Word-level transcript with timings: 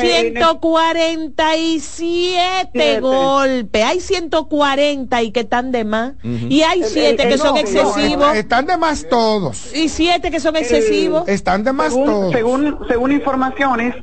147 0.00 3.00
golpes. 3.00 3.84
Hay 3.84 4.00
140 4.00 5.22
y 5.22 5.32
que 5.32 5.40
están 5.40 5.72
de 5.72 5.84
más. 5.84 6.12
Y 6.22 6.62
hay 6.62 6.84
7 6.84 7.28
que 7.28 7.38
son 7.38 7.56
excesivos. 7.56 8.36
están 8.36 8.66
de 8.66 8.76
más 8.76 9.08
todos. 9.08 9.74
Y 9.74 9.88
7 9.88 10.30
que 10.30 10.38
son 10.40 10.56
excesivos. 10.56 11.26
están 11.28 11.64
de 11.64 11.72
más 11.72 11.92
todos. 11.92 12.32
Según, 12.32 12.78
según 12.88 13.12
informaciones, 13.12 13.94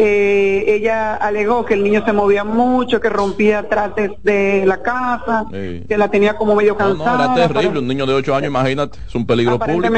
eh, 0.00 0.76
ella 0.76 1.16
alegó 1.16 1.64
que 1.64 1.74
el 1.74 1.82
niño 1.82 2.04
se 2.04 2.12
movía 2.12 2.44
mucho, 2.44 3.00
que 3.00 3.08
rompía 3.08 3.68
trastes 3.68 4.12
de 4.22 4.64
la 4.64 4.80
casa, 4.80 5.44
que 5.50 5.98
la 5.98 6.08
tenía 6.08 6.36
como 6.36 6.54
medio 6.54 6.76
cansada. 6.76 7.26
No, 7.26 7.36
era 7.36 7.48
terrible, 7.48 7.80
un 7.80 7.88
niño 7.88 8.06
de 8.06 8.14
8 8.14 8.36
años, 8.36 8.48
imagínate, 8.50 8.96
es 9.08 9.14
un 9.16 9.26
peligro 9.26 9.58
público. 9.58 9.92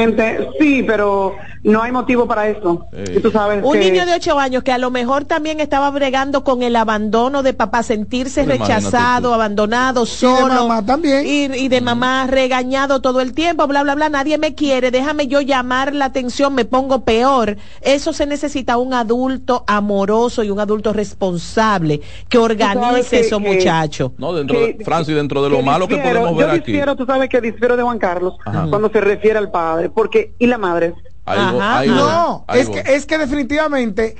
Sí, 0.59 0.81
pero 0.87 1.35
no 1.61 1.83
hay 1.83 1.91
motivo 1.91 2.27
para 2.27 2.49
eso. 2.49 2.87
tú 3.21 3.29
sabes 3.29 3.63
un 3.63 3.77
niño 3.77 4.07
de 4.07 4.15
8 4.15 4.39
años 4.39 4.63
que 4.63 4.71
a 4.71 4.79
lo 4.79 4.89
mejor 4.89 5.25
también 5.25 5.59
estaba 5.59 5.91
bregando 5.91 6.43
con 6.43 6.63
el 6.63 6.77
abandono 6.77 7.43
de 7.43 7.53
papá, 7.53 7.83
sentirse 7.83 8.43
rechazado, 8.43 9.35
abandonado, 9.35 10.07
solo. 10.07 10.47
Y 10.47 10.49
de 10.49 10.55
mamá 10.55 10.83
también. 10.83 11.25
Y, 11.27 11.67
de 11.67 11.79
mamá 11.81 12.25
regañado 12.25 13.01
todo 13.01 13.21
el 13.21 13.33
tiempo, 13.33 13.67
bla, 13.67 13.83
bla, 13.83 13.93
bla, 13.93 14.09
nadie 14.09 14.39
me 14.39 14.55
quiere, 14.55 14.89
déjame 14.89 15.27
yo 15.27 15.41
llamar 15.41 15.93
la 15.93 16.05
atención, 16.05 16.55
me 16.55 16.65
pongo 16.65 17.05
peor. 17.05 17.57
Eso 17.81 18.13
se 18.13 18.25
necesita 18.25 18.77
un 18.77 18.95
adulto 18.95 19.63
amoroso 19.67 19.90
amoroso 19.91 20.43
y 20.43 20.49
un 20.49 20.59
adulto 20.59 20.93
responsable 20.93 22.01
que 22.29 22.37
organice 22.37 23.19
esos 23.19 23.39
muchachos. 23.39 24.11
No, 24.17 24.33
dentro 24.33 24.59
de, 24.59 24.77
Francis, 24.83 25.15
dentro 25.15 25.43
de 25.43 25.49
lo 25.49 25.61
malo 25.61 25.87
que 25.87 25.97
podemos 25.97 26.35
ver 26.35 26.49
aquí. 26.49 26.79
tú 26.97 27.05
sabes 27.05 27.29
que 27.29 27.41
difiero 27.41 27.77
de 27.77 27.83
Juan 27.83 27.99
Carlos 27.99 28.35
cuando 28.69 28.89
se 28.89 29.01
refiere 29.01 29.37
al 29.37 29.51
padre, 29.51 29.89
porque 29.89 30.33
y 30.39 30.47
la 30.47 30.57
madre. 30.57 30.93
no, 31.25 32.45
es 32.53 32.69
que, 32.69 32.83
es 32.85 33.05
que 33.05 33.17
definitivamente 33.17 34.15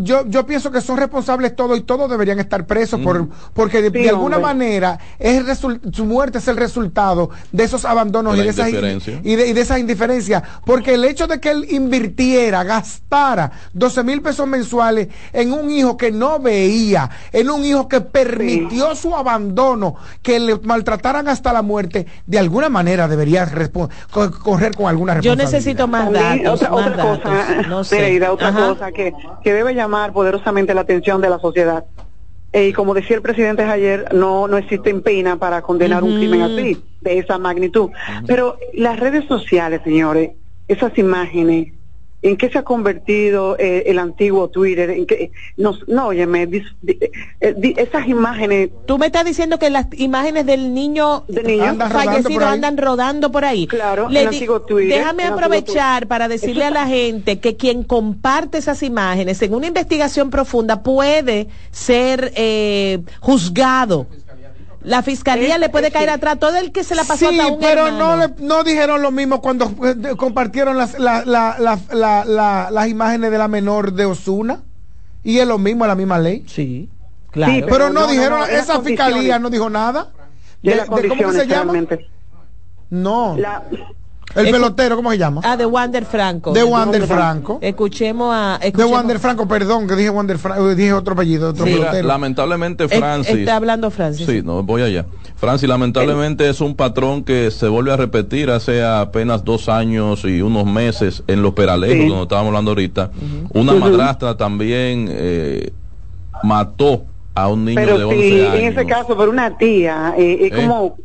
yo, 0.00 0.26
yo 0.26 0.46
pienso 0.46 0.70
que 0.70 0.80
son 0.80 0.96
responsables 0.96 1.54
todos 1.54 1.78
y 1.78 1.82
todos 1.82 2.10
deberían 2.10 2.40
estar 2.40 2.66
presos 2.66 3.00
por, 3.00 3.28
porque 3.52 3.90
de, 3.90 4.08
alguna 4.08 4.38
manera 4.38 4.98
es 5.18 5.44
su 5.58 6.04
muerte 6.04 6.38
es 6.38 6.48
el 6.48 6.56
resultado 6.56 7.30
de 7.52 7.64
esos 7.64 7.84
abandonos 7.84 8.36
y 8.36 8.42
de, 8.42 8.48
esas, 8.48 8.68
y, 8.68 9.36
de, 9.36 9.60
esa 9.60 9.78
indiferencia. 9.78 10.42
Porque 10.64 10.94
el 10.94 11.04
hecho 11.04 11.26
de 11.26 11.40
que 11.40 11.50
él 11.50 11.66
invirtiera, 11.70 12.64
gastara 12.64 13.52
12 13.72 14.02
mil 14.02 14.22
pesos 14.22 14.46
mensuales 14.46 15.08
en 15.32 15.52
un 15.52 15.70
hijo 15.70 15.96
que 15.96 16.10
no 16.10 16.40
veía, 16.40 17.08
en 17.32 17.50
un 17.50 17.64
hijo 17.64 17.88
que 17.88 18.00
permitió 18.00 18.94
su 18.96 19.14
abandono, 19.14 19.96
que 20.22 20.40
le 20.40 20.58
maltrataran 20.58 21.28
hasta 21.28 21.52
la 21.52 21.62
muerte, 21.62 22.06
de 22.26 22.38
alguna 22.38 22.68
manera 22.68 23.06
debería 23.06 23.46
correr 24.10 24.74
con 24.74 24.88
alguna 24.88 25.14
responsabilidad. 25.14 25.22
Yo 25.22 25.36
necesito 25.36 25.86
más 25.86 26.10
datos. 26.10 26.62
Otra, 26.62 26.70
más 26.70 27.18
cosa, 27.18 27.62
no 27.68 27.84
sé. 27.84 28.28
otra 28.28 28.52
cosa 28.52 28.92
que, 28.92 29.12
que 29.42 29.59
debe 29.60 29.74
llamar 29.74 30.12
poderosamente 30.12 30.72
la 30.72 30.80
atención 30.80 31.20
de 31.20 31.28
la 31.28 31.38
sociedad. 31.38 31.84
Eh, 32.52 32.68
y 32.68 32.72
como 32.72 32.94
decía 32.94 33.16
el 33.16 33.22
presidente 33.22 33.62
ayer, 33.62 34.12
no, 34.14 34.48
no 34.48 34.56
existe 34.56 34.92
pena 34.94 35.36
para 35.36 35.60
condenar 35.60 36.02
un 36.02 36.16
crimen 36.16 36.40
así, 36.42 36.82
de 37.02 37.18
esa 37.18 37.38
magnitud. 37.38 37.90
Pero 38.26 38.56
las 38.72 38.98
redes 38.98 39.26
sociales, 39.26 39.82
señores, 39.84 40.30
esas 40.66 40.96
imágenes, 40.96 41.74
¿En 42.22 42.36
qué 42.36 42.50
se 42.50 42.58
ha 42.58 42.62
convertido 42.62 43.56
eh, 43.58 43.84
el 43.86 43.98
antiguo 43.98 44.48
Twitter? 44.48 44.90
¿En 44.90 45.06
qué, 45.06 45.32
no, 45.56 45.78
no, 45.86 46.08
óyeme, 46.08 46.48
eh, 46.86 47.74
esas 47.76 48.06
imágenes... 48.08 48.70
Tú 48.86 48.98
me 48.98 49.06
estás 49.06 49.24
diciendo 49.24 49.58
que 49.58 49.70
las 49.70 49.86
imágenes 49.96 50.44
del 50.44 50.74
niño, 50.74 51.24
fallecido 51.90 52.46
andan 52.46 52.76
rodando 52.76 53.32
por 53.32 53.44
ahí. 53.44 53.66
Claro, 53.66 54.08
el 54.10 54.26
antiguo 54.26 54.60
Twitter. 54.60 54.98
Déjame 54.98 55.24
aprovechar 55.24 56.06
para 56.08 56.28
decirle 56.28 56.64
a 56.64 56.70
la 56.70 56.86
gente 56.86 57.40
que 57.40 57.56
quien 57.56 57.84
comparte 57.84 58.58
esas 58.58 58.82
imágenes 58.82 59.40
en 59.42 59.54
una 59.54 59.66
investigación 59.66 60.30
profunda 60.30 60.82
puede 60.82 61.48
ser 61.70 62.32
eh, 62.36 63.00
juzgado 63.20 64.06
la 64.82 65.02
fiscalía 65.02 65.58
le 65.58 65.68
puede 65.68 65.90
caer 65.90 66.10
atrás 66.10 66.38
todo 66.38 66.56
el 66.56 66.72
que 66.72 66.84
se 66.84 66.94
la 66.94 67.04
pasó 67.04 67.28
sí, 67.28 67.38
a 67.38 67.46
un 67.48 67.60
pero 67.60 67.90
no 67.90 68.16
no 68.38 68.64
dijeron 68.64 69.02
lo 69.02 69.10
mismo 69.10 69.42
cuando 69.42 69.66
eh, 69.84 70.16
compartieron 70.16 70.78
las, 70.78 70.98
las 70.98 72.88
imágenes 72.88 73.30
de 73.30 73.38
la 73.38 73.48
menor 73.48 73.92
de 73.92 74.06
Osuna 74.06 74.62
y 75.22 75.38
es 75.38 75.46
lo 75.46 75.58
mismo, 75.58 75.86
la 75.86 75.94
misma 75.94 76.18
ley. 76.18 76.44
Sí, 76.46 76.88
claro. 77.30 77.66
pero, 77.68 77.90
no, 77.90 78.06
dijeron, 78.06 78.42
esa 78.50 78.80
fiscalía 78.80 79.38
no 79.38 79.50
dijo 79.50 79.68
nada. 79.68 80.08
De, 80.62 80.84
¿Cómo 80.86 81.32
se 81.32 81.46
llama? 81.46 81.72
No. 82.90 83.36
El 84.34 84.50
pelotero, 84.50 84.96
¿cómo 84.96 85.10
se 85.10 85.18
llama? 85.18 85.40
Ah, 85.44 85.56
de 85.56 85.66
Wander 85.66 86.04
Franco. 86.04 86.52
De 86.52 86.62
Wander 86.62 87.06
Franco. 87.06 87.58
Escuchemos 87.60 88.32
a. 88.32 88.58
De 88.58 88.84
Wander 88.84 89.18
Franco, 89.18 89.46
perdón, 89.48 89.88
que 89.88 89.96
dije 89.96 90.10
Wander 90.10 90.38
Franco, 90.38 90.74
dije 90.74 90.92
otro 90.92 91.14
apellido, 91.14 91.50
otro 91.50 91.64
pelotero. 91.64 92.06
Lamentablemente, 92.06 92.88
Francis. 92.88 93.36
está 93.36 93.56
hablando 93.56 93.90
Francis. 93.90 94.26
Sí, 94.26 94.42
no, 94.42 94.62
voy 94.62 94.82
allá. 94.82 95.06
Francis, 95.36 95.68
lamentablemente 95.68 96.48
es 96.50 96.60
un 96.60 96.76
patrón 96.76 97.24
que 97.24 97.50
se 97.50 97.66
vuelve 97.66 97.92
a 97.92 97.96
repetir 97.96 98.50
hace 98.50 98.84
apenas 98.84 99.42
dos 99.42 99.70
años 99.70 100.24
y 100.24 100.42
unos 100.42 100.66
meses 100.66 101.22
en 101.26 101.42
los 101.42 101.54
Peralejos, 101.54 102.08
donde 102.08 102.22
estábamos 102.24 102.48
hablando 102.48 102.72
ahorita. 102.72 103.10
Una 103.54 103.72
madrastra 103.72 104.36
también 104.36 105.08
eh, 105.10 105.72
mató 106.42 107.04
a 107.34 107.48
un 107.48 107.64
niño 107.64 107.98
de 107.98 108.04
11 108.04 108.16
sí, 108.16 108.40
años. 108.40 108.54
En 108.54 108.64
ese 108.66 108.86
caso, 108.86 109.16
por 109.16 109.28
una 109.28 109.56
tía, 109.56 110.14
eh, 110.18 110.38
es 110.42 110.52
eh. 110.52 110.56
como 110.56 110.96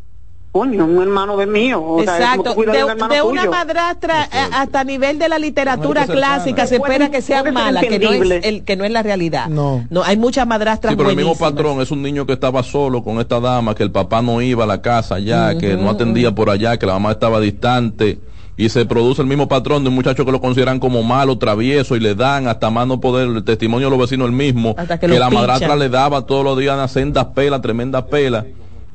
coño, 0.56 0.86
un 0.86 1.02
hermano 1.02 1.36
de 1.36 1.48
mío. 1.48 1.98
Exacto, 2.00 2.56
de, 2.56 3.22
una 3.22 3.46
madrastra 3.46 4.22
hasta 4.54 4.86
nivel 4.86 5.20
de 5.20 5.28
la 5.28 5.38
literatura 5.38 6.08
clásica 6.08 6.66
se 6.66 6.78
espera 6.78 7.12
que 7.12 7.22
sea 7.22 7.44
mala, 7.52 7.82
que 7.82 8.00
no, 8.00 8.14
es 8.14 8.46
el, 8.46 8.64
que 8.64 8.78
no 8.78 8.86
es 8.86 8.92
la 8.92 9.04
realidad. 9.04 9.50
No. 9.50 9.86
no 9.90 10.02
hay 10.02 10.16
muchas 10.16 10.48
madrastras 10.48 10.94
Sí, 10.94 10.96
pero 10.96 11.10
el 11.10 11.18
mismo 11.18 11.36
patrón 11.36 11.82
es 11.82 11.92
un 11.92 12.02
niño 12.02 12.26
que 12.26 12.32
estaba 12.32 12.64
solo 12.64 13.04
con 13.04 13.20
esta 13.20 13.42
dama, 13.42 13.76
que 13.76 13.84
el 13.84 13.92
papá 13.92 14.22
no 14.22 14.42
iba 14.42 14.64
a 14.64 14.68
la 14.68 14.82
casa 14.82 15.20
ya, 15.20 15.58
que 15.58 15.76
no 15.76 15.90
atendía 15.90 16.34
por 16.34 16.50
allá, 16.50 16.80
que 16.80 16.86
la 16.86 16.94
mamá 16.94 17.12
estaba 17.12 17.42
distante 17.42 18.20
y 18.56 18.70
se 18.70 18.86
produce 18.86 19.22
el 19.22 19.28
mismo 19.28 19.50
patrón 19.50 19.84
de 19.84 19.90
un 19.90 19.96
muchacho 19.96 20.24
que 20.24 20.32
lo 20.32 20.40
consideran 20.40 20.80
como 20.80 21.04
malo, 21.04 21.38
travieso 21.38 21.98
y 21.98 22.00
le 22.00 22.16
dan 22.16 22.48
hasta 22.48 22.70
más 22.70 22.88
no 22.88 23.02
poder 23.02 23.28
el 23.28 23.44
testimonio 23.44 23.88
de 23.88 23.98
los 23.98 24.00
vecinos 24.00 24.28
el 24.28 24.32
mismo, 24.32 24.74
que, 25.02 25.08
la 25.10 25.30
madrastra 25.30 25.76
le 25.76 25.90
daba 25.90 26.26
todos 26.26 26.46
los 26.46 26.58
días 26.58 26.76
unas 26.76 26.94
sendas 26.94 27.26
pelas, 27.36 27.60
tremendas 27.62 28.04
pelas 28.04 28.46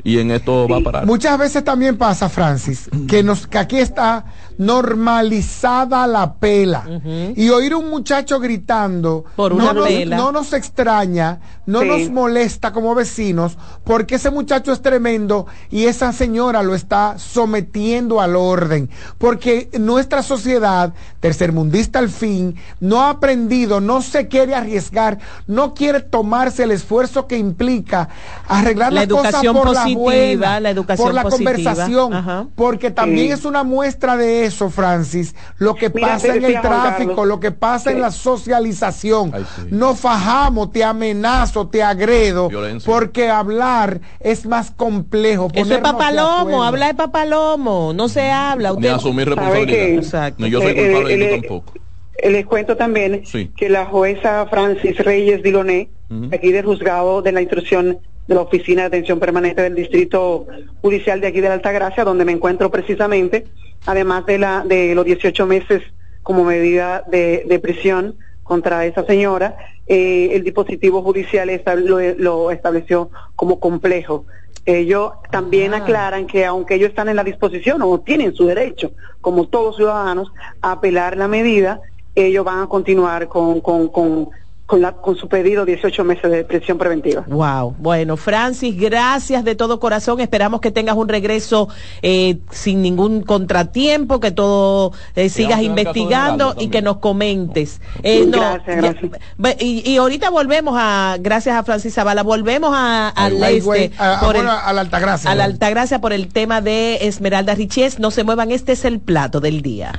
y 0.05 0.19
en 0.19 0.31
esto 0.31 0.69
va 0.69 0.79
a 0.79 0.81
parar. 0.81 1.07
Muchas 1.07 1.39
veces 1.39 1.65
también 1.65 1.97
pasa, 1.97 2.29
Francis, 2.29 2.89
que 3.09 3.23
nos 3.23 3.47
que 3.47 3.59
aquí 3.59 3.79
está 3.79 4.25
normalizada 4.61 6.07
la 6.07 6.35
pela. 6.35 6.85
Y 7.35 7.49
oír 7.49 7.75
un 7.75 7.89
muchacho 7.89 8.39
gritando 8.39 9.25
Por 9.35 9.55
no, 9.55 9.73
nos, 9.73 9.89
no 10.07 10.33
nos 10.33 10.53
extraña, 10.53 11.41
no 11.65 11.83
nos 11.83 12.11
molesta 12.11 12.71
como 12.71 12.95
vecinos, 12.95 13.57
porque 13.85 14.17
ese 14.17 14.31
muchacho 14.31 14.73
es 14.73 14.83
tremendo 14.83 15.47
y 15.71 15.85
esa 15.85 16.13
señora 16.13 16.63
lo 16.63 16.75
está 16.75 17.19
sometiendo 17.19 18.21
al 18.21 18.37
orden. 18.37 18.91
Porque 19.17 19.71
nuestra 19.79 20.23
sociedad, 20.23 20.93
tercermundista 21.21 21.99
al 21.99 22.11
fin, 22.11 22.57
no 22.81 23.01
ha 23.01 23.11
aprendido, 23.11 23.81
no 23.81 24.03
se 24.03 24.29
quiere 24.29 24.55
arriesgar, 24.55 25.21
no 25.47 25.73
quiere 25.73 26.01
tomarse 26.01 26.65
el 26.65 26.73
esfuerzo 26.73 27.27
que 27.27 27.39
implica 27.39 28.11
arreglar 28.47 28.93
la 28.93 29.07
las 29.07 29.09
cosas 29.09 29.45
por 29.47 29.73
la 29.73 29.87
buena, 29.95 30.61
la 30.61 30.71
educación 30.71 31.07
por 31.07 31.15
la 31.15 31.25
conversación, 31.25 32.51
porque 32.55 32.91
también 32.91 33.33
es 33.33 33.47
una 33.47 33.63
muestra 33.63 34.19
de 34.19 34.45
eso, 34.45 34.50
Francis, 34.51 35.35
lo 35.59 35.75
que 35.75 35.91
pasa 35.91 36.35
en 36.35 36.45
el 36.45 36.61
tráfico, 36.61 37.25
lo 37.25 37.41
que 37.41 37.51
pasa 37.51 37.91
en 37.91 38.01
la 38.01 38.11
socialización. 38.11 39.33
No 39.71 39.95
fajamos, 39.95 40.73
te 40.73 40.85
amenazo, 40.85 41.69
te 41.69 41.83
agredo, 41.83 42.51
porque 42.85 43.29
hablar 43.29 44.01
es 44.21 44.47
más 44.47 44.71
complejo. 44.71 45.49
Eso 45.55 45.75
es 45.75 45.81
papalomo, 45.81 46.65
habla 46.65 46.89
de 46.89 46.95
papalomo, 46.95 47.93
no 47.95 48.09
se 48.09 48.31
habla. 48.31 48.73
Usted... 48.73 48.89
Ni 48.89 48.95
asumir 48.95 49.29
responsabilidad. 49.29 50.35
Ni 50.39 50.51
yo 50.51 50.61
soy 50.61 50.73
eh, 50.73 50.93
culpable, 50.93 51.15
eh, 51.15 51.35
eh, 51.35 51.41
tampoco. 51.41 51.73
Les 52.23 52.45
cuento 52.45 52.77
también 52.77 53.23
que 53.57 53.69
la 53.69 53.87
jueza 53.87 54.47
Francis 54.51 54.99
Reyes 54.99 55.43
Diloné, 55.43 55.89
aquí 56.33 56.53
del 56.53 56.65
juzgado 56.65 57.23
de 57.23 57.33
la 57.33 57.41
instrucción 57.41 57.99
de 58.27 58.35
la 58.35 58.43
Oficina 58.43 58.83
de 58.83 58.89
Atención 58.89 59.19
Permanente 59.19 59.63
del 59.63 59.75
Distrito 59.75 60.47
Judicial 60.83 61.21
de 61.21 61.27
aquí 61.27 61.41
de 61.41 61.49
la 61.49 61.55
Altagracia, 61.55 62.05
donde 62.05 62.25
me 62.25 62.33
encuentro 62.33 62.71
precisamente, 62.71 63.47
además 63.87 64.27
de, 64.27 64.39
la, 64.39 64.65
de 64.65 64.95
los 64.95 65.05
18 65.05 65.47
meses 65.47 65.83
como 66.23 66.45
medida 66.45 67.05
de, 67.09 67.61
prisión 67.63 68.17
contra 68.43 68.85
esa 68.85 69.05
señora, 69.05 69.57
eh, 69.87 70.31
el 70.33 70.45
dispositivo 70.45 71.03
judicial 71.03 71.51
lo, 72.19 72.51
estableció 72.51 73.11
como 73.37 73.59
complejo. 73.59 74.27
Ellos 74.67 75.13
también 75.31 75.75
ah. 75.75 75.79
aclaran 75.79 76.27
que 76.27 76.45
aunque 76.45 76.75
ellos 76.75 76.91
están 76.91 77.09
en 77.09 77.17
la 77.17 77.25
disposición 77.25 77.81
o 77.83 78.01
tienen 78.01 78.35
su 78.35 78.47
derecho, 78.47 78.93
como 79.21 79.49
todos 79.49 79.77
ciudadanos, 79.77 80.31
a 80.61 80.73
apelar 80.73 81.17
la 81.17 81.29
medida, 81.29 81.81
ellos 82.15 82.45
van 82.45 82.61
a 82.61 82.67
continuar 82.69 83.29
con, 83.29 83.61
con, 83.61 83.89
con 83.89 84.31
con, 84.71 84.81
la, 84.81 84.93
con 84.93 85.17
su 85.17 85.27
pedido 85.27 85.65
18 85.65 86.05
meses 86.05 86.31
de 86.31 86.45
prisión 86.45 86.79
preventiva. 86.79 87.25
Wow. 87.27 87.75
Bueno, 87.81 88.17
Francis, 88.17 88.79
gracias 88.79 89.43
de 89.43 89.57
todo 89.57 89.81
corazón. 89.81 90.21
Esperamos 90.21 90.61
que 90.61 90.71
tengas 90.71 90.95
un 90.95 91.09
regreso 91.09 91.69
eh, 92.03 92.39
sin 92.53 92.81
ningún 92.81 93.23
contratiempo, 93.23 94.21
que 94.21 94.31
todo 94.31 94.93
eh, 95.17 95.29
sigas 95.29 95.61
investigando 95.63 96.55
y 96.57 96.69
que 96.69 96.83
nos 96.83 96.99
comentes. 96.99 97.81
Eh, 98.05 98.27
gracias, 98.29 98.77
gracias. 98.77 99.57
y, 99.59 99.97
ahorita 99.97 100.31
volvemos 100.31 100.77
a, 100.79 101.17
gracias 101.19 101.57
a 101.57 101.65
Francis 101.65 101.93
Zavala, 101.93 102.23
volvemos 102.23 102.71
a, 102.73 103.09
al 103.09 103.43
este, 103.43 103.91
a, 103.99 104.21
por 104.21 104.37
la 104.37 104.61
Altagracia. 104.61 105.33
A 105.33 105.35
la 105.35 105.45
Altagracia 105.47 106.01
por 106.01 106.13
el 106.13 106.29
tema 106.29 106.61
de 106.61 107.09
Esmeralda 107.09 107.57
Riches. 107.57 107.99
No 107.99 108.13
se 108.13 108.23
muevan, 108.23 108.53
este 108.53 108.71
es 108.71 108.85
el 108.85 109.01
plato 109.01 109.41
del 109.41 109.63
día. 109.63 109.99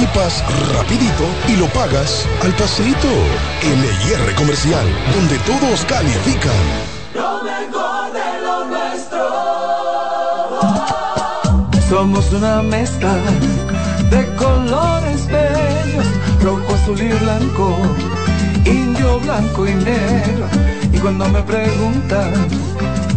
rapidito 0.07 1.25
y 1.47 1.55
lo 1.57 1.67
pagas 1.67 2.25
al 2.43 2.51
pasito. 2.53 3.07
LIR 3.61 4.33
Comercial, 4.35 4.85
donde 5.13 5.37
todos 5.39 5.85
califican. 5.85 6.51
Lo 7.13 7.43
mejor 7.43 8.11
de 8.11 8.41
lo 8.41 8.65
nuestro. 8.65 9.21
Somos 11.87 12.31
una 12.33 12.63
mezcla 12.63 13.13
de 14.09 14.35
colores 14.37 15.27
bellos, 15.27 16.07
rojo, 16.41 16.73
azul 16.73 16.99
y 16.99 17.09
blanco, 17.09 17.77
indio, 18.65 19.19
blanco 19.19 19.67
y 19.67 19.73
negro. 19.75 20.47
Y 20.91 20.97
cuando 20.97 21.29
me 21.29 21.43
preguntan 21.43 22.33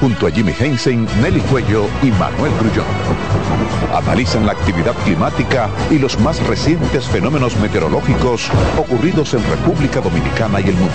junto 0.00 0.26
a 0.26 0.30
Jimmy 0.30 0.52
Hensen, 0.58 1.06
Nelly 1.20 1.40
Cuello 1.40 1.88
y 2.02 2.10
Manuel 2.12 2.52
Grullón. 2.60 2.86
Analizan 3.94 4.46
la 4.46 4.52
actividad 4.52 4.94
climática 5.04 5.70
y 5.90 5.98
los 5.98 6.18
más 6.20 6.44
recientes 6.46 7.06
fenómenos 7.06 7.56
meteorológicos 7.56 8.50
ocurridos 8.78 9.34
en 9.34 9.42
República 9.48 10.00
Dominicana 10.00 10.60
y 10.60 10.68
el 10.68 10.74
mundo. 10.74 10.92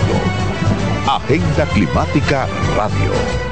Agenda 1.06 1.66
Climática 1.66 2.46
Radio. 2.76 3.51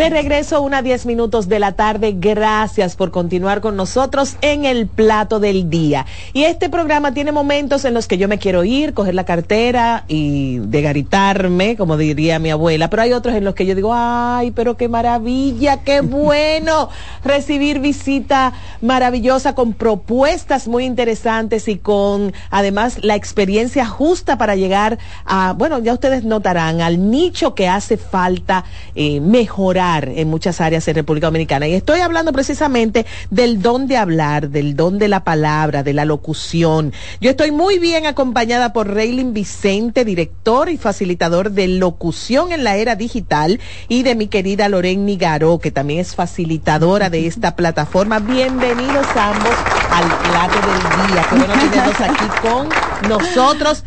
De 0.00 0.08
regreso, 0.08 0.62
una 0.62 0.80
10 0.80 1.04
minutos 1.04 1.46
de 1.46 1.58
la 1.58 1.72
tarde. 1.72 2.14
Gracias 2.18 2.96
por 2.96 3.10
continuar 3.10 3.60
con 3.60 3.76
nosotros 3.76 4.36
en 4.40 4.64
el 4.64 4.86
plato 4.86 5.40
del 5.40 5.68
día. 5.68 6.06
Y 6.32 6.44
este 6.44 6.70
programa 6.70 7.12
tiene 7.12 7.32
momentos 7.32 7.84
en 7.84 7.92
los 7.92 8.08
que 8.08 8.16
yo 8.16 8.26
me 8.26 8.38
quiero 8.38 8.64
ir, 8.64 8.94
coger 8.94 9.14
la 9.14 9.24
cartera 9.24 10.04
y 10.08 10.56
degaritarme, 10.60 11.76
como 11.76 11.98
diría 11.98 12.38
mi 12.38 12.48
abuela. 12.48 12.88
Pero 12.88 13.02
hay 13.02 13.12
otros 13.12 13.34
en 13.34 13.44
los 13.44 13.54
que 13.54 13.66
yo 13.66 13.74
digo, 13.74 13.92
ay, 13.92 14.52
pero 14.52 14.78
qué 14.78 14.88
maravilla, 14.88 15.82
qué 15.82 16.00
bueno 16.00 16.88
recibir 17.22 17.78
visita 17.78 18.54
maravillosa 18.80 19.54
con 19.54 19.74
propuestas 19.74 20.66
muy 20.66 20.86
interesantes 20.86 21.68
y 21.68 21.76
con 21.76 22.32
además 22.48 23.00
la 23.02 23.16
experiencia 23.16 23.84
justa 23.84 24.38
para 24.38 24.56
llegar 24.56 24.98
a, 25.26 25.52
bueno, 25.52 25.78
ya 25.78 25.92
ustedes 25.92 26.24
notarán, 26.24 26.80
al 26.80 27.10
nicho 27.10 27.54
que 27.54 27.68
hace 27.68 27.98
falta 27.98 28.64
eh, 28.94 29.20
mejorar 29.20 29.89
en 29.98 30.28
muchas 30.28 30.60
áreas 30.60 30.86
en 30.88 30.94
República 30.94 31.26
Dominicana. 31.26 31.66
Y 31.66 31.74
estoy 31.74 32.00
hablando 32.00 32.32
precisamente 32.32 33.06
del 33.30 33.60
don 33.60 33.86
de 33.86 33.96
hablar, 33.96 34.48
del 34.48 34.76
don 34.76 34.98
de 34.98 35.08
la 35.08 35.24
palabra, 35.24 35.82
de 35.82 35.92
la 35.92 36.04
locución. 36.04 36.92
Yo 37.20 37.30
estoy 37.30 37.50
muy 37.50 37.78
bien 37.78 38.06
acompañada 38.06 38.72
por 38.72 38.88
Reylin 38.88 39.34
Vicente, 39.34 40.04
director 40.04 40.68
y 40.68 40.76
facilitador 40.76 41.50
de 41.50 41.68
locución 41.68 42.52
en 42.52 42.64
la 42.64 42.76
era 42.76 42.94
digital, 42.94 43.60
y 43.88 44.02
de 44.02 44.14
mi 44.14 44.28
querida 44.28 44.68
Loren 44.68 45.04
Nigaro, 45.04 45.58
que 45.58 45.70
también 45.70 46.00
es 46.00 46.14
facilitadora 46.14 47.10
de 47.10 47.26
esta 47.26 47.56
plataforma. 47.56 48.20
Bienvenidos 48.20 49.06
ambos 49.16 49.54
al 49.90 50.06
plato 50.30 50.58
del 50.66 51.08
día. 51.08 51.26
Qué 51.28 51.34
bueno 51.36 51.54
tenerlos 51.54 52.00
aquí 52.00 52.24
con 52.42 52.68
nosotros 53.08 53.84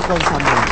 y 0.00 0.08
con 0.08 0.20
Samuel. 0.20 0.70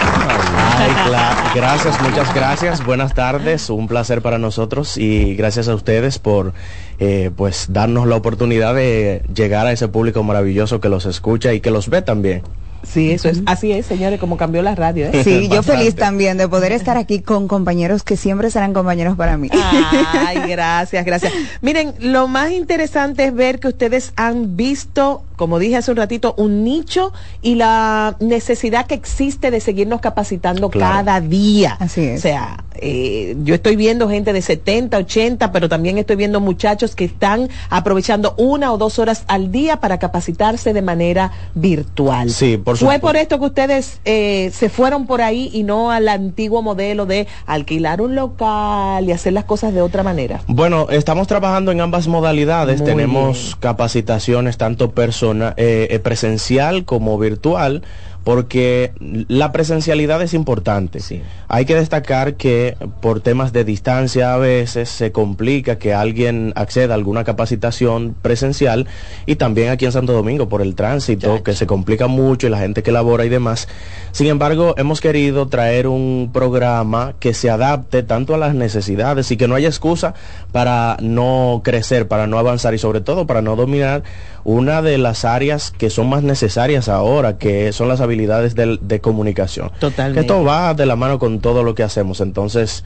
Gracias, 1.54 2.00
muchas 2.02 2.34
gracias. 2.34 2.84
Buenas 2.84 3.14
tardes, 3.14 3.70
un 3.70 3.88
placer 3.88 4.22
para 4.22 4.38
nosotros 4.38 4.96
y 4.96 5.34
gracias 5.34 5.68
a 5.68 5.74
ustedes 5.74 6.18
por 6.18 6.52
eh, 6.98 7.30
pues 7.34 7.66
darnos 7.70 8.06
la 8.06 8.16
oportunidad 8.16 8.74
de 8.74 9.22
llegar 9.34 9.66
a 9.66 9.72
ese 9.72 9.88
público 9.88 10.22
maravilloso 10.22 10.80
que 10.80 10.88
los 10.88 11.06
escucha 11.06 11.52
y 11.52 11.60
que 11.60 11.70
los 11.70 11.88
ve 11.88 12.02
también. 12.02 12.42
Sí, 12.84 13.10
eso 13.10 13.28
es, 13.28 13.42
así 13.46 13.72
es, 13.72 13.86
señores, 13.86 14.20
como 14.20 14.36
cambió 14.36 14.62
la 14.62 14.74
radio. 14.74 15.06
¿eh? 15.06 15.24
Sí, 15.24 15.48
yo 15.52 15.62
feliz 15.62 15.94
también 15.94 16.38
de 16.38 16.48
poder 16.48 16.72
estar 16.72 16.96
aquí 16.96 17.20
con 17.20 17.48
compañeros 17.48 18.02
que 18.02 18.16
siempre 18.16 18.50
serán 18.50 18.72
compañeros 18.72 19.16
para 19.16 19.36
mí. 19.36 19.50
Ay, 19.52 20.42
gracias, 20.48 21.04
gracias. 21.04 21.32
Miren, 21.60 21.94
lo 21.98 22.28
más 22.28 22.52
interesante 22.52 23.24
es 23.24 23.34
ver 23.34 23.58
que 23.58 23.68
ustedes 23.68 24.12
han 24.16 24.56
visto, 24.56 25.22
como 25.38 25.58
dije 25.60 25.76
hace 25.76 25.92
un 25.92 25.96
ratito, 25.96 26.34
un 26.36 26.64
nicho 26.64 27.12
y 27.40 27.54
la 27.54 28.16
necesidad 28.18 28.86
que 28.86 28.94
existe 28.94 29.50
de 29.50 29.60
seguirnos 29.60 30.00
capacitando 30.00 30.68
cada 30.68 31.20
día. 31.20 31.76
Así 31.78 32.02
es. 32.02 32.18
O 32.18 32.22
sea, 32.22 32.64
eh, 32.74 33.36
yo 33.44 33.54
estoy 33.54 33.76
viendo 33.76 34.08
gente 34.08 34.32
de 34.32 34.42
70, 34.42 34.98
80, 34.98 35.52
pero 35.52 35.68
también 35.68 35.96
estoy 35.96 36.16
viendo 36.16 36.40
muchachos 36.40 36.96
que 36.96 37.04
están 37.04 37.48
aprovechando 37.70 38.34
una 38.36 38.72
o 38.72 38.78
dos 38.78 38.98
horas 38.98 39.24
al 39.28 39.52
día 39.52 39.80
para 39.80 39.98
capacitarse 39.98 40.72
de 40.72 40.82
manera 40.82 41.30
virtual. 41.54 42.30
Sí, 42.30 42.56
por 42.56 42.76
Fue 42.76 42.98
por 42.98 43.16
esto 43.16 43.38
que 43.38 43.46
ustedes 43.46 44.00
eh, 44.04 44.50
se 44.52 44.68
fueron 44.68 45.06
por 45.06 45.22
ahí 45.22 45.50
y 45.52 45.62
no 45.62 45.92
al 45.92 46.08
antiguo 46.08 46.62
modelo 46.62 47.06
de 47.06 47.28
alquilar 47.46 48.00
un 48.00 48.16
local 48.16 49.08
y 49.08 49.12
hacer 49.12 49.32
las 49.32 49.44
cosas 49.44 49.72
de 49.72 49.82
otra 49.82 50.02
manera. 50.02 50.40
Bueno, 50.48 50.88
estamos 50.90 51.28
trabajando 51.28 51.70
en 51.70 51.80
ambas 51.80 52.08
modalidades. 52.08 52.82
Tenemos 52.82 53.56
capacitaciones 53.60 54.56
tanto 54.56 54.90
persona, 55.28 55.54
eh, 55.56 56.00
presencial 56.02 56.84
como 56.84 57.18
virtual 57.18 57.82
porque 58.28 58.92
la 59.00 59.52
presencialidad 59.52 60.20
es 60.20 60.34
importante. 60.34 61.00
Sí. 61.00 61.22
Hay 61.48 61.64
que 61.64 61.74
destacar 61.74 62.34
que 62.34 62.76
por 63.00 63.20
temas 63.20 63.54
de 63.54 63.64
distancia 63.64 64.34
a 64.34 64.36
veces 64.36 64.90
se 64.90 65.12
complica 65.12 65.78
que 65.78 65.94
alguien 65.94 66.52
acceda 66.54 66.92
a 66.92 66.96
alguna 66.96 67.24
capacitación 67.24 68.14
presencial 68.20 68.86
y 69.24 69.36
también 69.36 69.70
aquí 69.70 69.86
en 69.86 69.92
Santo 69.92 70.12
Domingo 70.12 70.46
por 70.46 70.60
el 70.60 70.74
tránsito, 70.74 71.42
que 71.42 71.54
se 71.54 71.66
complica 71.66 72.06
mucho 72.06 72.46
y 72.46 72.50
la 72.50 72.58
gente 72.58 72.82
que 72.82 72.92
labora 72.92 73.24
y 73.24 73.30
demás. 73.30 73.66
Sin 74.12 74.26
embargo, 74.26 74.74
hemos 74.76 75.00
querido 75.00 75.48
traer 75.48 75.86
un 75.86 76.28
programa 76.30 77.14
que 77.20 77.32
se 77.32 77.48
adapte 77.48 78.02
tanto 78.02 78.34
a 78.34 78.38
las 78.38 78.54
necesidades 78.54 79.30
y 79.30 79.38
que 79.38 79.48
no 79.48 79.54
haya 79.54 79.68
excusa 79.68 80.12
para 80.52 80.98
no 81.00 81.62
crecer, 81.64 82.08
para 82.08 82.26
no 82.26 82.38
avanzar 82.38 82.74
y 82.74 82.78
sobre 82.78 83.00
todo 83.00 83.26
para 83.26 83.40
no 83.40 83.56
dominar 83.56 84.02
una 84.44 84.82
de 84.82 84.98
las 84.98 85.24
áreas 85.24 85.70
que 85.70 85.88
son 85.88 86.08
más 86.08 86.22
necesarias 86.22 86.88
ahora, 86.88 87.38
que 87.38 87.72
son 87.72 87.88
las 87.88 88.00
habilidades 88.00 88.17
de, 88.26 89.00
comunicación. 89.00 89.70
Totalmente. 89.78 90.14
Que 90.14 90.20
esto 90.20 90.44
va 90.44 90.74
de 90.74 90.86
la 90.86 90.96
mano 90.96 91.18
con 91.18 91.40
todo 91.40 91.62
lo 91.62 91.74
que 91.74 91.82
hacemos. 91.82 92.20
Entonces, 92.20 92.84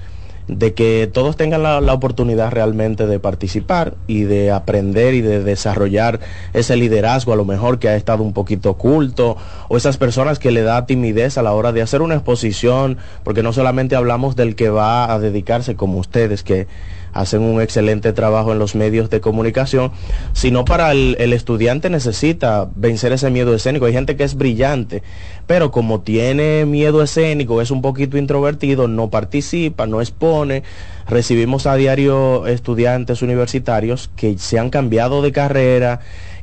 de 0.48 0.74
que 0.74 1.08
todos 1.12 1.36
tengan 1.36 1.62
la, 1.62 1.92
oportunidad 1.92 2.50
realmente 2.50 3.06
de 3.06 3.20
participar 3.20 3.94
y 4.06 4.22
de 4.22 4.50
aprender 4.50 5.14
y 5.14 5.20
de 5.20 5.42
desarrollar 5.42 6.20
ese 6.52 6.76
liderazgo 6.76 7.32
a 7.32 7.36
lo 7.36 7.44
mejor 7.44 7.78
que 7.78 7.88
ha 7.88 7.96
estado 7.96 8.22
un 8.22 8.32
poquito 8.32 8.70
oculto 8.70 9.36
o 9.68 9.76
esas 9.76 9.98
personas 9.98 10.38
que 10.38 10.50
le 10.50 10.62
da 10.62 10.86
timidez 10.86 11.38
a 11.38 11.42
la 11.42 11.52
hora 11.52 11.72
de 11.72 11.82
hacer 11.82 12.02
una 12.02 12.14
exposición, 12.14 12.98
porque 13.22 13.42
no 13.42 13.52
solamente 13.52 13.94
hablamos 13.94 14.36
del 14.36 14.56
que 14.56 14.70
va 14.70 15.12
a 15.12 15.18
dedicarse 15.18 15.76
como 15.76 15.98
ustedes, 15.98 16.42
que 16.42 16.66
hacen 17.12 17.42
un 17.42 17.61
excelente 17.61 18.12
trabajo 18.12 18.52
en 18.52 18.59
los 18.59 18.75
medios 18.75 19.11
de 19.11 19.21
comunicación, 19.21 19.92
sino 20.33 20.64
para 20.64 20.92
el, 20.92 21.33
estudiante 21.33 21.90
necesita 21.90 22.69
vencer 22.75 23.12
ese 23.12 23.31
miedo 23.31 23.54
escénico. 23.54 23.87
Hay 23.87 23.92
gente 23.92 24.16
que 24.16 24.25
es 24.25 24.35
brillante, 24.35 25.02
pero 25.47 25.71
como 25.71 26.00
tiene 26.00 26.64
miedo 26.66 27.02
escénico, 27.02 27.61
es 27.61 27.71
un 27.71 27.83
poquito 27.83 28.16
introvertido, 28.16 28.88
no 28.88 29.11
participa, 29.11 29.87
no 29.87 30.00
expone. 30.00 30.62
Recibimos 31.09 31.66
a 31.66 31.75
diario 31.76 32.47
estudiantes 32.47 33.23
universitarios 33.23 34.11
que 34.16 34.38
se 34.38 34.59
han 34.59 34.71
cambiado 34.71 35.21
de 35.23 35.33
carrera, 35.33 36.00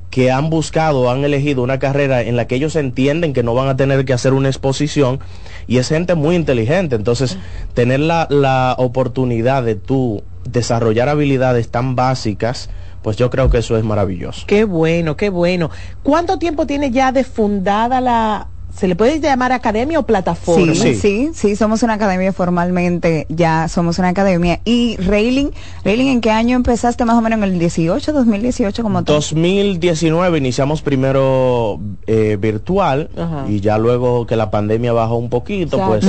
que 0.10 0.32
han 0.32 0.50
buscado, 0.50 1.10
han 1.10 1.24
elegido 1.24 1.62
una 1.62 1.80
carrera 1.80 2.22
en 2.22 2.36
la 2.36 2.48
que 2.48 2.56
ellos 2.56 2.76
entienden 2.76 3.34
que 3.34 3.44
no 3.44 3.54
van 3.54 3.70
a 3.70 3.78
tener 3.78 4.06
que 4.06 4.14
hacer 4.14 4.34
una 4.34 4.50
exposición 4.50 5.20
y 5.68 5.78
es 5.78 5.90
gente 5.90 6.16
muy 6.16 6.36
inteligente. 6.36 6.96
Entonces, 6.96 7.38
tener 7.74 8.00
la, 8.00 8.28
la 8.30 8.76
oportunidad 8.78 9.64
de 9.64 9.76
tú 9.76 10.24
desarrollar 10.52 11.10
habilidades 11.10 11.70
tan 11.70 11.96
básicas, 11.96 12.70
pues 13.02 13.18
yo 13.18 13.30
creo 13.30 13.50
que 13.50 13.60
eso 13.60 13.78
es 13.78 13.84
maravilloso. 13.84 14.46
Qué 14.48 14.66
bueno, 14.66 15.16
qué 15.16 15.30
bueno. 15.30 15.70
¿Cuánto 16.04 16.38
tiempo 16.38 16.66
tiene 16.66 16.92
ya 16.92 17.12
de 17.12 17.24
fundada 17.24 18.02
la 18.02 18.48
¿Se 18.76 18.88
le 18.88 18.96
puede 18.96 19.20
llamar 19.20 19.52
academia 19.52 20.00
o 20.00 20.04
plataforma? 20.04 20.74
Sí, 20.76 20.96
sí, 20.96 21.32
sí, 21.34 21.56
somos 21.56 21.82
una 21.84 21.96
academia 21.96 22.32
formalmente, 22.32 23.26
ya 23.28 23.68
somos 23.68 24.00
una 24.00 24.10
academia. 24.10 24.62
Y 24.64 24.96
Railing, 24.98 25.50
Railing, 25.84 26.08
¿en 26.08 26.22
qué 26.22 26.32
año 26.32 26.56
empezaste 26.56 27.04
más 27.04 27.18
o 27.18 27.22
menos 27.22 27.38
en 27.40 27.44
el 27.44 27.60
18, 27.60 28.14
2018 28.14 28.84
como 28.84 29.04
tal? 29.04 29.16
2019 29.16 30.38
iniciamos 30.38 30.82
primero 30.82 31.80
eh, 32.06 32.38
virtual 32.40 33.10
y 33.50 33.60
ya 33.60 33.78
luego 33.78 34.28
que 34.28 34.36
la 34.36 34.52
pandemia 34.52 34.94
bajó 34.94 35.18
un 35.18 35.30
poquito, 35.30 35.80
pues 35.88 36.06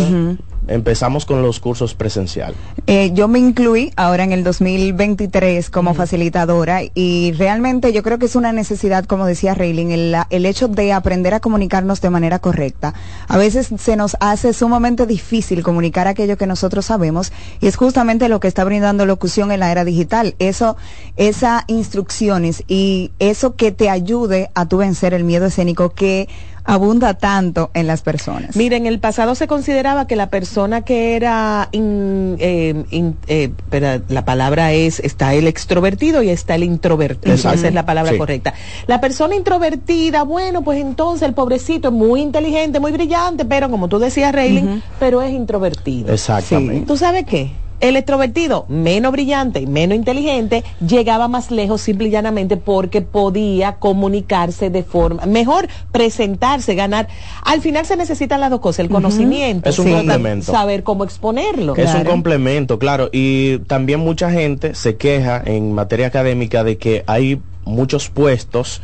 empezamos 0.68 1.24
con 1.26 1.42
los 1.42 1.60
cursos 1.60 1.94
presenciales. 1.94 2.56
Eh, 2.86 3.10
yo 3.14 3.28
me 3.28 3.38
incluí 3.38 3.92
ahora 3.96 4.24
en 4.24 4.32
el 4.32 4.44
2023 4.44 5.70
como 5.70 5.94
facilitadora 5.94 6.80
y 6.94 7.32
realmente 7.32 7.92
yo 7.92 8.02
creo 8.02 8.18
que 8.18 8.26
es 8.26 8.36
una 8.36 8.52
necesidad, 8.52 9.04
como 9.04 9.26
decía 9.26 9.54
Rayling, 9.54 9.90
el, 9.90 10.16
el 10.30 10.46
hecho 10.46 10.68
de 10.68 10.92
aprender 10.92 11.34
a 11.34 11.40
comunicarnos 11.40 12.00
de 12.00 12.10
manera 12.10 12.38
correcta. 12.38 12.94
A 13.28 13.38
veces 13.38 13.70
se 13.78 13.96
nos 13.96 14.16
hace 14.20 14.52
sumamente 14.52 15.06
difícil 15.06 15.62
comunicar 15.62 16.08
aquello 16.08 16.36
que 16.36 16.46
nosotros 16.46 16.86
sabemos 16.86 17.32
y 17.60 17.66
es 17.66 17.76
justamente 17.76 18.28
lo 18.28 18.40
que 18.40 18.48
está 18.48 18.64
brindando 18.64 19.06
locución 19.06 19.52
en 19.52 19.60
la 19.60 19.72
era 19.72 19.84
digital. 19.84 20.34
Eso, 20.38 20.76
esas 21.16 21.64
instrucciones 21.66 22.64
y 22.68 23.10
eso 23.18 23.56
que 23.56 23.72
te 23.72 23.90
ayude 23.90 24.50
a 24.54 24.66
tu 24.66 24.78
vencer 24.78 25.14
el 25.14 25.24
miedo 25.24 25.46
escénico 25.46 25.90
que 25.90 26.28
abunda 26.70 27.14
tanto 27.14 27.70
en 27.74 27.86
las 27.86 28.02
personas. 28.02 28.54
Miren, 28.54 28.86
en 28.86 28.92
el 28.92 29.00
pasado 29.00 29.34
se 29.34 29.46
consideraba 29.46 30.06
que 30.06 30.14
la 30.14 30.30
persona 30.30 30.82
que 30.82 31.16
era, 31.16 31.68
eh, 31.72 32.84
eh, 33.26 33.52
pero 33.68 34.02
la 34.08 34.24
palabra 34.24 34.72
es, 34.72 35.00
está 35.00 35.34
el 35.34 35.48
extrovertido 35.48 36.22
y 36.22 36.30
está 36.30 36.54
el 36.54 36.62
introvertido, 36.62 37.34
esa 37.34 37.54
es 37.54 37.74
la 37.74 37.84
palabra 37.84 38.16
correcta. 38.16 38.54
La 38.86 39.00
persona 39.00 39.34
introvertida, 39.34 40.22
bueno, 40.22 40.62
pues 40.62 40.80
entonces 40.80 41.26
el 41.26 41.34
pobrecito 41.34 41.88
es 41.88 41.94
muy 41.94 42.20
inteligente, 42.20 42.78
muy 42.78 42.92
brillante, 42.92 43.44
pero 43.44 43.68
como 43.68 43.88
tú 43.88 43.98
decías, 43.98 44.32
Rayling, 44.32 44.82
pero 44.98 45.22
es 45.22 45.32
introvertido. 45.32 46.12
Exactamente. 46.12 46.86
¿Tú 46.86 46.96
sabes 46.96 47.24
qué? 47.26 47.50
El 47.80 47.96
extrovertido, 47.96 48.66
menos 48.68 49.12
brillante 49.12 49.60
y 49.60 49.66
menos 49.66 49.96
inteligente, 49.96 50.64
llegaba 50.86 51.28
más 51.28 51.50
lejos 51.50 51.80
simple 51.80 52.08
y 52.08 52.10
llanamente 52.10 52.56
porque 52.56 53.00
podía 53.02 53.76
comunicarse 53.76 54.70
de 54.70 54.82
forma, 54.82 55.24
mejor 55.26 55.68
presentarse, 55.92 56.74
ganar. 56.74 57.08
Al 57.42 57.60
final 57.60 57.86
se 57.86 57.96
necesitan 57.96 58.40
las 58.40 58.50
dos 58.50 58.60
cosas, 58.60 58.80
el 58.80 58.90
conocimiento, 58.90 59.68
es 59.68 59.78
un 59.78 59.90
complemento. 59.90 60.52
saber 60.52 60.82
cómo 60.82 61.04
exponerlo. 61.04 61.74
Es 61.76 61.94
un 61.94 62.04
complemento, 62.04 62.78
claro. 62.78 63.08
Y 63.12 63.58
también 63.60 64.00
mucha 64.00 64.30
gente 64.30 64.74
se 64.74 64.96
queja 64.96 65.42
en 65.44 65.72
materia 65.72 66.06
académica 66.06 66.64
de 66.64 66.76
que 66.76 67.04
hay 67.06 67.40
muchos 67.64 68.08
puestos 68.10 68.82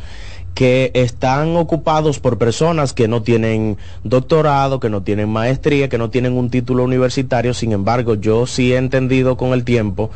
que 0.57 0.91
están 0.95 1.55
ocupados 1.55 2.19
por 2.19 2.39
personas 2.39 2.95
que 2.95 3.09
no 3.09 3.21
tienen 3.21 3.77
doctorado, 4.05 4.81
que 4.81 4.89
no 4.89 5.03
tienen 5.03 5.29
maestría, 5.29 5.91
que 5.91 5.99
no 5.99 6.09
tienen 6.09 6.33
un 6.33 6.49
título 6.49 6.83
universitario. 6.83 7.53
Sin 7.53 7.73
embargo, 7.73 8.15
yo 8.15 8.47
sí 8.47 8.73
he 8.73 8.79
entendido 8.79 9.37
con 9.37 9.53
el 9.53 9.65
tiempo 9.65 10.11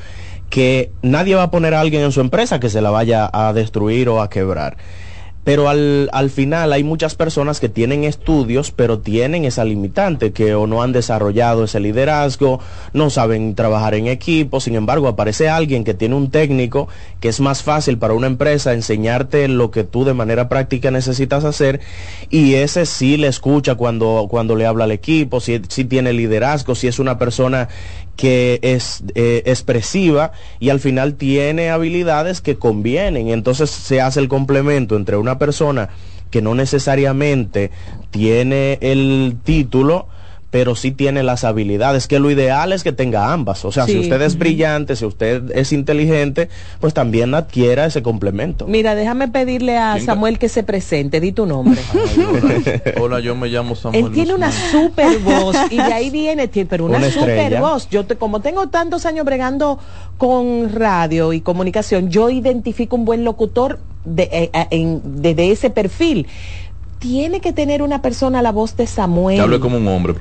que 0.48 0.92
nadie 1.02 1.34
va 1.34 1.42
a 1.42 1.50
poner 1.50 1.74
a 1.74 1.80
alguien 1.80 2.02
en 2.02 2.10
su 2.10 2.22
empresa 2.22 2.58
que 2.58 2.70
se 2.70 2.80
la 2.80 2.88
vaya 2.88 3.28
a 3.30 3.52
destruir 3.52 4.08
o 4.08 4.22
a 4.22 4.30
quebrar 4.30 4.78
pero 5.44 5.68
al, 5.68 6.10
al, 6.12 6.30
final 6.30 6.72
hay 6.72 6.84
muchas 6.84 7.14
personas 7.14 7.60
que 7.60 7.68
tienen 7.68 8.04
estudios, 8.04 8.72
pero 8.72 8.98
tienen 8.98 9.44
esa 9.44 9.64
limitante, 9.64 10.32
que 10.32 10.54
o 10.54 10.66
no 10.66 10.82
han 10.82 10.92
desarrollado 10.92 11.64
ese 11.64 11.80
liderazgo, 11.80 12.60
no 12.92 13.08
saben 13.08 13.54
trabajar 13.54 13.94
en 13.94 14.06
equipo, 14.06 14.60
sin 14.60 14.74
embargo 14.74 15.08
aparece 15.08 15.48
alguien 15.48 15.82
que 15.82 15.94
tiene 15.94 16.14
un 16.14 16.30
técnico, 16.30 16.88
que 17.20 17.28
es 17.28 17.40
más 17.40 17.62
fácil 17.62 17.96
para 17.96 18.14
una 18.14 18.26
empresa 18.26 18.74
enseñarte 18.74 19.48
lo 19.48 19.70
que 19.70 19.84
tú 19.84 20.04
de 20.04 20.14
manera 20.14 20.48
práctica 20.48 20.90
necesitas 20.90 21.44
hacer, 21.44 21.80
y 22.28 22.54
ese 22.54 22.84
sí 22.84 23.16
le 23.16 23.28
escucha 23.28 23.76
cuando, 23.76 24.26
cuando 24.28 24.56
le 24.56 24.66
habla 24.66 24.84
al 24.84 24.92
equipo, 24.92 25.40
si, 25.40 25.62
si 25.68 25.84
tiene 25.84 26.12
liderazgo, 26.12 26.74
si 26.74 26.86
es 26.86 26.98
una 26.98 27.18
persona 27.18 27.68
que 28.20 28.58
es 28.60 29.02
eh, 29.14 29.42
expresiva 29.46 30.32
y 30.58 30.68
al 30.68 30.78
final 30.78 31.14
tiene 31.14 31.70
habilidades 31.70 32.42
que 32.42 32.58
convienen. 32.58 33.28
Entonces 33.28 33.70
se 33.70 34.02
hace 34.02 34.20
el 34.20 34.28
complemento 34.28 34.94
entre 34.96 35.16
una 35.16 35.38
persona 35.38 35.88
que 36.30 36.42
no 36.42 36.54
necesariamente 36.54 37.70
tiene 38.10 38.78
el 38.82 39.38
título, 39.42 40.06
pero 40.50 40.74
sí 40.74 40.90
tiene 40.90 41.22
las 41.22 41.44
habilidades, 41.44 42.08
que 42.08 42.18
lo 42.18 42.30
ideal 42.30 42.72
es 42.72 42.82
que 42.82 42.92
tenga 42.92 43.32
ambas. 43.32 43.64
O 43.64 43.72
sea, 43.72 43.86
si 43.86 43.98
usted 43.98 44.20
es 44.22 44.36
brillante, 44.36 44.96
si 44.96 45.04
usted 45.04 45.50
es 45.56 45.72
inteligente, 45.72 46.48
pues 46.80 46.92
también 46.92 47.34
adquiera 47.34 47.86
ese 47.86 48.02
complemento. 48.02 48.66
Mira, 48.66 48.94
déjame 48.96 49.28
pedirle 49.28 49.78
a 49.78 50.00
Samuel 50.00 50.38
que 50.38 50.48
se 50.48 50.64
presente, 50.64 51.20
di 51.20 51.32
tu 51.32 51.46
nombre. 51.46 51.80
hola. 53.00 53.20
yo 53.20 53.36
me 53.36 53.48
llamo 53.48 53.76
Samuel. 53.76 54.06
Él 54.06 54.12
tiene 54.12 54.34
una 54.34 54.50
super 54.50 55.18
voz 55.24 55.56
y 55.70 55.76
de 55.76 55.82
ahí 55.82 56.10
viene, 56.10 56.48
pero 56.48 56.86
una, 56.86 57.10
super 57.10 57.60
voz. 57.60 57.88
Yo 57.88 58.04
te, 58.04 58.16
como 58.16 58.40
tengo 58.40 58.68
tantos 58.68 59.06
años 59.06 59.24
bregando 59.24 59.78
con 60.18 60.72
radio 60.74 61.32
y 61.32 61.40
comunicación, 61.42 62.10
yo 62.10 62.28
identifico 62.28 62.96
un 62.96 63.04
buen 63.04 63.24
locutor 63.24 63.78
de, 64.04 64.24
eh, 64.32 64.50
eh, 64.70 64.98
de 65.02 65.52
ese 65.52 65.70
perfil 65.70 66.26
tiene 67.00 67.40
que 67.40 67.52
tener 67.54 67.82
una 67.82 68.02
persona 68.02 68.42
la 68.42 68.52
voz 68.52 68.76
de 68.76 68.86
Samuel. 68.86 69.40
hable 69.40 69.58
como 69.58 69.78
un 69.78 69.88
hombre. 69.88 70.14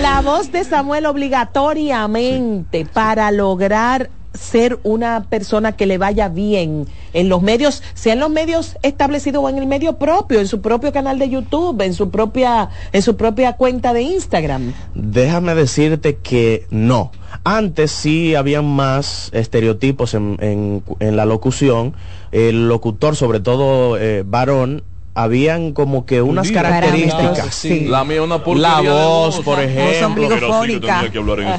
la 0.00 0.22
voz 0.22 0.52
de 0.52 0.64
Samuel 0.64 1.04
obligatoriamente 1.06 2.86
para 2.86 3.30
lograr 3.32 4.08
ser 4.34 4.78
una 4.82 5.24
persona 5.28 5.72
que 5.72 5.86
le 5.86 5.98
vaya 5.98 6.28
bien 6.28 6.86
en 7.12 7.28
los 7.28 7.42
medios, 7.42 7.82
sea 7.94 8.12
en 8.12 8.20
los 8.20 8.30
medios 8.30 8.76
establecidos 8.82 9.42
o 9.44 9.48
en 9.48 9.58
el 9.58 9.66
medio 9.66 9.98
propio, 9.98 10.40
en 10.40 10.48
su 10.48 10.60
propio 10.60 10.92
canal 10.92 11.18
de 11.18 11.30
YouTube, 11.30 11.80
en 11.82 11.94
su 11.94 12.10
propia, 12.10 12.68
en 12.92 13.02
su 13.02 13.16
propia 13.16 13.54
cuenta 13.54 13.92
de 13.92 14.02
Instagram. 14.02 14.74
Déjame 14.94 15.54
decirte 15.54 16.16
que 16.16 16.66
no. 16.70 17.12
Antes 17.44 17.90
sí 17.90 18.34
había 18.34 18.62
más 18.62 19.30
estereotipos 19.32 20.14
en, 20.14 20.36
en, 20.40 21.16
la 21.16 21.24
locución. 21.24 21.94
El 22.32 22.68
locutor, 22.68 23.16
sobre 23.16 23.40
todo 23.40 23.98
eh, 23.98 24.22
varón, 24.24 24.82
habían 25.14 25.72
como 25.72 26.04
que 26.06 26.22
unas 26.22 26.50
características. 26.50 27.54
Sí. 27.54 27.86
La 27.86 28.04
mía 28.04 28.22
una 28.22 28.42
La 28.56 28.80
voz, 28.80 29.40
por 29.40 29.60
ejemplo. 29.60 30.28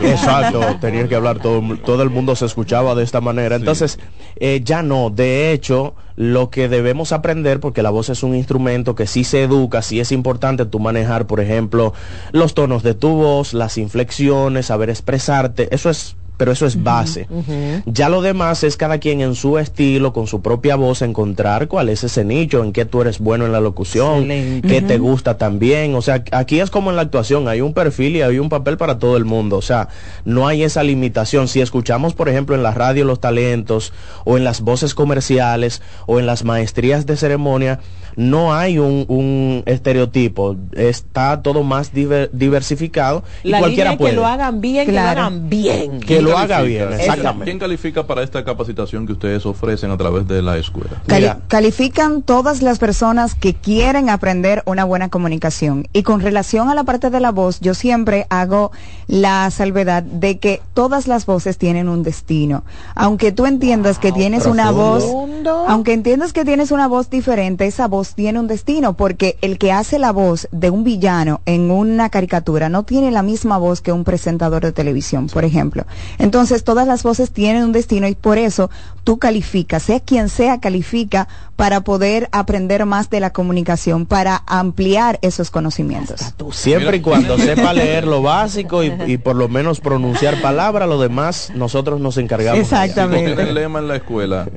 Exacto, 0.01 0.62
tenía 0.81 1.07
que 1.07 1.15
hablar 1.15 1.39
todo, 1.39 1.62
todo 1.77 2.03
el 2.03 2.09
mundo 2.09 2.35
se 2.35 2.45
escuchaba 2.45 2.95
de 2.95 3.03
esta 3.03 3.21
manera. 3.21 3.55
Entonces, 3.55 3.97
eh, 4.35 4.62
ya 4.63 4.83
no. 4.83 5.09
De 5.09 5.53
hecho, 5.53 5.95
lo 6.17 6.50
que 6.50 6.67
debemos 6.67 7.13
aprender, 7.13 7.59
porque 7.62 7.81
la 7.81 7.89
voz 7.89 8.09
es 8.09 8.24
un 8.24 8.35
instrumento 8.35 8.93
que 8.93 9.07
sí 9.07 9.24
se 9.24 9.43
educa, 9.43 9.81
sí 9.81 10.00
es 10.00 10.12
importante 10.12 10.65
tú 10.65 10.79
manejar, 10.79 11.25
por 11.25 11.39
ejemplo, 11.39 11.93
los 12.33 12.53
tonos 12.53 12.83
de 12.83 12.93
tu 12.93 13.09
voz, 13.15 13.53
las 13.53 13.77
inflexiones, 13.77 14.67
saber 14.67 14.89
expresarte. 14.89 15.74
Eso 15.74 15.89
es 15.89 16.17
pero 16.38 16.51
eso 16.51 16.65
es 16.65 16.84
base. 16.84 17.27
Ya 17.86 18.10
lo 18.10 18.22
demás 18.22 18.63
es 18.63 18.77
cada 18.77 19.00
quien 19.00 19.22
en 19.22 19.36
su 19.36 19.58
estilo, 19.58 20.14
con 20.14 20.27
su 20.27 20.42
propia 20.42 20.75
voz, 20.75 21.01
encontrar 21.01 21.68
cuál 21.68 21.90
es 21.90 22.03
ese 22.03 22.24
nicho, 22.24 22.64
en 22.64 22.74
qué 22.74 22.86
tú 22.86 23.01
eres 23.01 23.20
bueno 23.20 23.46
en 23.46 23.51
la 23.51 23.59
locución, 23.59 24.27
qué 24.27 24.83
te 24.86 24.98
gusta 24.98 25.38
también. 25.38 25.96
O 25.96 26.01
sea, 26.01 26.24
aquí 26.31 26.59
es 26.59 26.70
como 26.70 26.90
en 26.90 26.96
la 26.96 27.03
actuación, 27.03 27.48
hay 27.48 27.62
un 27.62 27.74
perfil 27.74 28.18
y 28.18 28.22
hay 28.22 28.40
un 28.40 28.50
papel 28.50 28.77
para 28.77 29.00
todo 29.00 29.18
el 29.18 29.25
mundo. 29.25 29.57
O 29.57 29.62
sea, 29.62 29.90
no 30.24 30.48
hay 30.48 30.64
esa 30.64 30.83
limitación. 30.83 31.48
Si 31.48 31.62
escuchamos, 31.62 32.14
por 32.14 32.29
ejemplo, 32.29 32.55
en 32.55 32.64
la 32.64 32.72
radio 32.72 33.05
los 33.05 33.20
talentos, 33.20 33.94
o 34.24 34.38
en 34.38 34.44
las 34.44 34.62
voces 34.62 34.94
comerciales, 34.94 35.81
o 36.05 36.20
en 36.20 36.25
las 36.25 36.44
maestrías 36.44 37.05
de 37.05 37.18
ceremonia, 37.18 37.79
no 38.16 38.53
hay 38.53 38.77
un, 38.79 39.64
estereotipo, 39.66 40.55
está 40.74 41.42
todo 41.42 41.64
más 41.64 41.92
diversificado 41.94 43.24
y 43.44 43.51
cualquiera 43.51 43.98
puede. 43.98 44.12
Que 44.12 44.16
lo 44.16 44.25
hagan 44.25 44.62
bien, 44.62 44.86
que 44.86 44.92
lo 44.92 45.00
hagan 45.00 45.50
bien. 45.50 46.00
Que 46.00 46.22
lo 46.25 46.38
haga 46.38 46.61
bien, 46.61 46.92
exactamente. 46.94 47.46
¿Quién 47.46 47.59
califica 47.59 48.05
para 48.05 48.24
esta 48.24 48.44
capacitación 48.44 49.05
que 49.05 49.14
ustedes 49.14 49.46
ofrecen 49.46 49.92
a 49.92 49.98
través 49.98 50.27
de 50.27 50.42
la 50.42 50.57
escuela? 50.57 51.01
califican 51.48 52.22
todas 52.22 52.61
las 52.61 52.79
personas 52.79 53.35
que 53.35 53.53
quieren 53.53 54.09
aprender 54.09 54.64
una 54.66 54.83
buena 54.83 55.09
comunicación. 55.09 55.88
Y 55.94 56.03
con 56.03 56.22
relación 56.22 56.70
a 56.70 56.75
la 56.75 56.83
parte 56.83 57.09
de 57.09 57.20
la 57.20 57.31
voz, 57.31 57.59
yo 57.59 57.74
siempre 57.74 58.27
hago 58.29 58.72
la 59.07 59.50
salvedad 59.51 60.03
de 60.03 60.40
que 60.40 60.61
todas 60.74 61.07
las 61.07 61.25
voces 61.25 61.57
tienen 61.57 61.90
un 61.90 62.03
destino. 62.03 62.64
Aunque 62.96 63.31
tú 63.31 63.46
entiendas 63.46 64.00
que 64.00 64.11
tienes 64.11 64.46
una 64.46 64.72
voz, 64.72 65.05
aunque 65.68 65.94
entiendas 65.94 66.33
que 66.33 66.46
tienes 66.46 66.72
una 66.72 66.88
voz 66.88 67.09
diferente, 67.09 67.66
esa 67.66 67.88
voz 67.88 68.16
tiene 68.16 68.40
un 68.40 68.48
destino, 68.48 68.94
porque 68.94 69.38
el 69.42 69.57
que 69.57 69.72
hace 69.72 70.00
la 70.00 70.11
voz 70.11 70.48
de 70.51 70.70
un 70.70 70.83
villano 70.83 71.42
en 71.46 71.72
una 71.72 72.09
caricatura 72.09 72.70
no 72.70 72.83
tiene 72.83 73.11
la 73.11 73.22
misma 73.22 73.57
voz 73.57 73.81
que 73.81 73.92
un 73.92 74.03
presentador 74.03 74.64
de 74.64 74.72
televisión, 74.72 75.27
por 75.27 75.46
ejemplo. 75.46 75.85
Entonces, 76.18 76.64
todas 76.64 76.88
las 76.88 77.04
voces 77.04 77.32
tienen 77.32 77.64
un 77.64 77.72
destino 77.72 78.08
y 78.08 78.16
por 78.16 78.38
eso 78.38 78.70
tú 79.04 79.18
calificas, 79.18 79.84
sea 79.84 80.00
quien 80.00 80.30
sea, 80.30 80.60
califica 80.60 81.28
para 81.56 81.82
poder 81.82 82.30
aprender 82.32 82.86
más 82.86 83.10
de 83.10 83.20
la 83.20 83.32
comunicación, 83.32 84.06
para 84.06 84.44
ampliar 84.48 85.20
esos 85.22 85.51
conocimientos. 85.51 86.34
Siempre 86.51 86.98
y 86.98 87.01
cuando 87.01 87.38
sepa 87.40 87.74
leer 87.74 88.06
lo 88.06 88.22
básico 88.22 88.84
y, 88.84 89.18
por 89.18 89.36
lo 89.36 89.48
menos 89.48 89.80
pronunciar 89.80 90.42
palabras, 90.42 90.88
lo 90.88 91.00
demás 91.00 91.51
nosotros 91.56 92.00
nos 92.00 92.18
encargamos. 92.18 92.60
Exactamente. 92.60 93.42
el 93.42 93.54
lema 93.54 93.80
en 93.80 93.88
la 93.88 93.96
escuela 93.98 94.48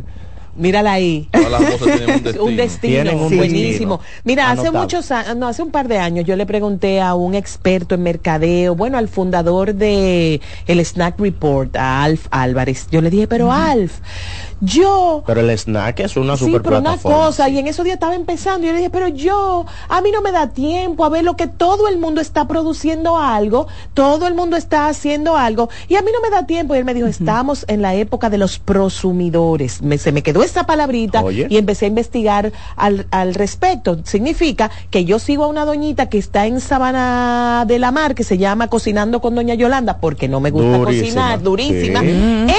Mírala 0.59 0.93
ahí. 0.93 1.29
un 2.41 2.57
destino. 2.57 3.29
buenísimo. 3.31 4.01
Mira, 4.25 4.51
hace 4.51 4.71
muchos 4.71 5.11
años, 5.11 5.37
no, 5.37 5.47
hace 5.47 5.63
un 5.63 5.71
par 5.71 5.87
de 5.89 5.99
años 5.99 6.25
yo 6.25 6.35
le 6.37 6.47
pregunté 6.47 7.01
a 7.01 7.15
un 7.15 7.35
experto 7.35 7.95
en 7.95 8.03
mercadeo, 8.03 8.75
bueno, 8.75 8.99
al 8.99 9.09
fundador 9.09 9.75
de 9.75 10.41
el 10.67 10.85
Snack 10.85 11.19
Report, 11.21 11.77
a 11.77 12.03
Alf 12.03 12.27
Álvarez. 12.31 12.89
Yo 12.91 13.01
le 13.01 13.11
dije, 13.11 13.29
pero 13.29 13.53
Alf, 13.53 14.01
yo. 14.61 15.23
Pero 15.27 15.41
el 15.41 15.51
snack 15.51 16.01
es 16.01 16.17
una 16.17 16.37
sí, 16.37 16.55
pero 16.63 16.79
una 16.79 16.97
cosa, 16.97 17.49
y 17.49 17.59
en 17.59 17.67
esos 17.67 17.85
días 17.85 17.95
estaba 17.95 18.15
empezando, 18.15 18.65
y 18.65 18.67
yo 18.67 18.73
le 18.73 18.79
dije, 18.79 18.91
pero 18.91 19.09
yo, 19.09 19.67
a 19.89 20.01
mí 20.01 20.11
no 20.11 20.21
me 20.23 20.33
da 20.33 20.49
tiempo 20.49 21.05
a 21.05 21.09
ver 21.09 21.25
lo 21.25 21.37
que 21.37 21.47
todo 21.47 21.89
el 21.89 21.99
mundo 21.99 22.21
está 22.21 22.47
produciendo 22.47 23.19
algo, 23.19 23.69
todo 23.95 24.27
el 24.27 24.35
mundo 24.35 24.57
está 24.57 24.89
haciendo 24.89 25.37
algo, 25.37 25.69
y 25.89 25.97
a 25.97 26.03
mí 26.03 26.11
no 26.13 26.21
me 26.21 26.31
da 26.31 26.47
tiempo. 26.47 26.75
Y 26.75 26.79
él 26.79 26.85
me 26.85 26.95
dijo, 26.95 27.07
estamos 27.07 27.65
en 27.69 27.83
la 27.83 27.95
época 27.95 28.31
de 28.31 28.39
los 28.39 28.59
prosumidores. 28.59 29.83
Me, 29.83 29.99
se 29.99 30.13
me 30.13 30.23
quedó 30.23 30.43
esa 30.43 30.65
palabrita 30.65 31.23
y 31.31 31.57
empecé 31.57 31.87
a 31.87 31.89
investigar 31.89 32.53
al, 32.77 33.07
al 33.11 33.35
respecto. 33.35 33.99
Significa 34.05 34.71
que 34.91 35.05
yo 35.05 35.19
sigo 35.19 35.45
a 35.45 35.47
una 35.47 35.65
doñita 35.65 36.09
que 36.09 36.19
está 36.19 36.47
en 36.47 36.61
Sabana 36.61 37.65
de 37.67 37.79
la 37.79 37.91
Mar, 37.91 38.15
que 38.15 38.25
se 38.25 38.39
llama 38.39 38.69
Cocinando 38.69 39.21
con 39.21 39.35
Doña 39.35 39.55
Yolanda, 39.55 39.99
porque 39.99 40.29
no 40.29 40.41
me 40.41 40.51
gusta 40.51 40.79
cocinar, 40.79 41.43
durísima. 41.43 42.03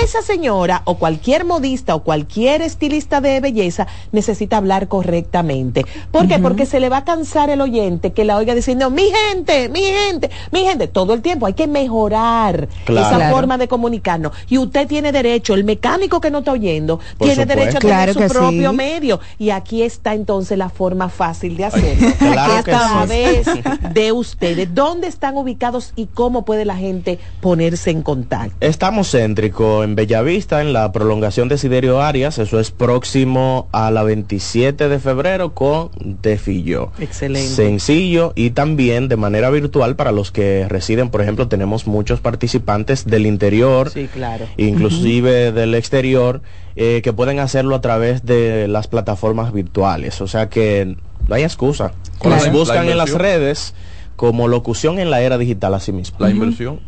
Esa 0.04 0.22
señora 0.22 0.82
o 0.86 0.96
cualquier 0.98 1.46
modista 1.46 1.89
o 1.96 2.04
cualquier 2.04 2.62
estilista 2.62 3.22
de 3.22 3.40
belleza 3.40 3.88
necesita 4.12 4.58
hablar 4.58 4.88
correctamente. 4.88 5.86
¿Por 6.12 6.28
qué? 6.28 6.40
Porque 6.40 6.66
se 6.66 6.80
le 6.80 6.90
va 6.90 6.98
a 6.98 7.04
cansar 7.04 7.50
el 7.50 7.62
oyente 7.62 8.12
que 8.12 8.26
la 8.26 8.38
oiga 8.38 8.56
diciendo, 8.56 8.90
mi 8.90 9.10
gente, 9.28 9.70
mi 9.70 9.82
gente, 9.82 10.30
mi 10.52 10.62
gente, 10.62 10.88
todo 10.88 11.14
el 11.14 11.22
tiempo. 11.22 11.46
Hay 11.46 11.54
que 11.54 11.68
mejorar 11.68 12.68
esa 12.88 13.32
forma 13.32 13.58
de 13.58 13.68
comunicarnos. 13.68 14.34
Y 14.50 14.58
usted 14.58 14.88
tiene 14.88 15.12
derecho, 15.12 15.54
el 15.54 15.64
mecánico 15.64 16.22
que 16.22 16.32
no 16.32 16.40
está 16.40 16.52
oyendo, 16.52 17.00
tiene 17.18 17.46
derecho 17.46 17.78
a 17.78 17.82
tener 17.82 18.14
su 18.14 18.28
propio 18.28 18.74
medio. 18.74 19.20
Y 19.38 19.50
aquí 19.50 19.84
está 19.84 20.14
entonces 20.14 20.58
la 20.58 20.70
forma 20.70 21.10
fácil 21.10 21.58
de 21.58 21.66
hacerlo. 21.66 22.08
aquí 22.08 22.52
está 22.60 23.02
a 23.02 23.06
vez 23.06 23.48
de 23.94 24.12
ustedes. 24.12 24.74
¿Dónde 24.74 25.08
están 25.08 25.38
ubicados 25.38 25.94
y 25.96 26.08
cómo 26.08 26.46
puede 26.46 26.66
la 26.66 26.76
gente 26.76 27.20
ponerse 27.42 27.92
en 27.92 28.02
contacto? 28.02 28.56
Estamos 28.60 29.12
céntrico 29.12 29.84
en 29.84 29.96
Bellavista, 29.96 30.62
en 30.62 30.74
la 30.74 30.92
prolongación 30.92 31.50
de 31.50 31.58
Siderio 31.80 32.02
Arias. 32.02 32.38
Eso 32.40 32.60
es 32.60 32.72
próximo 32.72 33.70
a 33.72 33.90
la 33.90 34.04
27 34.04 34.90
de 34.90 35.00
febrero 35.00 35.54
con 35.54 35.92
Defillo. 36.22 36.92
Excelente. 37.00 37.48
Sencillo 37.48 38.34
y 38.36 38.50
también 38.50 39.08
de 39.08 39.16
manera 39.16 39.50
virtual 39.50 39.96
para 39.96 40.12
los 40.12 40.30
que 40.34 40.68
residen, 40.68 41.10
por 41.10 41.22
ejemplo, 41.22 41.48
tenemos 41.48 41.88
muchos 41.88 42.20
participantes 42.20 43.06
del 43.06 43.26
interior, 43.26 43.92
sí, 43.92 44.10
claro. 44.14 44.46
inclusive 44.58 45.54
del 45.54 45.74
exterior, 45.74 46.42
eh, 46.76 47.00
que 47.02 47.14
pueden 47.14 47.40
hacerlo 47.40 47.76
a 47.76 47.82
través 47.82 48.26
de 48.26 48.68
las 48.68 48.90
plataformas 48.90 49.54
virtuales. 49.54 50.20
O 50.20 50.28
sea 50.28 50.50
que 50.50 50.98
no 51.30 51.36
hay 51.36 51.44
excusa. 51.44 51.94
Claro. 52.20 52.52
buscan 52.52 52.90
en 52.90 52.98
las 52.98 53.14
redes 53.14 53.74
como 54.18 54.50
locución 54.50 55.00
en 55.00 55.12
la 55.12 55.22
era 55.22 55.38
digital 55.38 55.74
así 55.76 55.94
mismo. 55.94 56.18
La 56.20 56.30
inversión. 56.30 56.82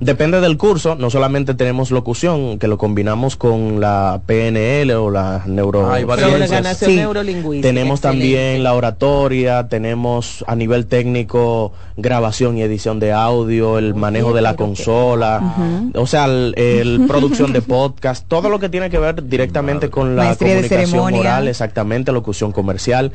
Depende 0.00 0.40
del 0.40 0.56
curso, 0.56 0.94
no 0.94 1.10
solamente 1.10 1.54
tenemos 1.54 1.90
locución, 1.90 2.58
que 2.58 2.68
lo 2.68 2.76
combinamos 2.78 3.36
con 3.36 3.80
la 3.80 4.20
PNL 4.26 4.90
o 4.92 5.10
la 5.10 5.42
neuro 5.46 5.90
Tenemos 7.62 8.00
también 8.00 8.62
la 8.62 8.74
oratoria, 8.74 9.68
tenemos 9.68 10.44
a 10.46 10.54
nivel 10.54 10.86
técnico 10.86 11.72
grabación 11.96 12.58
y 12.58 12.62
edición 12.62 13.00
de 13.00 13.12
audio, 13.12 13.78
el 13.78 13.94
manejo 13.94 14.34
de 14.34 14.42
la 14.42 14.54
consola, 14.54 15.54
o 15.94 16.06
sea, 16.06 16.26
el, 16.26 17.04
producción 17.08 17.52
de 17.52 17.62
podcast, 17.62 18.26
todo 18.28 18.50
lo 18.50 18.58
que 18.58 18.68
tiene 18.68 18.90
que 18.90 18.98
ver 18.98 19.26
directamente 19.26 19.88
con 19.88 20.14
la 20.16 20.36
comunicación 20.36 21.14
oral, 21.14 21.48
exactamente, 21.48 22.12
locución 22.12 22.52
comercial. 22.52 23.12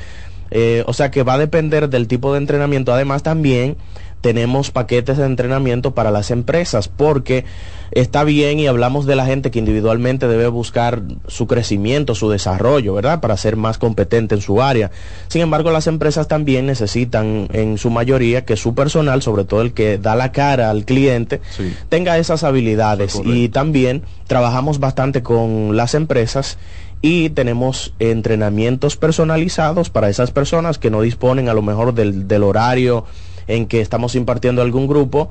Eh, 0.51 0.83
o 0.85 0.93
sea 0.93 1.11
que 1.11 1.23
va 1.23 1.33
a 1.33 1.37
depender 1.37 1.89
del 1.89 2.07
tipo 2.07 2.33
de 2.33 2.39
entrenamiento. 2.39 2.93
Además 2.93 3.23
también 3.23 3.77
tenemos 4.21 4.69
paquetes 4.71 5.17
de 5.17 5.25
entrenamiento 5.25 5.95
para 5.95 6.11
las 6.11 6.29
empresas 6.31 6.87
porque 6.87 7.43
está 7.91 8.23
bien 8.23 8.59
y 8.59 8.67
hablamos 8.67 9.05
de 9.05 9.15
la 9.15 9.25
gente 9.25 9.51
que 9.51 9.59
individualmente 9.59 10.27
debe 10.27 10.47
buscar 10.47 11.01
su 11.27 11.47
crecimiento, 11.47 12.15
su 12.15 12.29
desarrollo, 12.29 12.93
¿verdad? 12.93 13.19
Para 13.19 13.35
ser 13.35 13.55
más 13.55 13.77
competente 13.77 14.35
en 14.35 14.41
su 14.41 14.61
área. 14.61 14.91
Sin 15.27 15.41
embargo, 15.41 15.71
las 15.71 15.87
empresas 15.87 16.27
también 16.27 16.67
necesitan 16.67 17.49
en 17.51 17.77
su 17.77 17.89
mayoría 17.89 18.45
que 18.45 18.55
su 18.55 18.75
personal, 18.75 19.21
sobre 19.21 19.43
todo 19.43 19.61
el 19.61 19.73
que 19.73 19.97
da 19.97 20.15
la 20.15 20.31
cara 20.31 20.69
al 20.69 20.85
cliente, 20.85 21.41
tenga 21.89 22.17
esas 22.17 22.43
habilidades. 22.43 23.19
y 23.25 23.49
también 23.49 24.03
trabajamos 24.27 24.79
bastante 24.79 25.23
con 25.23 25.75
las 25.75 25.95
empresas 25.95 26.57
y 27.01 27.29
tenemos 27.29 27.93
entrenamientos 27.99 28.95
personalizados 28.95 29.89
para 29.89 30.09
esas 30.09 30.31
personas 30.31 30.77
que 30.77 30.91
no 30.91 31.01
disponen 31.01 31.49
a 31.49 31.53
lo 31.53 31.61
mejor 31.61 31.93
del, 31.93 32.27
del 32.27 32.43
horario 32.43 33.05
en 33.47 33.65
que 33.65 33.81
estamos 33.81 34.15
impartiendo 34.15 34.61
algún 34.61 34.87
grupo 34.87 35.29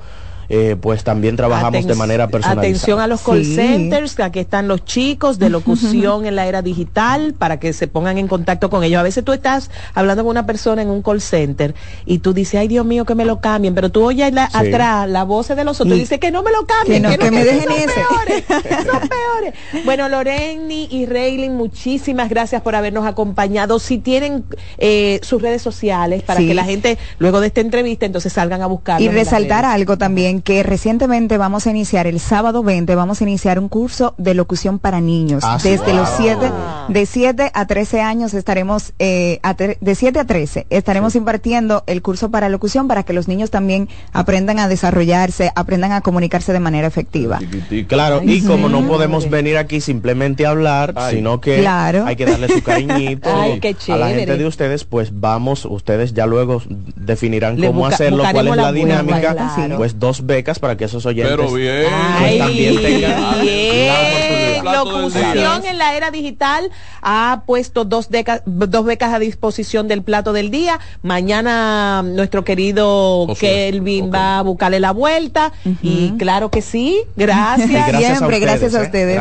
eh, 0.53 0.75
pues 0.81 1.05
también 1.05 1.37
trabajamos 1.37 1.87
de 1.87 1.95
manera 1.95 2.27
personalizada. 2.27 2.67
Atención 2.67 2.99
a 2.99 3.07
los 3.07 3.23
call 3.23 3.45
centers, 3.45 4.19
aquí 4.19 4.41
están 4.41 4.67
los 4.67 4.85
chicos 4.85 5.39
de 5.39 5.49
locución 5.49 6.27
en 6.27 6.35
la 6.35 6.49
era 6.49 6.61
digital 6.61 7.35
para 7.39 7.61
que 7.61 7.73
se 7.73 7.87
pongan 7.87 8.19
en 8.19 8.27
contacto 8.27 8.69
con 8.69 8.83
ellos. 8.83 8.99
A 8.99 9.05
veces 9.05 9.25
tú 9.25 9.33
estás 9.33 9.71
hablando 9.95 10.25
con 10.25 10.31
una 10.31 10.47
persona 10.47 10.83
en 10.83 10.91
un 10.91 11.03
call 11.03 11.21
center 11.21 11.77
y 12.05 12.19
tú 12.19 12.35
dices, 12.35 12.59
ay 12.59 12.67
Dios 12.67 12.85
mío, 12.85 13.05
que 13.05 13.15
me 13.15 13.25
lo 13.25 13.41
cambien, 13.41 13.77
pero 13.77 13.91
tú 13.91 14.05
oyes 14.05 14.33
atrás 14.53 15.09
la 15.09 15.23
voz 15.23 15.47
de 15.47 15.63
los 15.63 15.81
otros 15.81 15.97
y 15.97 16.01
dices 16.01 16.19
que 16.19 16.33
no 16.33 16.43
me 16.43 16.51
lo 16.51 16.67
cambien, 16.67 17.05
que, 17.05 17.31
me 17.31 17.45
dejen 17.45 17.71
ese. 17.71 17.87
Peores, 17.87 18.45
son 18.91 19.09
peores. 19.09 19.55
Bueno, 19.85 20.09
Loreni 20.09 20.89
y 20.91 21.07
Reylin, 21.07 21.57
muchísimas 21.57 22.29
gracias 22.29 22.61
por 22.63 22.75
habernos 22.75 23.07
acompañado. 23.07 23.79
Si 23.79 23.99
tienen 23.99 24.45
eh, 24.79 25.21
sus 25.23 25.41
redes 25.41 25.63
sociales 25.63 26.25
para 26.25 26.41
que 26.41 26.55
la 26.55 26.65
gente 26.65 26.99
luego 27.21 27.41
de 27.41 27.47
esta 27.47 27.61
entrevista 27.61 28.05
entonces 28.05 28.33
salgan 28.33 28.63
a 28.63 28.67
buscar. 28.67 29.01
Y 29.01 29.07
resaltar 29.09 29.65
algo 29.65 29.97
también 29.97 30.40
que 30.43 30.63
recientemente 30.63 31.39
vamos 31.39 31.67
a 31.67 31.71
iniciar, 31.71 32.07
el 32.07 32.21
sábado 32.21 32.63
20, 32.63 32.95
vamos 32.95 33.21
a 33.21 33.25
iniciar 33.25 33.59
un 33.59 33.69
curso 33.69 34.15
de 34.19 34.35
locución 34.35 34.79
para 34.79 35.01
niños. 35.01 35.43
Ah, 35.45 35.59
Desde 35.63 35.95
los 35.95 36.09
7, 36.17 36.51
de 36.89 37.07
7 37.07 37.51
a 37.55 37.67
13 37.67 38.01
años 38.01 38.35
estaremos, 38.35 38.93
eh, 38.99 39.41
de 39.81 39.95
7 39.95 40.19
a 40.19 40.25
13, 40.25 40.67
estaremos 40.71 41.15
impartiendo 41.17 41.85
el 41.87 42.03
curso 42.03 42.31
para 42.31 42.49
locución 42.49 42.89
para 42.89 43.03
que 43.03 43.13
los 43.13 43.29
niños 43.29 43.51
también 43.51 43.89
aprendan 44.13 44.59
a 44.59 44.69
desarrollarse, 44.69 45.53
aprendan 45.55 45.93
a 45.93 46.01
comunicarse 46.01 46.53
de 46.53 46.61
manera 46.61 46.87
efectiva. 46.87 47.39
Claro, 47.87 48.23
y 48.25 48.43
como 48.43 48.69
no 48.69 48.87
podemos 48.87 49.29
venir 49.31 49.57
aquí 49.57 49.81
simplemente 49.81 50.47
a 50.47 50.51
hablar, 50.51 50.95
sino 51.11 51.41
que 51.41 51.67
hay 51.67 52.17
que 52.17 52.27
darle 52.27 52.49
su 52.49 52.63
cariñito 52.63 53.31
a 53.89 53.97
la 53.97 54.09
gente 54.09 54.37
de 54.37 54.47
ustedes, 54.47 54.85
pues 54.85 55.21
vamos, 55.21 55.65
ustedes 55.65 56.15
ya 56.15 56.27
luego 56.27 56.63
definirán 56.97 57.57
cómo 57.57 57.87
hacerlo, 57.87 58.25
cuál 58.31 58.49
es 58.49 58.57
la, 58.57 58.73
dinámica, 58.73 59.77
pues 59.77 59.99
dos 59.99 60.27
becas 60.31 60.59
para 60.59 60.77
que 60.77 60.85
esos 60.85 61.05
oyentes 61.05 61.37
Pero 61.37 61.53
bien. 61.53 61.87
Pues, 62.19 62.39
también 62.39 62.81
tengan 62.81 63.43
bien. 63.43 64.50
Locución 64.63 65.65
en 65.65 65.79
la 65.79 65.97
era 65.97 66.11
digital 66.11 66.71
ha 67.03 67.43
puesto 67.47 67.85
dos, 67.85 68.09
dos 68.47 68.85
becas 68.85 69.13
a 69.13 69.19
disposición 69.19 69.89
del 69.89 70.03
plato 70.03 70.33
del 70.33 70.51
día. 70.51 70.81
Mañana 71.03 72.03
nuestro 72.03 72.45
querido 72.45 73.27
Kelvin 73.39 74.13
va 74.13 74.39
a 74.39 74.43
buscarle 74.43 74.81
la 74.81 74.93
vuelta 74.93 75.53
y 75.83 76.13
claro 76.19 76.51
que 76.51 76.63
sí. 76.63 77.03
Gracias. 77.17 77.71
gracias 77.71 78.19
Siempre, 78.19 78.37
a 78.37 78.41
gracias 78.41 78.75
a 78.75 78.83
ustedes. 78.83 79.17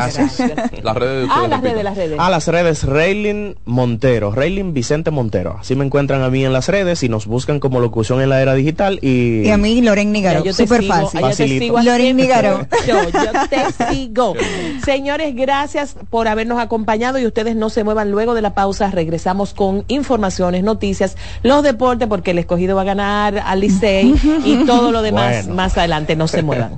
Las 0.82 0.96
redes 0.96 1.28
ah, 1.30 1.46
las 1.48 1.60
redes, 1.60 1.84
las 1.84 1.96
redes. 1.96 2.16
Ah, 2.18 2.30
las 2.30 2.46
redes 2.48 2.84
Raylin 2.84 3.56
Montero, 3.64 4.32
Raylin 4.32 4.74
Vicente 4.74 5.10
Montero. 5.10 5.56
Así 5.60 5.74
me 5.74 5.84
encuentran 5.84 6.22
a 6.22 6.30
mí 6.30 6.44
en 6.44 6.52
las 6.52 6.68
redes 6.68 7.02
y 7.02 7.08
nos 7.08 7.26
buscan 7.26 7.60
como 7.60 7.80
locución 7.80 8.20
en 8.20 8.28
la 8.28 8.40
era 8.40 8.54
digital 8.54 8.98
y, 9.02 9.42
y 9.42 9.50
a 9.50 9.56
mí 9.56 9.80
Loren 9.80 10.12
Nigaro. 10.12 10.42
Súper 10.52 10.84
fácil. 10.84 11.20
Lorín 11.82 12.16
Migaro. 12.16 12.66
Yo, 12.86 13.02
yo 13.10 13.48
te 13.48 13.92
sigo. 13.92 14.34
Señores, 14.84 15.29
gracias 15.32 15.96
por 16.10 16.28
habernos 16.28 16.58
acompañado 16.58 17.18
y 17.18 17.26
ustedes 17.26 17.56
no 17.56 17.70
se 17.70 17.84
muevan 17.84 18.10
luego 18.10 18.34
de 18.34 18.42
la 18.42 18.54
pausa. 18.54 18.90
Regresamos 18.90 19.54
con 19.54 19.84
informaciones, 19.88 20.62
noticias, 20.62 21.16
los 21.42 21.62
deportes, 21.62 22.08
porque 22.08 22.32
el 22.32 22.38
escogido 22.38 22.76
va 22.76 22.82
a 22.82 22.84
ganar 22.84 23.38
al 23.38 23.60
Licey 23.60 24.14
y 24.44 24.64
todo 24.64 24.92
lo 24.92 25.02
demás 25.02 25.48
más 25.48 25.76
adelante. 25.78 26.16
No 26.16 26.28
se 26.28 26.42
muevan. 26.42 26.72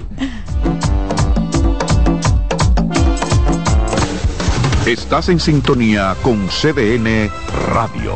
Estás 4.87 5.29
en 5.29 5.39
sintonía 5.39 6.17
con 6.23 6.49
CDN 6.49 7.31
Radio. 7.69 8.15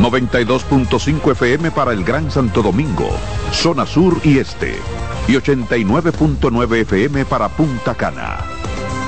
92.5 0.00 1.32
FM 1.32 1.70
para 1.70 1.92
el 1.92 2.02
Gran 2.02 2.30
Santo 2.30 2.62
Domingo, 2.62 3.10
zona 3.52 3.84
sur 3.84 4.18
y 4.24 4.38
este 4.38 4.74
y 5.28 5.32
89.9 5.32 6.80
FM 6.80 7.24
para 7.26 7.48
Punta 7.48 7.94
Cana. 7.94 8.61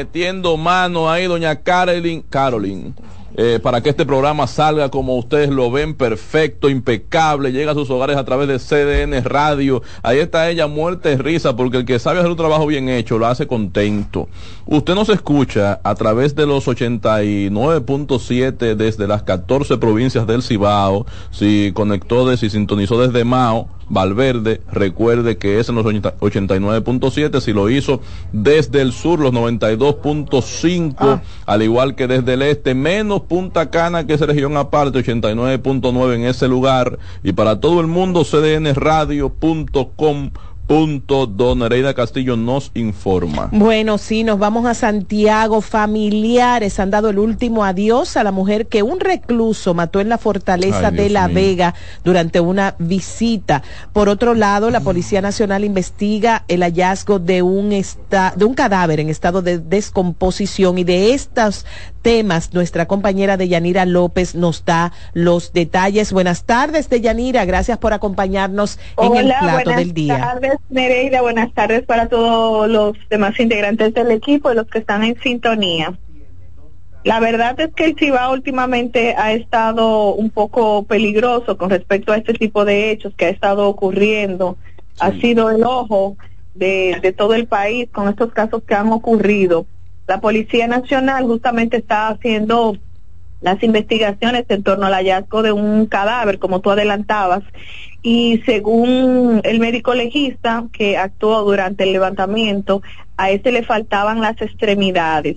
Metiendo 0.00 0.56
mano 0.56 1.10
ahí, 1.10 1.26
doña 1.26 1.56
Carolyn, 1.56 2.22
Carolyn, 2.22 2.94
eh, 3.36 3.60
para 3.62 3.82
que 3.82 3.90
este 3.90 4.06
programa 4.06 4.46
salga 4.46 4.88
como 4.88 5.14
ustedes 5.14 5.50
lo 5.50 5.70
ven, 5.70 5.92
perfecto, 5.92 6.70
impecable, 6.70 7.52
llega 7.52 7.72
a 7.72 7.74
sus 7.74 7.90
hogares 7.90 8.16
a 8.16 8.24
través 8.24 8.48
de 8.48 8.58
CDN 8.58 9.22
Radio. 9.22 9.82
Ahí 10.02 10.18
está 10.18 10.48
ella, 10.48 10.68
muerte 10.68 11.12
y 11.12 11.16
risa, 11.16 11.54
porque 11.54 11.76
el 11.76 11.84
que 11.84 11.98
sabe 11.98 12.20
hacer 12.20 12.30
un 12.30 12.38
trabajo 12.38 12.66
bien 12.66 12.88
hecho 12.88 13.18
lo 13.18 13.26
hace 13.26 13.46
contento. 13.46 14.26
Usted 14.64 14.94
nos 14.94 15.10
escucha 15.10 15.80
a 15.84 15.94
través 15.94 16.34
de 16.34 16.46
los 16.46 16.66
89.7 16.66 18.74
desde 18.74 19.06
las 19.06 19.22
14 19.22 19.76
provincias 19.76 20.26
del 20.26 20.42
Cibao, 20.42 21.04
si 21.30 21.72
conectó, 21.74 22.26
de, 22.26 22.38
si 22.38 22.48
sintonizó 22.48 23.06
desde 23.06 23.24
Mao 23.24 23.68
Valverde, 23.90 24.62
recuerde 24.70 25.36
que 25.36 25.58
es 25.58 25.68
en 25.68 25.74
los 25.74 25.84
89.7, 25.84 27.40
si 27.40 27.52
lo 27.52 27.68
hizo 27.68 28.00
desde 28.32 28.82
el 28.82 28.92
sur, 28.92 29.18
los 29.18 29.32
92.5, 29.32 30.94
ah. 30.98 31.20
al 31.44 31.62
igual 31.62 31.96
que 31.96 32.06
desde 32.06 32.34
el 32.34 32.42
este, 32.42 32.76
menos 32.76 33.22
Punta 33.22 33.70
Cana, 33.70 34.06
que 34.06 34.14
es 34.14 34.20
región 34.20 34.56
aparte, 34.56 35.04
89.9 35.04 36.14
en 36.14 36.24
ese 36.24 36.46
lugar, 36.46 37.00
y 37.24 37.32
para 37.32 37.58
todo 37.58 37.80
el 37.80 37.88
mundo, 37.88 38.24
cdnradio.com 38.24 40.30
Punto, 40.70 41.26
Don 41.26 41.58
Nereida 41.58 41.94
Castillo 41.94 42.36
nos 42.36 42.70
informa. 42.74 43.48
Bueno, 43.50 43.98
sí, 43.98 44.22
nos 44.22 44.38
vamos 44.38 44.66
a 44.66 44.74
Santiago. 44.74 45.62
Familiares 45.62 46.78
han 46.78 46.92
dado 46.92 47.10
el 47.10 47.18
último 47.18 47.64
adiós 47.64 48.16
a 48.16 48.22
la 48.22 48.30
mujer 48.30 48.68
que 48.68 48.84
un 48.84 49.00
recluso 49.00 49.74
mató 49.74 49.98
en 49.98 50.08
la 50.08 50.16
fortaleza 50.16 50.92
de 50.92 51.10
La 51.10 51.26
Vega 51.26 51.74
durante 52.04 52.38
una 52.38 52.76
visita. 52.78 53.64
Por 53.92 54.08
otro 54.08 54.34
lado, 54.34 54.70
la 54.70 54.78
Policía 54.78 55.20
Nacional 55.20 55.64
investiga 55.64 56.44
el 56.46 56.62
hallazgo 56.62 57.18
de 57.18 57.42
un, 57.42 57.70
de 57.70 58.44
un 58.44 58.54
cadáver 58.54 59.00
en 59.00 59.08
estado 59.08 59.42
de 59.42 59.58
descomposición 59.58 60.78
y 60.78 60.84
de 60.84 61.14
estos 61.14 61.66
temas 62.00 62.52
nuestra 62.54 62.86
compañera 62.86 63.36
Deyanira 63.36 63.86
López 63.86 64.34
nos 64.34 64.64
da 64.64 64.92
los 65.12 65.52
detalles. 65.52 66.12
Buenas 66.12 66.44
tardes, 66.44 66.88
Deyanira. 66.88 67.44
Gracias 67.44 67.78
por 67.78 67.92
acompañarnos 67.92 68.78
en 68.98 69.16
el 69.16 69.26
plato 69.26 69.70
del 69.70 69.94
día. 69.94 70.38
Nereida, 70.68 71.22
buenas 71.22 71.52
tardes 71.52 71.84
para 71.84 72.08
todos 72.08 72.68
los 72.68 72.96
demás 73.08 73.38
integrantes 73.38 73.94
del 73.94 74.10
equipo 74.10 74.50
y 74.50 74.54
los 74.54 74.66
que 74.66 74.78
están 74.78 75.04
en 75.04 75.20
sintonía. 75.20 75.94
La 77.02 77.18
verdad 77.18 77.58
es 77.58 77.72
que 77.74 77.86
el 77.86 77.96
Cibao 77.96 78.32
últimamente 78.32 79.14
ha 79.16 79.32
estado 79.32 80.12
un 80.12 80.28
poco 80.28 80.82
peligroso 80.82 81.56
con 81.56 81.70
respecto 81.70 82.12
a 82.12 82.18
este 82.18 82.34
tipo 82.34 82.66
de 82.66 82.90
hechos 82.90 83.14
que 83.16 83.24
ha 83.24 83.30
estado 83.30 83.66
ocurriendo. 83.68 84.58
Ha 84.98 85.12
sido 85.12 85.50
el 85.50 85.64
ojo 85.64 86.16
de, 86.54 86.98
de 87.00 87.12
todo 87.12 87.34
el 87.34 87.46
país 87.46 87.88
con 87.90 88.08
estos 88.08 88.32
casos 88.32 88.62
que 88.64 88.74
han 88.74 88.92
ocurrido. 88.92 89.66
La 90.10 90.20
Policía 90.20 90.66
Nacional 90.66 91.22
justamente 91.26 91.76
está 91.76 92.08
haciendo 92.08 92.76
las 93.42 93.62
investigaciones 93.62 94.44
en 94.48 94.64
torno 94.64 94.86
al 94.86 94.94
hallazgo 94.94 95.40
de 95.42 95.52
un 95.52 95.86
cadáver, 95.86 96.40
como 96.40 96.58
tú 96.58 96.72
adelantabas, 96.72 97.44
y 98.02 98.42
según 98.44 99.40
el 99.44 99.60
médico 99.60 99.94
legista 99.94 100.64
que 100.72 100.98
actuó 100.98 101.44
durante 101.44 101.84
el 101.84 101.92
levantamiento, 101.92 102.82
a 103.16 103.30
ese 103.30 103.52
le 103.52 103.62
faltaban 103.62 104.20
las 104.20 104.42
extremidades. 104.42 105.36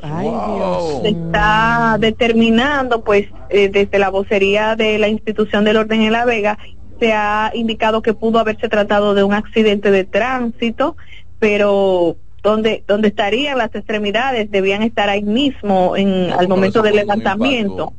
Se 1.04 1.10
está 1.10 1.98
determinando, 2.00 3.04
pues, 3.04 3.28
eh, 3.52 3.70
desde 3.70 4.00
la 4.00 4.10
vocería 4.10 4.76
de 4.76 4.98
la 4.98 5.08
institución 5.08 5.66
del 5.66 5.78
orden 5.78 6.02
en 6.02 6.14
La 6.14 6.26
Vega, 6.26 6.58
se 7.00 7.14
ha 7.14 7.52
indicado 7.54 8.02
que 8.02 8.16
pudo 8.16 8.40
haberse 8.40 8.70
tratado 8.70 9.14
de 9.14 9.24
un 9.24 9.36
accidente 9.36 9.92
de 9.92 10.04
tránsito, 10.04 10.98
pero 11.38 12.18
donde 12.44 12.84
donde 12.88 13.08
estarían 13.08 13.58
las 13.58 13.74
extremidades 13.74 14.52
debían 14.52 14.84
estar 14.84 15.10
ahí 15.10 15.24
mismo 15.24 15.96
en 15.96 16.32
al 16.32 16.48
momento 16.48 16.82
del 16.82 16.98
levantamiento. 16.98 17.94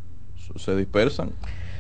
Se 0.57 0.77
dispersan. 0.77 1.31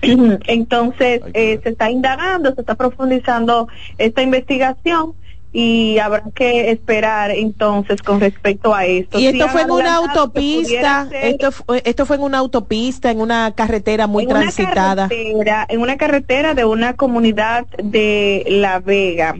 Entonces, 0.02 1.22
eh, 1.32 1.60
se 1.62 1.68
está 1.70 1.90
indagando, 1.90 2.54
se 2.54 2.60
está 2.60 2.74
profundizando 2.74 3.68
esta 3.98 4.22
investigación 4.22 5.14
y 5.56 6.00
habrá 6.00 6.24
que 6.34 6.72
esperar 6.72 7.30
entonces 7.30 8.02
con 8.02 8.18
respecto 8.18 8.74
a 8.74 8.86
esto. 8.86 9.20
Y 9.20 9.28
esto 9.28 9.48
fue 9.48 9.62
en 9.62 9.70
una 9.70 9.94
autopista, 9.94 11.08
esto, 11.12 11.52
fue, 11.52 11.80
esto 11.84 12.06
fue 12.06 12.16
en 12.16 12.22
una 12.22 12.38
autopista, 12.38 13.12
en 13.12 13.20
una 13.20 13.52
carretera 13.54 14.08
muy 14.08 14.26
transitada. 14.26 15.08
en 15.10 15.80
una 15.80 15.96
carretera 15.96 16.54
de 16.54 16.64
una 16.64 16.94
comunidad 16.94 17.66
de 17.80 18.44
La 18.48 18.80
Vega. 18.80 19.36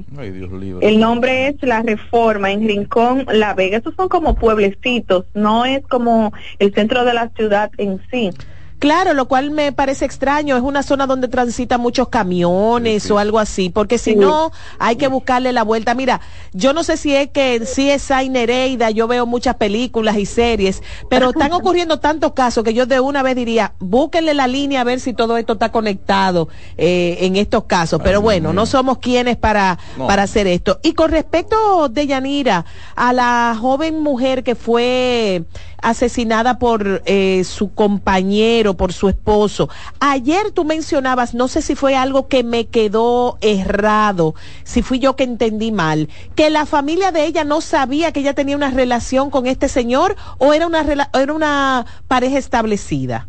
El 0.81 1.01
nombre 1.01 1.49
es 1.49 1.57
La 1.63 1.83
Reforma, 1.83 2.53
en 2.53 2.69
Rincón, 2.69 3.27
La 3.33 3.53
Vega. 3.55 3.79
Estos 3.79 3.97
son 3.97 4.09
como 4.09 4.37
pueblecitos, 4.37 5.25
no 5.35 5.65
es 5.65 5.85
como 5.85 6.33
el 6.61 6.73
centro 6.73 7.05
de 7.05 7.15
la 7.15 7.31
ciudad 7.31 7.73
en 7.77 8.01
sí. 8.13 8.31
Claro, 8.85 9.15
lo 9.15 9.29
cual 9.29 9.51
me 9.51 9.73
parece 9.73 10.05
extraño. 10.05 10.59
Es 10.59 10.63
una 10.63 10.83
zona 10.83 11.07
donde 11.07 11.27
transitan 11.27 11.81
muchos 11.81 12.09
camiones 12.09 13.11
o 13.11 13.17
algo 13.17 13.39
así, 13.39 13.71
porque 13.71 13.97
si 13.97 14.15
no, 14.15 14.53
hay 14.79 14.97
que 14.97 15.09
buscarle 15.09 15.55
la 15.55 15.63
vuelta. 15.63 15.95
Mira, 15.95 16.21
yo 16.53 16.75
no 16.75 16.85
sé 16.85 16.99
si 16.99 17.17
es 17.17 17.31
que 17.31 17.65
si 17.65 17.89
es 17.89 18.11
Nereida, 18.29 18.91
yo 18.91 19.09
veo 19.09 19.25
muchas 19.25 19.55
películas 19.55 20.19
y 20.19 20.27
series, 20.27 20.83
pero 21.09 21.31
están 21.31 21.53
ocurriendo 21.55 21.99
tantos 21.99 22.35
casos 22.35 22.63
que 22.63 22.75
yo 22.75 22.85
de 22.85 23.01
una 23.01 23.23
vez 23.23 23.37
diría, 23.37 23.73
búsquenle 23.79 24.35
la 24.35 24.47
línea 24.47 24.83
a 24.83 24.85
ver 24.85 25.01
si 25.01 25.15
todo 25.15 25.39
esto 25.39 25.55
está 25.55 25.73
conectado 25.73 26.51
eh, 26.77 27.17
en 27.21 27.37
estos 27.37 27.65
casos. 27.65 28.03
Pero 28.05 28.21
bueno, 28.21 28.53
no 28.53 28.67
somos 28.67 28.99
quienes 28.99 29.39
para, 29.39 29.79
para 29.97 30.25
hacer 30.25 30.47
esto. 30.47 30.81
Y 30.83 30.93
con 30.93 31.11
respecto 31.11 31.89
de 31.89 32.07
Yanira, 32.07 32.67
a 32.97 33.15
la 33.15 33.57
joven 33.59 34.03
mujer 34.03 34.45
que 34.45 34.55
fue 34.55 35.45
asesinada 35.85 36.59
por 36.59 37.03
eh, 37.05 37.45
su 37.45 37.75
compañero, 37.75 38.75
por 38.75 38.93
su 38.93 39.09
esposo. 39.09 39.69
Ayer 40.01 40.51
tú 40.51 40.65
mencionabas, 40.65 41.35
no 41.35 41.47
sé 41.47 41.61
si 41.61 41.75
fue 41.75 41.95
algo 41.95 42.27
que 42.27 42.43
me 42.43 42.67
quedó 42.67 43.37
errado, 43.43 44.35
si 44.65 44.83
fui 44.83 44.99
yo 44.99 45.15
que 45.15 45.25
entendí 45.25 45.71
mal, 45.73 46.09
que 46.35 46.49
la 46.49 46.65
familia 46.65 47.13
de 47.13 47.27
ella 47.27 47.45
no 47.45 47.61
sabía 47.61 48.13
que 48.13 48.21
ella 48.21 48.33
tenía 48.33 48.57
una 48.57 48.71
relación 48.71 49.31
con 49.31 49.47
este 49.47 49.69
señor 49.69 50.17
o 50.39 50.55
era 50.55 50.67
una, 50.67 50.85
era 51.13 51.33
una 51.33 51.87
pareja 52.09 52.39
establecida. 52.39 53.29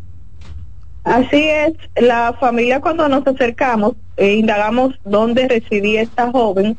Así 1.04 1.48
es, 1.48 1.74
la 1.94 2.32
familia 2.40 2.80
cuando 2.80 3.08
nos 3.08 3.24
acercamos, 3.26 3.92
e 4.16 4.32
indagamos 4.32 4.94
dónde 5.04 5.46
residía 5.46 6.00
esta 6.02 6.32
joven 6.32 6.76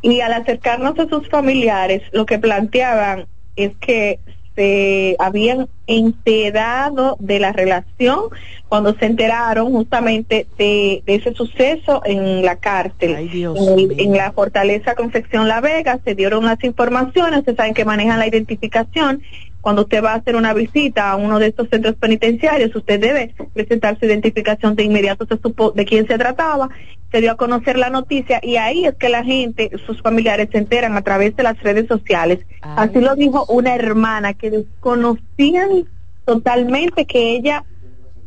y 0.00 0.20
al 0.20 0.32
acercarnos 0.32 0.98
a 0.98 1.06
sus 1.06 1.28
familiares, 1.28 2.02
lo 2.12 2.24
que 2.24 2.38
planteaban 2.38 3.26
es 3.56 3.76
que 3.76 4.18
se 4.54 5.16
habían 5.18 5.68
enterado 5.86 7.16
de 7.18 7.38
la 7.38 7.52
relación 7.52 8.20
cuando 8.68 8.94
se 8.94 9.06
enteraron 9.06 9.70
justamente 9.72 10.46
de, 10.56 11.02
ese 11.06 11.34
suceso 11.34 12.02
en 12.04 12.42
la 12.42 12.56
cárcel, 12.56 13.30
en, 13.32 14.16
la 14.16 14.32
fortaleza 14.32 14.94
Concepción 14.94 15.48
La 15.48 15.60
Vega, 15.60 15.98
se 16.04 16.14
dieron 16.14 16.44
las 16.44 16.62
informaciones, 16.64 17.40
ustedes 17.40 17.56
saben 17.56 17.74
que 17.74 17.84
manejan 17.84 18.18
la 18.18 18.26
identificación 18.26 19.22
cuando 19.62 19.82
usted 19.82 20.04
va 20.04 20.12
a 20.12 20.16
hacer 20.16 20.36
una 20.36 20.52
visita 20.52 21.10
a 21.10 21.16
uno 21.16 21.38
de 21.38 21.46
estos 21.46 21.68
centros 21.70 21.94
penitenciarios, 21.94 22.74
usted 22.74 23.00
debe 23.00 23.34
presentar 23.54 23.98
su 23.98 24.04
identificación 24.04 24.74
de 24.74 24.82
inmediato, 24.82 25.24
se 25.24 25.38
supo 25.38 25.70
de 25.70 25.86
quién 25.86 26.06
se 26.06 26.18
trataba, 26.18 26.68
se 27.10 27.20
dio 27.20 27.32
a 27.32 27.36
conocer 27.36 27.78
la 27.78 27.88
noticia 27.88 28.40
y 28.42 28.56
ahí 28.56 28.84
es 28.84 28.96
que 28.96 29.08
la 29.08 29.24
gente, 29.24 29.70
sus 29.86 30.02
familiares 30.02 30.48
se 30.52 30.58
enteran 30.58 30.96
a 30.96 31.02
través 31.02 31.34
de 31.36 31.44
las 31.44 31.58
redes 31.62 31.86
sociales. 31.86 32.44
Así 32.60 33.00
lo 33.00 33.14
dijo 33.14 33.46
una 33.48 33.74
hermana 33.74 34.34
que 34.34 34.50
desconocían 34.50 35.86
totalmente 36.24 37.06
que 37.06 37.36
ella 37.36 37.64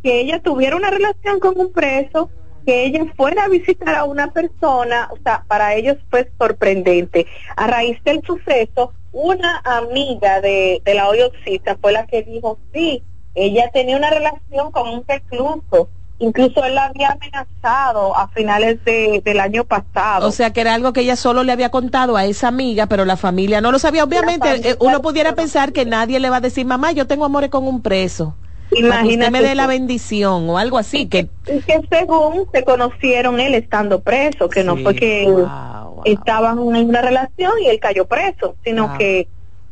que 0.06 0.22
ella 0.22 0.40
tuviera 0.40 0.76
una 0.76 0.92
relación 0.92 1.40
con 1.40 1.60
un 1.60 1.74
preso, 1.74 2.30
que 2.64 2.86
ella 2.86 3.06
fuera 3.18 3.46
a 3.46 3.48
visitar 3.48 3.96
a 3.96 4.04
una 4.04 4.32
persona, 4.32 5.10
o 5.12 5.18
sea, 5.18 5.44
para 5.48 5.74
ellos 5.74 5.98
fue 6.12 6.30
sorprendente. 6.38 7.26
A 7.56 7.66
raíz 7.66 8.04
del 8.04 8.22
suceso, 8.22 8.94
una 9.16 9.62
amiga 9.64 10.42
de, 10.42 10.82
de 10.84 10.94
la 10.94 11.08
Oyoxita 11.08 11.78
fue 11.82 11.94
la 11.94 12.06
que 12.06 12.22
dijo, 12.24 12.60
sí, 12.74 13.02
ella 13.34 13.72
tenía 13.74 13.96
una 13.96 14.10
relación 14.10 14.72
con 14.72 14.90
un 14.90 15.06
recluso. 15.08 15.88
Incluso 16.20 16.64
él 16.64 16.76
la 16.76 16.86
había 16.86 17.10
amenazado 17.10 18.16
a 18.16 18.28
finales 18.30 18.84
de, 18.84 19.22
del 19.24 19.40
año 19.40 19.64
pasado. 19.64 20.28
O 20.28 20.32
sea, 20.32 20.52
que 20.52 20.62
era 20.62 20.74
algo 20.74 20.92
que 20.92 21.02
ella 21.02 21.16
solo 21.16 21.44
le 21.44 21.52
había 21.54 21.72
contado 21.72 22.18
a 22.18 22.26
esa 22.26 22.50
amiga, 22.50 22.88
pero 22.88 23.06
la 23.06 23.16
familia 23.16 23.62
no 23.62 23.72
lo 23.72 23.80
sabía. 23.80 24.04
Obviamente, 24.04 24.70
eh, 24.70 24.76
uno 24.80 25.02
pudiera 25.02 25.34
pensar 25.34 25.72
que 25.72 25.86
nadie 25.86 26.20
le 26.20 26.30
va 26.30 26.38
a 26.38 26.42
decir, 26.42 26.66
mamá, 26.66 26.92
yo 26.92 27.08
tengo 27.08 27.26
amores 27.26 27.50
con 27.50 27.68
un 27.68 27.82
preso. 27.82 28.36
Imagínate. 28.76 29.32
me 29.32 29.42
dé 29.42 29.56
la 29.56 29.68
bendición 29.68 30.50
o 30.50 30.58
algo 30.58 30.78
así. 30.78 31.08
Que... 31.08 31.28
que 31.46 31.82
según 31.90 32.48
se 32.54 32.64
conocieron 32.64 33.40
él 33.40 33.56
estando 33.56 34.02
preso, 34.02 34.50
que 34.50 34.64
no 34.64 34.78
fue 34.78 34.96
que 34.96 35.28
estaban 36.06 36.60
en 36.60 36.90
una 36.90 37.02
relación 37.02 37.54
y 37.62 37.68
él 37.68 37.80
cayó 37.80 38.06
preso, 38.06 38.56
sino 38.64 38.98
que 38.98 39.28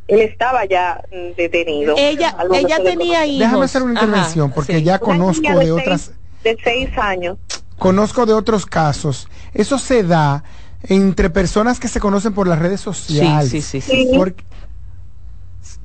él 0.08 0.20
estaba 0.20 0.66
ya 0.66 1.02
detenido. 1.38 1.96
Ella, 1.98 2.36
ella 2.54 2.84
tenía 2.84 3.26
hijos. 3.26 3.40
Déjame 3.40 3.66
hacer 3.66 3.84
una 3.84 3.94
intervención 3.94 4.52
porque 4.52 4.84
ya 4.84 5.00
conozco 5.00 5.58
de, 5.58 5.72
otras. 5.72 6.12
de 6.44 6.58
seis 6.64 6.90
años. 6.98 7.38
Conozco 7.78 8.26
de 8.26 8.34
otros 8.34 8.66
casos. 8.66 9.28
Eso 9.54 9.78
se 9.78 10.04
da 10.04 10.44
entre 10.84 11.30
personas 11.30 11.80
que 11.80 11.88
se 11.88 12.00
conocen 12.00 12.34
por 12.34 12.48
las 12.48 12.60
redes 12.60 12.82
sociales. 12.82 13.50
Sí, 13.50 13.62
sí, 13.62 13.82
sí. 13.82 14.12
Porque, 14.16 14.44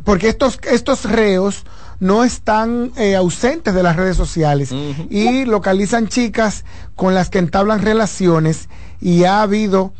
porque 0.04 0.28
estos, 0.28 0.58
estos 0.70 1.04
reos 1.04 1.64
no 2.00 2.24
están 2.24 2.92
eh, 2.96 3.16
ausentes 3.16 3.74
de 3.74 3.82
las 3.82 3.96
redes 3.96 4.16
sociales 4.16 4.72
y 5.10 5.44
localizan 5.44 6.08
chicas 6.08 6.64
con 6.94 7.14
las 7.14 7.30
que 7.30 7.38
entablan 7.38 7.82
relaciones 7.82 8.68
y 9.00 9.24
ha 9.24 9.42
habido 9.42 9.92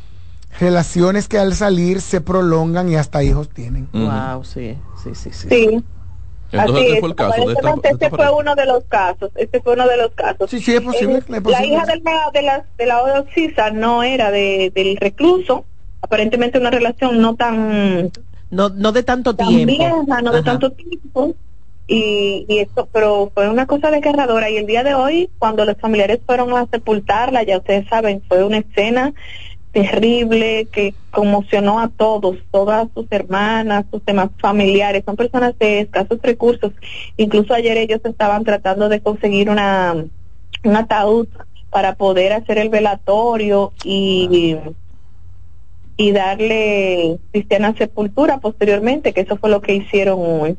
relaciones 0.60 1.28
que 1.28 1.38
al 1.38 1.54
salir 1.54 2.00
se 2.00 2.20
prolongan 2.20 2.88
y 2.88 2.96
hasta 2.96 3.22
hijos 3.22 3.48
tienen. 3.48 3.88
Wow, 3.92 4.44
sí, 4.44 4.76
sí, 5.02 5.10
sí, 5.14 5.30
sí. 5.32 5.48
sí. 5.48 5.84
Entonces, 6.50 6.84
este 6.86 7.00
fue 7.00 7.08
el 7.10 7.14
caso. 7.14 7.46
De 7.46 7.52
esta, 7.52 7.74
este 7.90 8.10
fue 8.10 8.30
uno 8.30 8.54
de 8.54 8.66
los 8.66 8.84
casos. 8.84 9.30
Este 9.34 9.60
fue 9.60 9.74
uno 9.74 9.86
de 9.86 9.96
los 9.98 10.12
casos. 10.12 10.50
Sí, 10.50 10.60
sí, 10.60 10.74
es 10.74 10.80
posible. 10.80 11.18
Eh, 11.18 11.40
la 11.44 11.64
hija 11.64 11.84
de 11.84 12.00
la, 12.00 12.30
de 12.32 12.42
la, 12.42 12.64
de 12.78 12.86
la 12.86 13.02
Oxisa 13.02 13.70
no 13.70 14.02
era 14.02 14.30
de, 14.30 14.72
del 14.74 14.96
recluso. 14.96 15.64
Aparentemente 16.00 16.58
una 16.58 16.70
relación 16.70 17.20
no 17.20 17.34
tan... 17.34 18.10
No, 18.50 18.70
no 18.70 18.92
de 18.92 19.02
tanto 19.02 19.36
tiempo. 19.36 20.06
no 20.22 20.32
de 20.32 20.42
tanto 20.42 20.72
tiempo. 20.72 21.34
Y, 21.90 22.44
y 22.48 22.58
esto, 22.58 22.86
pero 22.92 23.32
fue 23.34 23.48
una 23.48 23.66
cosa 23.66 23.90
desgarradora. 23.90 24.50
Y 24.50 24.58
el 24.58 24.66
día 24.66 24.84
de 24.84 24.94
hoy, 24.94 25.30
cuando 25.38 25.64
los 25.64 25.78
familiares 25.78 26.20
fueron 26.24 26.52
a 26.52 26.66
sepultarla, 26.66 27.42
ya 27.42 27.56
ustedes 27.56 27.88
saben, 27.88 28.22
fue 28.28 28.44
una 28.44 28.58
escena 28.58 29.14
terrible 29.72 30.68
que 30.70 30.94
conmocionó 31.10 31.80
a 31.80 31.88
todos, 31.88 32.36
todas 32.50 32.88
sus 32.94 33.06
hermanas, 33.10 33.86
sus 33.90 34.04
demás 34.04 34.30
familiares, 34.38 35.02
son 35.04 35.16
personas 35.16 35.58
de 35.58 35.80
escasos 35.80 36.18
recursos. 36.22 36.72
Incluso 37.16 37.54
ayer 37.54 37.76
ellos 37.78 38.00
estaban 38.04 38.44
tratando 38.44 38.88
de 38.88 39.00
conseguir 39.00 39.50
una 39.50 39.94
un 40.64 40.76
ataúd 40.76 41.28
para 41.70 41.94
poder 41.94 42.32
hacer 42.32 42.58
el 42.58 42.68
velatorio 42.68 43.72
y 43.84 44.56
y 45.96 46.12
darle 46.12 47.18
cristiana 47.32 47.74
sepultura 47.76 48.38
posteriormente, 48.38 49.12
que 49.12 49.22
eso 49.22 49.36
fue 49.36 49.50
lo 49.50 49.60
que 49.60 49.74
hicieron 49.74 50.18
hoy 50.20 50.56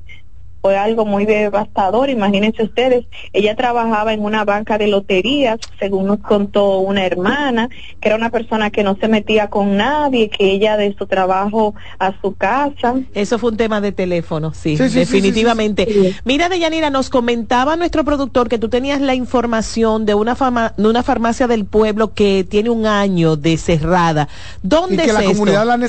fue 0.61 0.77
algo 0.77 1.05
muy 1.05 1.25
devastador, 1.25 2.09
imagínense 2.09 2.63
ustedes, 2.63 3.05
ella 3.33 3.55
trabajaba 3.55 4.13
en 4.13 4.23
una 4.23 4.43
banca 4.43 4.77
de 4.77 4.87
loterías, 4.87 5.59
según 5.79 6.07
nos 6.07 6.19
contó 6.19 6.79
una 6.79 7.05
hermana, 7.05 7.69
que 8.01 8.09
era 8.09 8.15
una 8.15 8.29
persona 8.29 8.69
que 8.69 8.83
no 8.83 8.97
se 8.99 9.07
metía 9.07 9.49
con 9.49 9.77
nadie, 9.77 10.29
que 10.29 10.51
ella 10.51 10.77
de 10.77 10.93
su 10.97 11.07
trabajo 11.07 11.75
a 11.97 12.13
su 12.21 12.35
casa. 12.35 12.95
Eso 13.13 13.39
fue 13.39 13.51
un 13.51 13.57
tema 13.57 13.79
de 13.81 13.91
teléfono, 13.91 14.53
sí, 14.53 14.75
definitivamente. 14.75 16.15
Mira, 16.25 16.49
Deyanira, 16.49 16.89
nos 16.89 17.09
comentaba 17.09 17.75
nuestro 17.75 18.03
productor 18.03 18.49
que 18.49 18.57
tú 18.57 18.69
tenías 18.69 19.01
la 19.01 19.15
información 19.15 20.05
de 20.05 20.13
una, 20.13 20.35
de 20.75 20.87
una 20.87 21.03
farmacia 21.03 21.47
del 21.47 21.65
pueblo 21.65 22.13
que 22.13 22.45
tiene 22.47 22.69
un 22.69 22.85
año 22.85 23.35
de 23.35 23.57
cerrada. 23.57 24.27
¿Dónde 24.61 25.03
es 25.03 25.09
esto? 25.09 25.19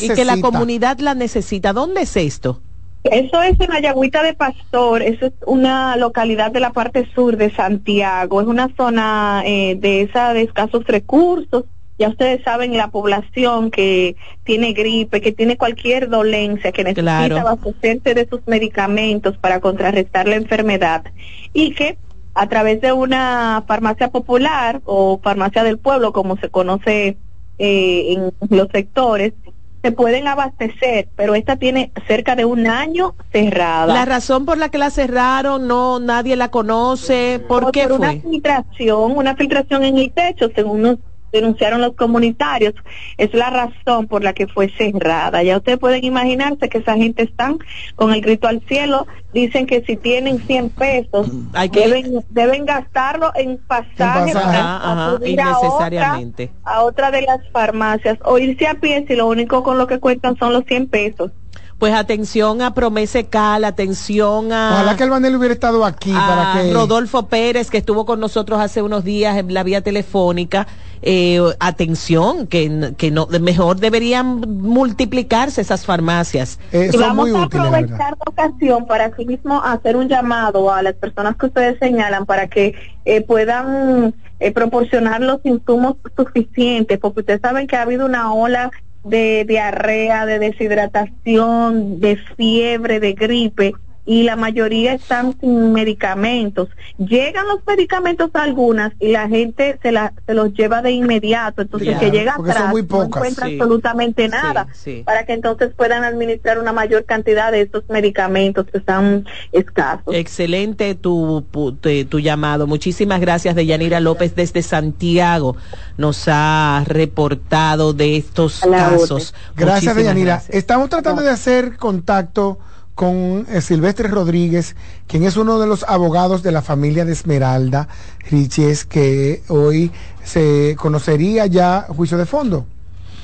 y 0.01 0.09
que 0.09 0.25
la 0.25 0.41
comunidad 0.41 0.99
la 0.99 1.15
necesita. 1.15 1.73
¿Dónde 1.73 2.03
es 2.03 2.17
esto? 2.17 2.61
Eso 3.05 3.43
es 3.43 3.59
en 3.59 3.73
Ayagüita 3.73 4.23
de 4.23 4.35
Pastor, 4.35 5.01
eso 5.01 5.27
es 5.27 5.33
una 5.47 5.97
localidad 5.97 6.53
de 6.53 6.61
la 6.61 6.73
parte 6.73 7.09
sur 7.15 7.39
de 7.39 7.51
Santiago, 7.51 8.43
es 8.43 8.47
una 8.47 8.69
zona 8.77 9.43
eh, 9.47 9.75
de 9.77 10.03
esa 10.03 10.35
de 10.35 10.43
escasos 10.43 10.85
recursos. 10.87 11.65
Ya 11.99 12.09
ustedes 12.09 12.43
saben 12.45 12.77
la 12.77 12.89
población 12.89 13.71
que 13.71 14.17
tiene 14.45 14.73
gripe, 14.73 15.21
que 15.21 15.33
tiene 15.33 15.57
cualquier 15.57 16.09
dolencia, 16.09 16.73
que 16.73 16.85
necesita 16.85 17.41
abastecerse 17.41 18.15
de 18.15 18.27
sus 18.29 18.41
medicamentos 18.47 19.37
para 19.39 19.61
contrarrestar 19.61 20.27
la 20.29 20.37
enfermedad 20.37 21.05
y 21.53 21.73
que 21.75 21.99
a 22.35 22.49
través 22.49 22.81
de 22.81 22.93
una 22.93 23.65
farmacia 23.67 24.09
popular 24.09 24.81
o 24.85 25.21
farmacia 25.23 25.65
del 25.65 25.79
pueblo, 25.79 26.13
como 26.13 26.37
se 26.37 26.49
conoce 26.49 27.17
eh, 27.59 28.15
en 28.15 28.57
los 28.57 28.69
sectores, 28.73 29.35
se 29.83 29.93
pueden 29.93 30.29
abastecer, 30.29 31.09
pero 31.17 31.35
esta 31.35 31.57
tiene 31.57 31.93
cerca 32.07 32.37
de 32.37 32.45
un 32.45 32.67
año 32.67 33.15
cerrada. 33.33 33.93
La 33.93 34.05
razón 34.05 34.45
por 34.45 34.59
la 34.59 34.69
que 34.69 34.79
la 34.79 34.91
cerraron, 34.91 35.67
no, 35.67 36.01
nadie 36.01 36.37
la 36.37 36.51
conoce, 36.51 37.41
¿por 37.49 37.73
qué 37.73 37.89
por 37.89 37.99
fue? 37.99 38.11
Una 38.11 38.21
filtración, 38.21 39.17
una 39.17 39.37
filtración 39.37 39.85
en 39.85 39.99
el 39.99 40.13
techo, 40.13 40.49
según 40.55 40.83
nos 40.83 40.99
denunciaron 41.33 41.81
los 41.81 41.95
comunitarios, 41.95 42.75
es 43.17 43.33
la 43.35 43.51
razón 43.51 44.07
por 44.07 44.23
la 44.23 44.33
que 44.33 44.47
fue 44.47 44.71
cerrada. 44.71 45.43
Ya 45.43 45.57
ustedes 45.57 45.79
pueden 45.79 46.05
imaginarse 46.05 46.69
que 46.69 46.79
esa 46.79 46.95
gente 46.95 47.23
están 47.23 47.59
con 47.97 48.13
el 48.13 48.21
grito 48.21 48.49
al 48.49 48.61
cielo, 48.67 49.07
dicen 49.33 49.67
que 49.67 49.83
si 49.83 49.97
tienen 49.97 50.41
100 50.41 50.71
pesos, 50.71 51.29
deben, 51.73 52.25
deben 52.31 52.65
gastarlo 52.65 53.33
en 53.35 53.59
pasajes 53.59 54.35
a, 54.37 55.19
innecesariamente. 55.25 56.51
A, 56.65 56.83
otra, 56.83 57.11
de 57.11 57.23
las 57.23 57.41
farmacias 57.53 58.19
o 58.25 58.39
irse 58.39 58.67
a 58.67 58.75
pie 58.75 59.05
si 59.07 59.17
lo 59.17 59.27
único 59.27 59.63
con 59.63 59.79
lo 59.79 59.87
que 59.87 60.01
cuentan 60.01 60.37
son 60.37 60.53
los 60.53 60.65
100 60.65 60.89
pesos. 60.89 61.33
Pues 61.81 61.95
atención 61.95 62.61
a 62.61 62.75
Promese 62.75 63.25
Cal, 63.25 63.65
atención 63.65 64.53
a... 64.53 64.73
Ojalá 64.75 64.97
que 64.99 65.05
el 65.05 65.09
Vanel 65.09 65.35
hubiera 65.37 65.55
estado 65.55 65.87
aquí 65.87 66.13
para 66.13 66.53
que... 66.53 66.75
Rodolfo 66.75 67.27
Pérez, 67.27 67.71
que 67.71 67.79
estuvo 67.79 68.05
con 68.05 68.21
nosotros 68.21 68.61
hace 68.61 68.83
unos 68.83 69.03
días 69.03 69.39
en 69.39 69.55
la 69.55 69.63
vía 69.63 69.81
telefónica. 69.81 70.67
Eh, 71.01 71.41
atención, 71.59 72.47
que, 72.49 72.93
que 72.99 73.11
no, 73.11 73.27
mejor 73.41 73.81
deberían 73.81 74.41
multiplicarse 74.41 75.63
esas 75.63 75.87
farmacias. 75.87 76.59
y 76.71 76.95
vamos 76.99 77.35
a 77.35 77.45
aprovechar 77.45 78.15
la 78.19 78.31
ocasión 78.31 78.87
para 78.87 79.07
así 79.07 79.25
mismo 79.25 79.65
hacer 79.65 79.97
un 79.97 80.07
llamado 80.07 80.71
a 80.71 80.83
las 80.83 80.97
personas 80.97 81.37
que 81.37 81.47
ustedes 81.47 81.79
señalan 81.79 82.27
para 82.27 82.49
que 82.49 82.75
eh, 83.07 83.23
puedan 83.23 84.15
eh, 84.39 84.53
proporcionar 84.53 85.23
los 85.23 85.41
insumos 85.45 85.97
suficientes, 86.15 86.99
porque 86.99 87.21
ustedes 87.21 87.41
saben 87.41 87.67
que 87.67 87.77
ha 87.77 87.83
habido 87.83 88.05
una 88.05 88.35
ola 88.35 88.71
de 89.05 89.45
diarrea, 89.47 90.27
de 90.27 90.39
deshidratación, 90.39 92.01
de 92.01 92.17
fiebre, 92.37 93.01
de 93.01 93.13
gripe 93.13 93.75
y 94.07 94.23
la 94.23 94.37
mayoría 94.37 94.95
están 94.95 95.39
sin 95.41 95.73
medicamentos. 95.73 96.69
Llegan 96.99 97.47
los 97.47 97.61
medicamentos 97.67 98.31
a 98.35 98.43
algunas 98.43 98.93
y 98.99 99.13
la 99.13 99.29
gente 99.29 99.79
se, 99.83 99.93
la, 99.93 100.13
se 100.27 100.35
los 100.35 100.53
lleva 100.55 100.83
de 100.83 100.93
inmediato, 100.93 101.63
entonces 101.63 101.99
que 101.99 102.11
llega 102.11 102.35
atrás 102.35 102.73
no 102.73 103.05
encuentra 103.05 103.47
absolutamente 103.47 104.29
nada 104.29 104.67
para 105.05 105.25
que 105.27 105.35
entonces 105.35 105.73
puedan 105.77 106.05
administrar 106.05 106.59
una 106.59 106.73
mayor 106.73 107.05
cantidad 107.05 107.53
de 107.53 107.63
estos 107.63 107.85
medicamentos 107.89 108.67
que 108.67 108.79
están 108.79 109.27
escasos. 109.53 110.15
Excelente 110.15 110.95
tu, 110.95 111.45
tu, 111.51 112.21
llamado. 112.21 112.67
Muchísimas 112.67 113.21
gracias 113.21 113.55
de 113.55 113.67
Yanira 113.67 114.01
López 114.01 114.35
desde 114.35 114.63
Santiago. 114.63 115.57
Nos 115.97 116.25
ha 116.27 116.85
reportado 116.87 117.93
de 117.93 118.17
estos 118.17 118.61
casos. 118.61 119.35
Gracias, 119.57 119.95
de 119.95 120.05
Yanira. 120.05 120.43
Estamos 120.49 120.89
tratando 120.89 121.23
de 121.23 121.31
hacer 121.31 121.77
contacto 121.77 122.59
con 123.01 123.47
eh, 123.49 123.63
Silvestre 123.63 124.09
Rodríguez, 124.09 124.77
quien 125.07 125.23
es 125.23 125.39
uno 125.39 125.59
de 125.59 125.67
los 125.67 125.85
abogados 125.85 126.43
de 126.43 126.53
la 126.53 126.61
familia 126.61 127.07
de 127.07 127.13
Esmeralda 127.13 127.89
Riches, 128.31 128.85
que 128.85 129.43
hoy 129.49 129.91
se 130.23 130.77
conocería 130.79 131.47
ya 131.47 131.87
juicio 131.89 132.19
de 132.19 132.27
fondo. 132.27 132.67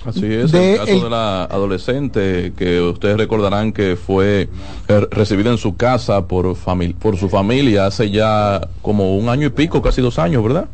Así 0.06 0.26
es, 0.26 0.52
el 0.54 0.76
caso 0.78 1.04
de 1.04 1.10
la 1.10 1.44
adolescente 1.44 2.52
que 2.56 2.80
ustedes 2.80 3.16
recordarán 3.16 3.72
que 3.72 3.96
fue 3.96 4.48
eh, 4.88 5.06
recibida 5.10 5.50
en 5.50 5.58
su 5.58 5.76
casa 5.76 6.26
por, 6.26 6.56
por 6.98 7.16
su 7.16 7.28
familia 7.28 7.86
hace 7.86 8.10
ya 8.10 8.68
como 8.82 9.16
un 9.16 9.28
año 9.28 9.48
y 9.48 9.50
pico, 9.50 9.82
casi 9.82 10.00
dos 10.00 10.18
años, 10.18 10.42
¿verdad? 10.42 10.68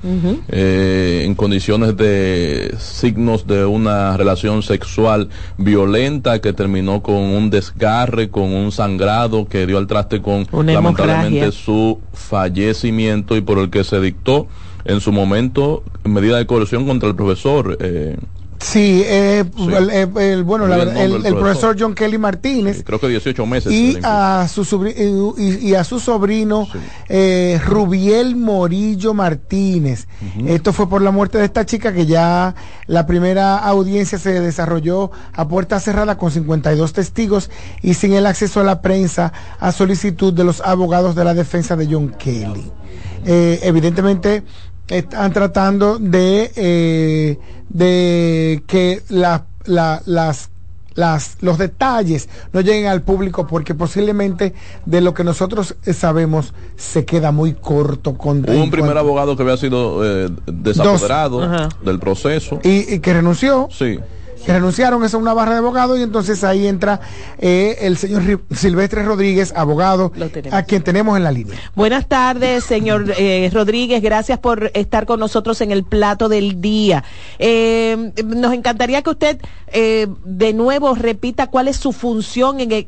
Eh, 0.48 1.22
en 1.24 1.34
condiciones 1.34 1.96
de 1.96 2.74
signos 2.78 3.46
de 3.46 3.64
una 3.64 4.16
relación 4.16 4.62
sexual 4.62 5.28
violenta 5.56 6.40
que 6.40 6.52
terminó 6.52 7.02
con 7.02 7.16
un 7.16 7.50
desgarre, 7.50 8.28
con 8.28 8.52
un 8.52 8.72
sangrado 8.72 9.46
que 9.46 9.66
dio 9.66 9.78
al 9.78 9.86
traste 9.86 10.20
con 10.20 10.46
lamentablemente 10.52 11.52
su 11.52 12.00
fallecimiento 12.12 13.36
y 13.36 13.40
por 13.40 13.58
el 13.58 13.70
que 13.70 13.84
se 13.84 14.00
dictó 14.00 14.46
en 14.84 15.00
su 15.00 15.12
momento 15.12 15.82
medida 16.04 16.38
de 16.38 16.46
coerción 16.46 16.86
contra 16.86 17.08
el 17.08 17.14
profesor. 17.14 17.76
Eh, 17.80 18.16
Sí, 18.62 19.02
eh, 19.04 19.44
El, 20.18 20.44
bueno, 20.44 20.72
el, 20.72 21.34
profesor 21.34 21.76
John 21.78 21.94
Kelly 21.94 22.16
Martínez. 22.16 22.82
creo 22.84 23.00
que 23.00 23.08
18 23.08 23.44
meses. 23.44 23.72
Y 23.72 23.98
a 24.02 24.46
su, 24.48 24.86
y, 25.36 25.74
a 25.74 25.84
su 25.84 25.98
sobrino 25.98 26.68
eh, 27.08 27.60
Rubiel 27.64 28.36
Morillo 28.36 29.14
Martínez. 29.14 30.06
Esto 30.46 30.72
fue 30.72 30.88
por 30.88 31.02
la 31.02 31.10
muerte 31.10 31.38
de 31.38 31.44
esta 31.44 31.66
chica 31.66 31.92
que 31.92 32.06
ya 32.06 32.54
la 32.86 33.06
primera 33.06 33.58
audiencia 33.58 34.18
se 34.18 34.40
desarrolló 34.40 35.10
a 35.32 35.48
puerta 35.48 35.80
cerrada 35.80 36.16
con 36.16 36.30
52 36.30 36.92
testigos 36.92 37.50
y 37.82 37.94
sin 37.94 38.12
el 38.12 38.26
acceso 38.26 38.60
a 38.60 38.64
la 38.64 38.80
prensa 38.80 39.32
a 39.58 39.72
solicitud 39.72 40.32
de 40.32 40.44
los 40.44 40.60
abogados 40.60 41.14
de 41.14 41.24
la 41.24 41.34
defensa 41.34 41.76
de 41.76 41.88
John 41.90 42.14
Kelly. 42.16 42.70
Eh, 43.24 43.60
evidentemente 43.62 44.42
están 44.92 45.32
tratando 45.32 45.98
de, 45.98 46.52
eh, 46.56 47.38
de 47.68 48.62
que 48.66 49.02
la, 49.08 49.46
las 49.64 50.50
las, 50.94 51.38
los 51.40 51.56
detalles 51.56 52.28
no 52.52 52.60
lleguen 52.60 52.86
al 52.86 53.00
público 53.00 53.46
porque 53.46 53.74
posiblemente 53.74 54.52
de 54.84 55.00
lo 55.00 55.14
que 55.14 55.24
nosotros 55.24 55.74
sabemos 55.90 56.52
se 56.76 57.06
queda 57.06 57.32
muy 57.32 57.54
corto 57.54 58.18
con 58.18 58.46
un 58.46 58.70
primer 58.70 58.98
abogado 58.98 59.34
que 59.34 59.42
había 59.42 59.56
sido 59.56 60.04
eh, 60.04 60.28
desapoderado 60.46 61.70
del 61.82 61.98
proceso. 61.98 62.60
Y, 62.62 62.94
y, 62.94 62.98
que 62.98 63.14
renunció. 63.14 63.68
Sí 63.70 63.98
renunciaron, 64.46 65.04
es 65.04 65.14
una 65.14 65.32
barra 65.34 65.52
de 65.52 65.58
abogados 65.58 65.98
y 65.98 66.02
entonces 66.02 66.42
ahí 66.44 66.66
entra 66.66 67.00
eh, 67.38 67.78
el 67.80 67.96
señor 67.96 68.42
Silvestre 68.50 69.02
Rodríguez, 69.02 69.52
abogado, 69.54 70.12
a 70.50 70.62
quien 70.64 70.82
tenemos 70.82 71.16
en 71.16 71.24
la 71.24 71.32
línea. 71.32 71.58
Buenas 71.74 72.08
tardes, 72.08 72.64
señor 72.64 73.12
eh, 73.16 73.50
Rodríguez, 73.52 74.02
gracias 74.02 74.38
por 74.38 74.70
estar 74.74 75.06
con 75.06 75.20
nosotros 75.20 75.60
en 75.60 75.70
el 75.70 75.84
plato 75.84 76.28
del 76.28 76.60
día. 76.60 77.04
Eh, 77.38 78.12
nos 78.24 78.52
encantaría 78.52 79.02
que 79.02 79.10
usted 79.10 79.38
de 79.72 80.52
nuevo 80.52 80.94
repita 80.94 81.46
cuál 81.46 81.66
es 81.66 81.78
su 81.78 81.92
función, 81.92 82.60
en 82.60 82.86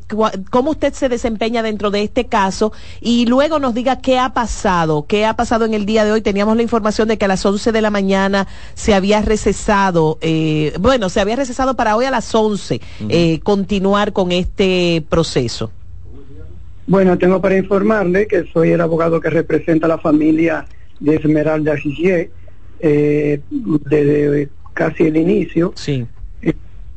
cómo 0.51 0.73
usted 0.73 0.93
se 0.93 1.09
desempeña 1.09 1.63
dentro 1.63 1.91
de 1.91 2.03
este 2.03 2.27
caso 2.27 2.73
y 3.01 3.25
luego 3.25 3.59
nos 3.59 3.73
diga 3.73 4.01
qué 4.01 4.19
ha 4.19 4.35
pasado, 4.35 5.07
qué 5.07 5.25
ha 5.25 5.35
pasado 5.35 5.65
en 5.65 5.73
el 5.73 5.87
día 5.87 6.05
de 6.05 6.13
hoy. 6.13 6.21
Teníamos 6.21 6.57
la 6.57 6.63
información 6.63 7.09
de 7.09 7.17
que 7.17 7.25
a 7.25 7.29
las 7.29 7.47
11 7.47 7.73
de 7.73 7.81
la 7.81 7.89
mañana 7.89 8.47
se 8.75 8.93
había 8.93 9.23
recesado, 9.23 10.19
bueno, 10.79 11.09
se 11.09 11.21
había 11.21 11.37
cesado 11.45 11.75
para 11.75 11.97
hoy 11.97 12.05
a 12.05 12.11
las 12.11 12.35
11 12.35 12.81
eh, 13.09 13.41
continuar 13.41 14.13
con 14.13 14.33
este 14.33 15.05
proceso. 15.09 15.71
Bueno, 16.87 17.17
tengo 17.17 17.41
para 17.41 17.57
informarle 17.57 18.27
que 18.27 18.45
soy 18.53 18.73
el 18.73 18.81
abogado 18.81 19.21
que 19.21 19.31
representa 19.31 19.87
a 19.87 19.89
la 19.89 19.99
familia 19.99 20.67
de 21.01 21.17
Esmeralda 21.17 21.77
Gigier 21.77 22.31
eh, 22.81 23.41
desde 23.51 24.49
casi 24.75 25.05
el 25.05 25.17
inicio. 25.17 25.73
Sí. 25.77 26.07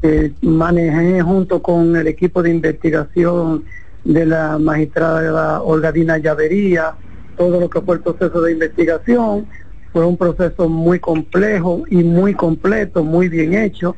Eh, 0.04 0.32
manejé 0.41 1.22
junto 1.22 1.62
con 1.62 1.95
el 1.95 2.08
equipo 2.08 2.43
de 2.43 2.52
investigación 2.52 3.64
de 4.04 4.26
la 4.26 4.58
magistrada 4.58 5.62
Olgadina 5.62 6.18
Llavería 6.18 6.95
todo 7.38 7.60
lo 7.60 7.70
que 7.70 7.80
fue 7.82 7.95
el 7.95 8.02
proceso 8.02 8.41
de 8.41 8.52
investigación. 8.52 9.48
Fue 9.93 10.06
un 10.06 10.18
proceso 10.18 10.68
muy 10.68 11.00
complejo 11.00 11.84
y 11.89 11.98
muy 12.04 12.34
completo, 12.34 13.04
muy 13.04 13.30
bien 13.30 13.54
hecho. 13.54 13.95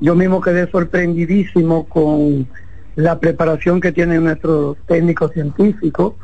Yo 0.00 0.14
mismo 0.14 0.40
quedé 0.40 0.70
sorprendidísimo 0.70 1.88
con 1.88 2.46
la 2.94 3.18
preparación 3.18 3.80
que 3.80 3.92
tienen 3.92 4.24
nuestros 4.24 4.76
técnicos 4.86 5.32
científicos. 5.32 6.14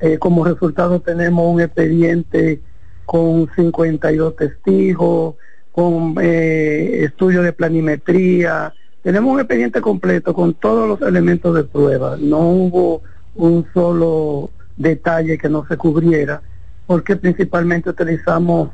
Eh, 0.00 0.18
como 0.18 0.44
resultado 0.44 1.00
tenemos 1.00 1.46
un 1.46 1.60
expediente 1.60 2.60
con 3.06 3.48
52 3.54 4.36
testigos, 4.36 5.34
con 5.72 6.14
eh, 6.20 7.04
estudio 7.04 7.42
de 7.42 7.52
planimetría. 7.52 8.74
Tenemos 9.02 9.32
un 9.32 9.40
expediente 9.40 9.80
completo 9.80 10.34
con 10.34 10.52
todos 10.54 10.88
los 10.88 11.08
elementos 11.08 11.54
de 11.54 11.64
prueba. 11.64 12.16
No 12.18 12.38
hubo 12.40 13.02
un 13.34 13.66
solo 13.72 14.50
detalle 14.76 15.38
que 15.38 15.48
no 15.48 15.66
se 15.66 15.78
cubriera, 15.78 16.42
porque 16.86 17.16
principalmente 17.16 17.90
utilizamos 17.90 18.70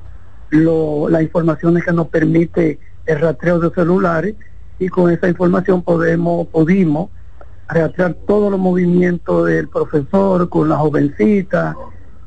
lo, 0.50 1.08
las 1.08 1.22
informaciones 1.22 1.84
que 1.84 1.92
nos 1.92 2.08
permite 2.08 2.78
el 3.08 3.20
rastreo 3.20 3.58
de 3.58 3.70
celulares 3.70 4.34
y 4.78 4.88
con 4.88 5.10
esa 5.10 5.28
información 5.28 5.82
podemos, 5.82 6.46
pudimos 6.48 7.08
rastrear 7.66 8.14
todos 8.26 8.50
los 8.50 8.60
movimientos 8.60 9.46
del 9.46 9.68
profesor 9.68 10.48
con 10.48 10.68
la 10.68 10.76
jovencita, 10.76 11.74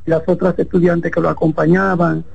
las 0.06 0.24
otras 0.28 0.58
estudiantes 0.58 1.12
que 1.12 1.22
lo 1.22 1.30
acompañaban 1.30 2.26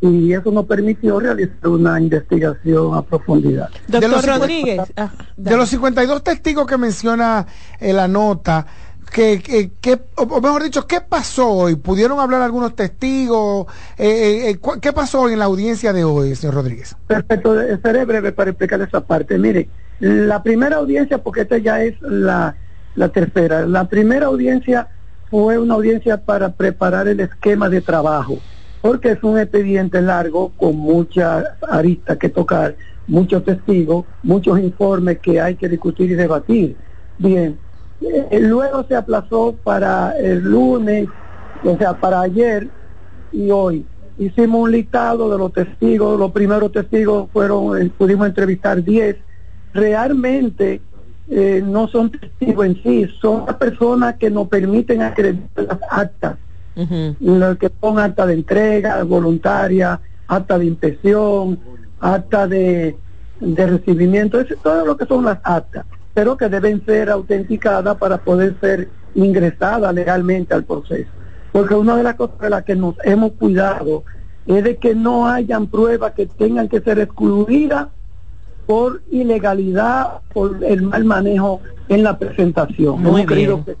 y 0.00 0.32
eso 0.32 0.50
nos 0.50 0.64
permitió 0.64 1.20
realizar 1.20 1.68
una 1.68 2.00
investigación 2.00 2.94
a 2.94 3.02
profundidad. 3.02 3.68
Doctor 3.86 4.24
Rodríguez, 4.24 4.80
ah, 4.96 5.10
de 5.36 5.56
los 5.56 5.68
52 5.68 6.24
testigos 6.24 6.66
que 6.66 6.78
menciona 6.78 7.46
en 7.78 7.96
la 7.96 8.08
nota, 8.08 8.66
que, 9.10 9.70
que, 9.80 10.00
o 10.16 10.40
mejor 10.40 10.62
dicho, 10.62 10.86
¿qué 10.86 11.00
pasó 11.00 11.50
hoy? 11.50 11.76
¿Pudieron 11.76 12.20
hablar 12.20 12.42
algunos 12.42 12.74
testigos? 12.74 13.66
Eh, 13.98 14.06
eh, 14.06 14.50
eh 14.50 14.58
¿Qué 14.80 14.92
pasó 14.92 15.28
en 15.28 15.38
la 15.38 15.46
audiencia 15.46 15.92
de 15.92 16.04
hoy, 16.04 16.34
señor 16.36 16.54
Rodríguez? 16.54 16.96
Perfecto, 17.06 17.56
seré 17.82 18.04
breve 18.04 18.32
para 18.32 18.50
explicar 18.50 18.80
esa 18.80 19.00
parte. 19.00 19.36
Mire, 19.38 19.68
la 19.98 20.42
primera 20.42 20.76
audiencia, 20.76 21.18
porque 21.18 21.42
esta 21.42 21.58
ya 21.58 21.82
es 21.82 22.00
la, 22.00 22.56
la 22.94 23.08
tercera, 23.10 23.66
la 23.66 23.88
primera 23.88 24.26
audiencia 24.26 24.88
fue 25.30 25.58
una 25.58 25.74
audiencia 25.74 26.16
para 26.16 26.52
preparar 26.52 27.06
el 27.08 27.20
esquema 27.20 27.68
de 27.68 27.80
trabajo, 27.80 28.38
porque 28.80 29.12
es 29.12 29.22
un 29.22 29.38
expediente 29.38 30.00
largo 30.00 30.52
con 30.56 30.76
muchas 30.76 31.44
aristas 31.68 32.16
que 32.16 32.28
tocar, 32.28 32.76
muchos 33.06 33.44
testigos, 33.44 34.06
muchos 34.22 34.58
informes 34.58 35.18
que 35.18 35.40
hay 35.40 35.56
que 35.56 35.68
discutir 35.68 36.10
y 36.10 36.14
debatir. 36.14 36.76
Bien, 37.18 37.50
eh, 37.52 37.69
luego 38.00 38.84
se 38.84 38.94
aplazó 38.94 39.54
para 39.62 40.18
el 40.18 40.40
lunes, 40.40 41.08
o 41.64 41.76
sea, 41.76 41.94
para 41.94 42.22
ayer 42.22 42.68
y 43.32 43.50
hoy. 43.50 43.86
Hicimos 44.18 44.62
un 44.62 44.72
listado 44.72 45.30
de 45.30 45.38
los 45.38 45.52
testigos, 45.52 46.18
los 46.18 46.32
primeros 46.32 46.72
testigos 46.72 47.28
fueron, 47.32 47.80
eh, 47.80 47.90
pudimos 47.96 48.26
entrevistar 48.26 48.82
10. 48.82 49.16
Realmente 49.72 50.82
eh, 51.28 51.62
no 51.64 51.88
son 51.88 52.10
testigos 52.10 52.66
en 52.66 52.82
sí, 52.82 53.06
son 53.20 53.46
las 53.46 53.56
personas 53.56 54.16
que 54.16 54.30
nos 54.30 54.48
permiten 54.48 55.02
acreditar 55.02 55.64
las 55.64 55.78
actas, 55.88 56.36
lo 57.20 57.58
que 57.58 57.70
son 57.80 57.98
actas 57.98 58.26
de 58.26 58.34
entrega 58.34 59.02
voluntaria, 59.04 60.00
acta 60.26 60.58
de 60.58 60.66
inspección, 60.66 61.58
acta 62.00 62.46
de, 62.46 62.96
de 63.40 63.66
recibimiento, 63.66 64.40
eso, 64.40 64.54
todo 64.62 64.84
lo 64.84 64.96
que 64.96 65.06
son 65.06 65.24
las 65.24 65.38
actas, 65.44 65.86
pero 66.14 66.36
que 66.36 66.48
deben 66.48 66.84
ser 66.84 67.10
autenticadas 67.10 67.96
para 67.96 68.18
poder 68.18 68.56
ser 68.60 68.88
ingresadas 69.14 69.94
legalmente 69.94 70.54
al 70.54 70.64
proceso. 70.64 71.10
Porque 71.52 71.74
una 71.74 71.96
de 71.96 72.02
las 72.02 72.14
cosas 72.14 72.38
de 72.38 72.50
las 72.50 72.64
que 72.64 72.76
nos 72.76 72.94
hemos 73.04 73.32
cuidado 73.32 74.04
es 74.46 74.64
de 74.64 74.76
que 74.76 74.94
no 74.94 75.26
hayan 75.26 75.66
pruebas 75.66 76.12
que 76.12 76.26
tengan 76.26 76.68
que 76.68 76.80
ser 76.80 76.98
excluidas 76.98 77.88
por 78.66 79.02
ilegalidad, 79.10 80.20
por 80.32 80.62
el 80.62 80.82
mal 80.82 81.04
manejo 81.04 81.60
en 81.88 82.04
la 82.04 82.18
presentación. 82.18 83.02
Muy 83.02 83.22
hemos 83.22 83.26
querido 83.26 83.64
que 83.64 83.76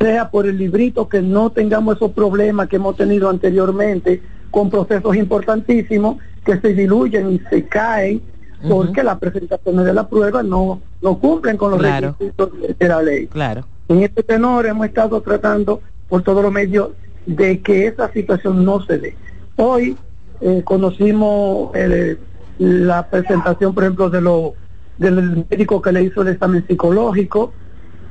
sea 0.00 0.30
por 0.30 0.46
el 0.46 0.56
librito 0.56 1.08
que 1.08 1.20
no 1.20 1.50
tengamos 1.50 1.96
esos 1.96 2.12
problemas 2.12 2.68
que 2.68 2.76
hemos 2.76 2.96
tenido 2.96 3.28
anteriormente 3.28 4.22
con 4.50 4.70
procesos 4.70 5.14
importantísimos 5.16 6.16
que 6.44 6.58
se 6.58 6.72
diluyen 6.72 7.32
y 7.32 7.38
se 7.50 7.66
caen 7.66 8.22
porque 8.68 9.02
las 9.02 9.18
presentaciones 9.18 9.84
de 9.84 9.94
la 9.94 10.08
prueba 10.08 10.42
no, 10.42 10.80
no 11.02 11.18
cumplen 11.18 11.56
con 11.56 11.70
los 11.72 11.80
Claro. 11.80 12.14
requisitos 12.18 12.50
de 12.78 12.88
la 12.88 13.02
ley. 13.02 13.26
Claro. 13.26 13.64
En 13.88 14.02
este 14.02 14.22
tenor 14.22 14.66
hemos 14.66 14.86
estado 14.86 15.20
tratando 15.20 15.80
por 16.08 16.22
todos 16.22 16.42
los 16.42 16.52
medios 16.52 16.90
de 17.26 17.60
que 17.60 17.86
esa 17.86 18.12
situación 18.12 18.64
no 18.64 18.80
se 18.82 18.98
dé. 18.98 19.16
Hoy 19.56 19.96
eh, 20.40 20.62
conocimos 20.64 21.70
eh, 21.74 22.16
la 22.58 23.06
presentación, 23.08 23.74
por 23.74 23.84
ejemplo, 23.84 24.10
de 24.10 24.20
lo, 24.20 24.54
del 24.98 25.44
médico 25.50 25.80
que 25.80 25.92
le 25.92 26.02
hizo 26.04 26.22
el 26.22 26.28
examen 26.28 26.64
psicológico, 26.66 27.52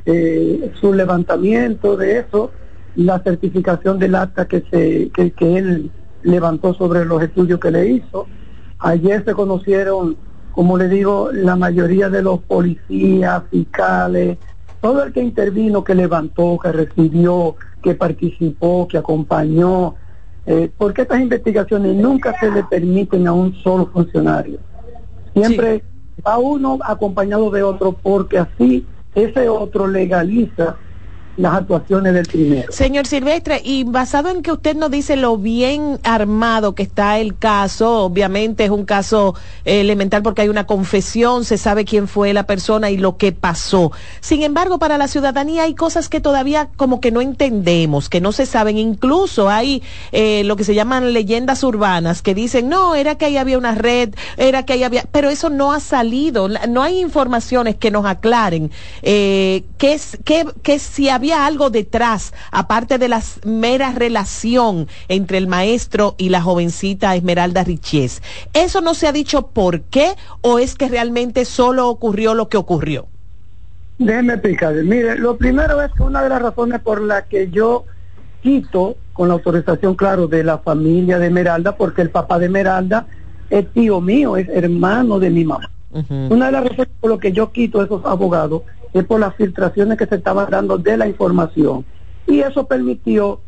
eh, 0.05 0.71
su 0.79 0.93
levantamiento 0.93 1.95
de 1.97 2.19
eso, 2.19 2.51
la 2.95 3.19
certificación 3.19 3.99
del 3.99 4.15
acta 4.15 4.47
que, 4.47 4.63
se, 4.71 5.09
que, 5.09 5.31
que 5.31 5.57
él 5.57 5.91
levantó 6.23 6.73
sobre 6.73 7.05
los 7.05 7.21
estudios 7.21 7.59
que 7.59 7.71
le 7.71 7.87
hizo. 7.89 8.27
Ayer 8.79 9.23
se 9.25 9.33
conocieron, 9.33 10.17
como 10.59 10.77
le 10.77 10.89
digo, 10.89 11.29
la 11.31 11.55
mayoría 11.55 12.09
de 12.09 12.21
los 12.21 12.41
policías, 12.41 13.43
fiscales, 13.49 14.37
todo 14.81 15.05
el 15.05 15.13
que 15.13 15.21
intervino, 15.21 15.85
que 15.85 15.95
levantó, 15.95 16.59
que 16.61 16.73
recibió, 16.73 17.55
que 17.81 17.95
participó, 17.95 18.85
que 18.85 18.97
acompañó, 18.97 19.95
eh, 20.45 20.69
porque 20.77 21.03
estas 21.03 21.21
investigaciones 21.21 21.95
nunca 21.95 22.37
se 22.41 22.51
le 22.51 22.65
permiten 22.65 23.25
a 23.27 23.31
un 23.31 23.55
solo 23.63 23.85
funcionario. 23.85 24.59
Siempre 25.33 25.81
va 26.27 26.37
uno 26.37 26.77
acompañado 26.83 27.49
de 27.51 27.63
otro, 27.63 27.93
porque 27.93 28.39
así 28.39 28.85
ese 29.15 29.47
otro 29.47 29.87
legaliza 29.87 30.75
las 31.37 31.53
actuaciones 31.55 32.13
del 32.13 32.25
primero. 32.25 32.71
Señor 32.71 33.07
Silvestre, 33.07 33.61
y 33.63 33.83
basado 33.83 34.29
en 34.29 34.41
que 34.41 34.51
usted 34.51 34.75
nos 34.75 34.91
dice 34.91 35.15
lo 35.15 35.37
bien 35.37 35.99
armado 36.03 36.75
que 36.75 36.83
está 36.83 37.19
el 37.19 37.37
caso, 37.37 38.03
obviamente 38.03 38.65
es 38.65 38.69
un 38.69 38.85
caso 38.85 39.35
eh, 39.65 39.81
elemental 39.81 40.21
porque 40.21 40.41
hay 40.41 40.49
una 40.49 40.65
confesión, 40.65 41.45
se 41.45 41.57
sabe 41.57 41.85
quién 41.85 42.07
fue 42.07 42.33
la 42.33 42.43
persona 42.43 42.89
y 42.89 42.97
lo 42.97 43.17
que 43.17 43.31
pasó. 43.31 43.91
Sin 44.19 44.43
embargo, 44.43 44.79
para 44.79 44.97
la 44.97 45.07
ciudadanía 45.07 45.63
hay 45.63 45.75
cosas 45.75 46.09
que 46.09 46.19
todavía 46.19 46.69
como 46.75 46.99
que 46.99 47.11
no 47.11 47.21
entendemos, 47.21 48.09
que 48.09 48.21
no 48.21 48.31
se 48.31 48.45
saben. 48.45 48.77
Incluso 48.77 49.49
hay 49.49 49.83
eh, 50.11 50.43
lo 50.43 50.55
que 50.55 50.63
se 50.63 50.75
llaman 50.75 51.13
leyendas 51.13 51.63
urbanas 51.63 52.21
que 52.21 52.35
dicen, 52.35 52.69
no, 52.69 52.95
era 52.95 53.15
que 53.15 53.25
ahí 53.25 53.37
había 53.37 53.57
una 53.57 53.75
red, 53.75 54.13
era 54.37 54.63
que 54.63 54.73
ahí 54.73 54.83
había, 54.83 55.05
pero 55.11 55.29
eso 55.29 55.49
no 55.49 55.71
ha 55.71 55.79
salido, 55.79 56.47
no 56.47 56.83
hay 56.83 56.99
informaciones 56.99 57.75
que 57.75 57.91
nos 57.91 58.05
aclaren 58.05 58.71
eh, 59.01 59.63
es, 59.79 60.17
que, 60.23 60.45
que 60.63 60.79
si 60.79 61.09
había 61.09 61.28
algo 61.31 61.69
detrás, 61.69 62.33
aparte 62.51 62.97
de 62.97 63.07
la 63.07 63.21
mera 63.45 63.91
relación 63.91 64.87
entre 65.07 65.37
el 65.37 65.47
maestro 65.47 66.15
y 66.17 66.29
la 66.29 66.41
jovencita 66.41 67.15
Esmeralda 67.15 67.63
Richies. 67.63 68.21
¿Eso 68.53 68.81
no 68.81 68.93
se 68.93 69.07
ha 69.07 69.11
dicho 69.11 69.47
por 69.47 69.81
qué 69.81 70.15
o 70.41 70.59
es 70.59 70.75
que 70.75 70.89
realmente 70.89 71.45
solo 71.45 71.89
ocurrió 71.89 72.33
lo 72.33 72.49
que 72.49 72.57
ocurrió? 72.57 73.07
Déjeme 73.97 74.33
explicarle. 74.33 74.83
Mire, 74.83 75.17
lo 75.17 75.37
primero 75.37 75.81
es 75.81 75.91
que 75.91 76.03
una 76.03 76.23
de 76.23 76.29
las 76.29 76.41
razones 76.41 76.79
por 76.79 77.01
la 77.01 77.23
que 77.25 77.49
yo 77.49 77.85
quito, 78.41 78.95
con 79.13 79.27
la 79.27 79.33
autorización, 79.33 79.95
claro, 79.95 80.27
de 80.27 80.43
la 80.43 80.59
familia 80.59 81.19
de 81.19 81.27
Esmeralda, 81.27 81.75
porque 81.75 82.01
el 82.01 82.09
papá 82.09 82.39
de 82.39 82.45
Esmeralda 82.45 83.07
es 83.49 83.67
tío 83.73 83.99
mío, 83.99 84.37
es 84.37 84.47
hermano 84.49 85.19
de 85.19 85.29
mi 85.29 85.43
mamá. 85.43 85.69
Una 85.91 86.45
de 86.45 86.51
las 86.51 86.63
razones 86.63 86.89
por 86.99 87.11
las 87.11 87.19
que 87.19 87.31
yo 87.31 87.51
quito 87.51 87.81
a 87.81 87.85
esos 87.85 88.05
abogados 88.05 88.61
es 88.93 89.03
por 89.05 89.19
las 89.19 89.35
filtraciones 89.35 89.97
que 89.97 90.05
se 90.05 90.15
estaban 90.15 90.49
dando 90.49 90.77
de 90.77 90.97
la 90.97 91.07
información. 91.07 91.85
Y 92.27 92.39
eso 92.39 92.65
permitió 92.65 93.41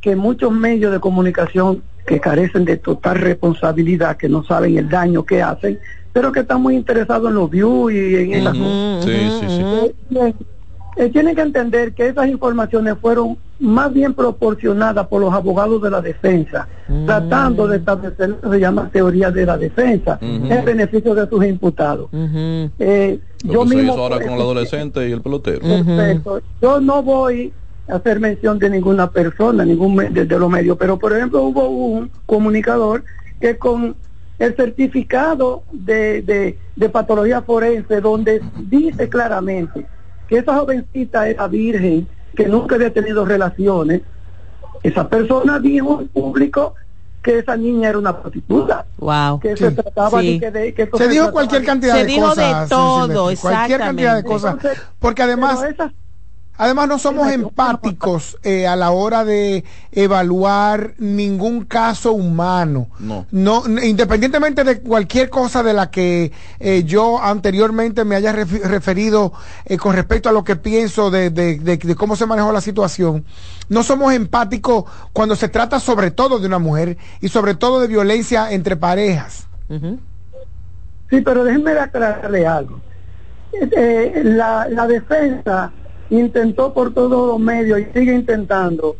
que 0.00 0.16
muchos 0.16 0.52
medios 0.52 0.92
de 0.92 1.00
comunicación 1.00 1.82
que 2.06 2.20
carecen 2.20 2.64
de 2.64 2.76
total 2.76 3.18
responsabilidad, 3.18 4.16
que 4.16 4.28
no 4.28 4.44
saben 4.44 4.78
el 4.78 4.88
daño 4.88 5.24
que 5.24 5.42
hacen, 5.42 5.78
pero 6.12 6.32
que 6.32 6.40
están 6.40 6.62
muy 6.62 6.74
interesados 6.74 7.28
en 7.28 7.34
los 7.34 7.50
views 7.50 7.92
y 7.92 8.16
en 8.16 8.32
esas 8.34 8.56
cosas. 8.56 9.04
Sí, 9.04 9.30
sí, 9.40 9.46
sí. 9.48 10.16
Eh, 10.18 10.34
eh, 10.98 11.08
tienen 11.10 11.34
que 11.36 11.42
entender 11.42 11.94
que 11.94 12.08
esas 12.08 12.26
informaciones 12.28 12.94
fueron 13.00 13.38
más 13.60 13.92
bien 13.92 14.14
proporcionadas 14.14 15.06
por 15.06 15.20
los 15.20 15.32
abogados 15.32 15.80
de 15.80 15.90
la 15.90 16.00
defensa, 16.00 16.66
tratando 17.06 17.66
de 17.68 17.76
establecer 17.78 18.30
lo 18.30 18.40
que 18.40 18.48
se 18.50 18.60
llama 18.60 18.90
teoría 18.92 19.30
de 19.30 19.46
la 19.46 19.56
defensa 19.56 20.18
en 20.20 20.64
beneficio 20.64 21.14
de 21.14 21.28
sus 21.28 21.44
imputados. 21.44 22.08
Eh, 22.12 23.18
Lo 23.44 23.52
yo 23.52 23.62
que 23.62 23.68
se 23.68 23.74
mismo, 23.76 23.92
hizo 23.92 24.02
ahora 24.02 24.20
con 24.20 24.32
el 24.34 24.40
adolescente 24.40 25.08
y 25.08 25.12
el 25.12 25.22
pelotero. 25.22 25.60
Perfecto. 25.60 26.40
Yo 26.60 26.80
no 26.80 27.02
voy 27.02 27.52
a 27.88 27.94
hacer 27.96 28.20
mención 28.20 28.58
de 28.58 28.68
ninguna 28.70 29.08
persona, 29.10 29.64
ningún 29.64 29.96
de, 29.96 30.24
de 30.24 30.38
los 30.38 30.50
medios, 30.50 30.76
pero 30.78 30.98
por 30.98 31.12
ejemplo 31.16 31.42
hubo 31.44 31.68
un 31.68 32.10
comunicador 32.26 33.04
que 33.40 33.56
con 33.56 33.94
el 34.38 34.54
certificado 34.56 35.62
de, 35.72 36.22
de, 36.22 36.58
de 36.76 36.88
patología 36.88 37.42
forense, 37.42 38.00
donde 38.00 38.40
dice 38.68 39.08
claramente 39.08 39.86
que 40.28 40.38
esa 40.38 40.54
jovencita 40.56 41.28
era 41.28 41.46
virgen, 41.48 42.06
que 42.36 42.46
nunca 42.46 42.74
había 42.76 42.92
tenido 42.92 43.24
relaciones, 43.24 44.02
esa 44.82 45.08
persona 45.08 45.58
dijo 45.58 46.00
en 46.00 46.08
público 46.08 46.74
que 47.22 47.38
esa 47.40 47.56
niña 47.56 47.88
era 47.88 47.98
una 47.98 48.16
prostituta. 48.20 48.86
Wow. 48.98 49.40
Que 49.40 49.56
se 49.56 49.72
trataba 49.72 50.20
de 50.22 50.38
que, 50.38 50.50
de, 50.50 50.74
que 50.74 50.88
Se 50.96 51.08
dijo 51.08 51.32
cualquier 51.32 51.62
de- 51.62 51.66
cantidad 51.66 51.94
Se 51.94 52.00
de 52.00 52.06
dijo 52.06 52.28
cosas. 52.28 52.60
de 52.60 52.64
sí, 52.64 52.70
todo, 52.70 53.06
Silvestre, 53.28 53.50
Cualquier 53.50 53.80
cantidad 53.80 54.16
de 54.16 54.22
cosas. 54.24 54.54
Entonces, 54.54 54.82
Porque 55.00 55.22
además, 55.22 55.58
pero 55.60 55.72
esas- 55.72 55.92
además 56.58 56.88
no 56.88 56.98
somos 56.98 57.30
empáticos 57.32 58.36
eh, 58.42 58.66
a 58.66 58.76
la 58.76 58.90
hora 58.90 59.24
de 59.24 59.64
evaluar 59.92 60.92
ningún 60.98 61.64
caso 61.64 62.12
humano. 62.12 62.88
No. 62.98 63.26
No, 63.30 63.62
independientemente 63.82 64.64
de 64.64 64.80
cualquier 64.82 65.30
cosa 65.30 65.62
de 65.62 65.72
la 65.72 65.90
que 65.90 66.32
eh, 66.60 66.82
yo 66.84 67.22
anteriormente 67.22 68.04
me 68.04 68.16
haya 68.16 68.32
referido 68.32 69.32
eh, 69.64 69.78
con 69.78 69.94
respecto 69.94 70.28
a 70.28 70.32
lo 70.32 70.44
que 70.44 70.56
pienso 70.56 71.10
de, 71.10 71.30
de- 71.30 71.58
de- 71.58 71.76
de 71.78 71.94
cómo 71.94 72.16
se 72.16 72.26
manejó 72.26 72.52
la 72.52 72.60
situación, 72.60 73.24
no 73.68 73.82
somos 73.82 74.12
empáticos 74.12 74.84
cuando 75.12 75.36
se 75.36 75.48
trata 75.48 75.80
sobre 75.80 76.10
todo 76.10 76.38
de 76.38 76.46
una 76.46 76.58
mujer 76.58 76.98
y 77.20 77.28
sobre 77.28 77.54
todo 77.54 77.80
de 77.80 77.86
violencia 77.86 78.50
entre 78.52 78.76
parejas. 78.76 79.46
Sí, 81.10 81.20
pero 81.22 81.44
déjenme 81.44 81.72
aclararle 81.72 82.46
algo. 82.46 82.80
Eh, 83.52 84.20
la, 84.24 84.66
la 84.68 84.86
defensa 84.86 85.72
intentó 86.10 86.72
por 86.72 86.94
todos 86.94 87.28
los 87.28 87.38
medios 87.38 87.80
y 87.80 87.86
sigue 87.92 88.14
intentando 88.14 88.96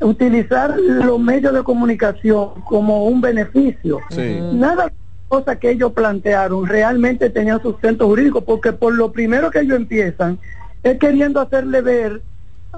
utilizar 0.00 0.78
los 0.78 1.18
medios 1.18 1.52
de 1.52 1.62
comunicación 1.62 2.60
como 2.66 3.04
un 3.04 3.20
beneficio. 3.20 4.00
Sí. 4.10 4.38
Nada 4.52 4.84
de 4.86 4.90
las 4.90 5.28
cosas 5.28 5.58
que 5.58 5.70
ellos 5.70 5.92
plantearon 5.92 6.66
realmente 6.66 7.30
tenían 7.30 7.60
sustento 7.60 8.06
jurídico, 8.06 8.42
porque 8.42 8.72
por 8.72 8.94
lo 8.94 9.12
primero 9.12 9.50
que 9.50 9.60
ellos 9.60 9.76
empiezan 9.76 10.38
es 10.82 10.98
queriendo 10.98 11.40
hacerle 11.40 11.80
ver 11.80 12.22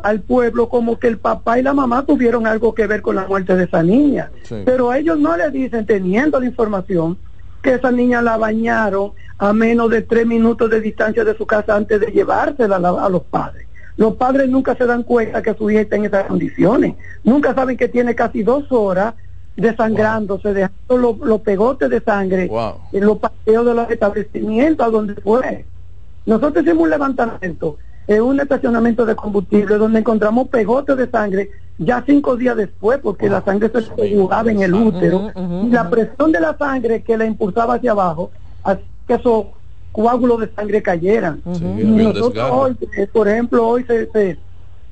al 0.03 0.21
pueblo 0.21 0.69
como 0.69 0.99
que 0.99 1.09
el 1.09 1.19
papá 1.19 1.59
y 1.59 1.63
la 1.63 1.75
mamá 1.75 2.07
tuvieron 2.07 2.47
algo 2.47 2.75
que 2.75 2.87
ver 2.87 3.03
con 3.03 3.17
la 3.17 3.27
muerte 3.27 3.55
de 3.55 3.65
esa 3.65 3.83
niña. 3.83 4.31
Sí. 4.45 4.63
Pero 4.65 4.95
ellos 4.95 5.19
no 5.19 5.37
le 5.37 5.51
dicen, 5.51 5.85
teniendo 5.85 6.41
la 6.41 6.47
información, 6.47 7.19
que 7.63 7.75
esa 7.75 7.91
niña 7.91 8.23
la 8.23 8.39
bañaron 8.39 9.13
a 9.41 9.55
menos 9.55 9.89
de 9.91 10.03
tres 10.03 10.27
minutos 10.27 10.69
de 10.69 10.83
distancia 10.83 11.25
de 11.25 11.35
su 11.35 11.47
casa 11.47 11.75
antes 11.75 11.99
de 11.99 12.09
llevársela 12.09 12.77
a, 12.77 13.09
los 13.09 13.23
padres. 13.23 13.67
Los 13.97 14.15
padres 14.17 14.51
nunca 14.51 14.77
se 14.77 14.85
dan 14.85 15.03
cuenta 15.03 15.43
que 15.43 15.55
su 15.55 15.71
hija 15.71 15.81
está 15.81 15.97
en 15.97 16.05
esas 16.05 16.27
condiciones. 16.27 16.95
Nunca 17.25 17.55
saben 17.55 17.79
que 17.79 17.89
tiene 17.89 18.15
casi 18.15 18.43
dos 18.43 18.71
horas 18.71 19.15
desangrándose, 19.57 20.53
dejando 20.53 20.99
los, 20.99 21.19
los 21.21 21.41
pegotes 21.41 21.89
de 21.89 22.01
sangre 22.01 22.49
Wow. 22.49 22.75
en 22.93 23.07
los 23.07 23.19
paseos 23.19 23.65
de 23.65 23.75
los 23.75 23.91
establecimientos 23.91 24.87
a 24.87 24.91
donde 24.91 25.15
fue. 25.15 25.65
Nosotros 26.27 26.63
hicimos 26.63 26.85
un 26.85 26.91
levantamiento 26.91 27.79
en 28.07 28.23
un 28.23 28.41
estacionamiento 28.41 29.07
de 29.07 29.17
combustible 29.17 29.77
donde 29.77 30.01
encontramos 30.01 30.49
pegotes 30.49 30.99
de 30.99 31.09
sangre 31.09 31.51
ya 31.79 32.03
cinco 32.07 32.37
días 32.37 32.57
después 32.57 32.99
porque 33.03 33.31
la 33.31 33.43
sangre 33.43 33.71
se 33.73 34.15
jugaba 34.15 34.51
en 34.51 34.61
el 34.61 34.75
útero 34.75 35.31
y 35.65 35.71
la 35.71 35.89
presión 35.89 36.31
de 36.31 36.41
la 36.41 36.59
sangre 36.59 37.03
que 37.03 37.17
la 37.17 37.25
impulsaba 37.25 37.75
hacia 37.75 37.93
abajo 37.93 38.31
que 39.11 39.17
eso 39.17 39.49
coágulos 39.91 40.41
de 40.41 40.49
sangre 40.55 40.83
cayeran. 40.83 41.43
Nosotros 41.45 42.51
hoy, 42.53 42.77
eh, 42.97 43.09
por 43.13 43.27
ejemplo, 43.27 43.67
hoy 43.67 43.85
se, 43.85 44.09
se, 44.13 44.39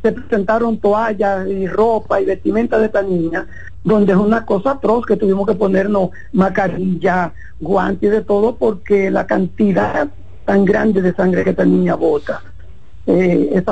presentaron 0.02 0.78
toallas 0.78 1.46
y 1.46 1.68
ropa 1.68 2.20
y 2.20 2.24
vestimenta 2.24 2.78
de 2.78 2.86
esta 2.86 3.02
niña, 3.02 3.46
donde 3.84 4.12
es 4.12 4.18
una 4.18 4.44
cosa 4.44 4.72
atroz 4.72 5.06
que 5.06 5.16
tuvimos 5.16 5.46
que 5.46 5.54
ponernos 5.54 6.10
mascarilla, 6.32 7.32
guantes 7.60 8.08
y 8.08 8.10
de 8.10 8.22
todo, 8.22 8.56
porque 8.56 9.08
la 9.10 9.24
cantidad 9.24 10.08
tan 10.44 10.64
grande 10.64 11.00
de 11.00 11.14
sangre 11.14 11.44
que 11.44 11.50
esta 11.50 11.64
niña 11.64 11.94
bota. 11.94 12.42
Eh, 13.06 13.62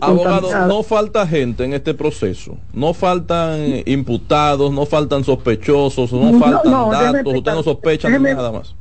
Abogado, 0.00 0.66
no 0.66 0.82
falta 0.82 1.26
gente 1.26 1.64
en 1.64 1.72
este 1.74 1.94
proceso, 1.94 2.58
no 2.74 2.92
faltan 2.92 3.82
imputados, 3.86 4.70
no 4.72 4.84
faltan 4.84 5.24
sospechosos, 5.24 6.12
no, 6.12 6.38
faltan 6.38 6.90
datos, 6.90 7.34
usted 7.34 7.52
no 7.52 7.62
sospecha 7.62 8.08
nada 8.10 8.52
más. 8.52 8.74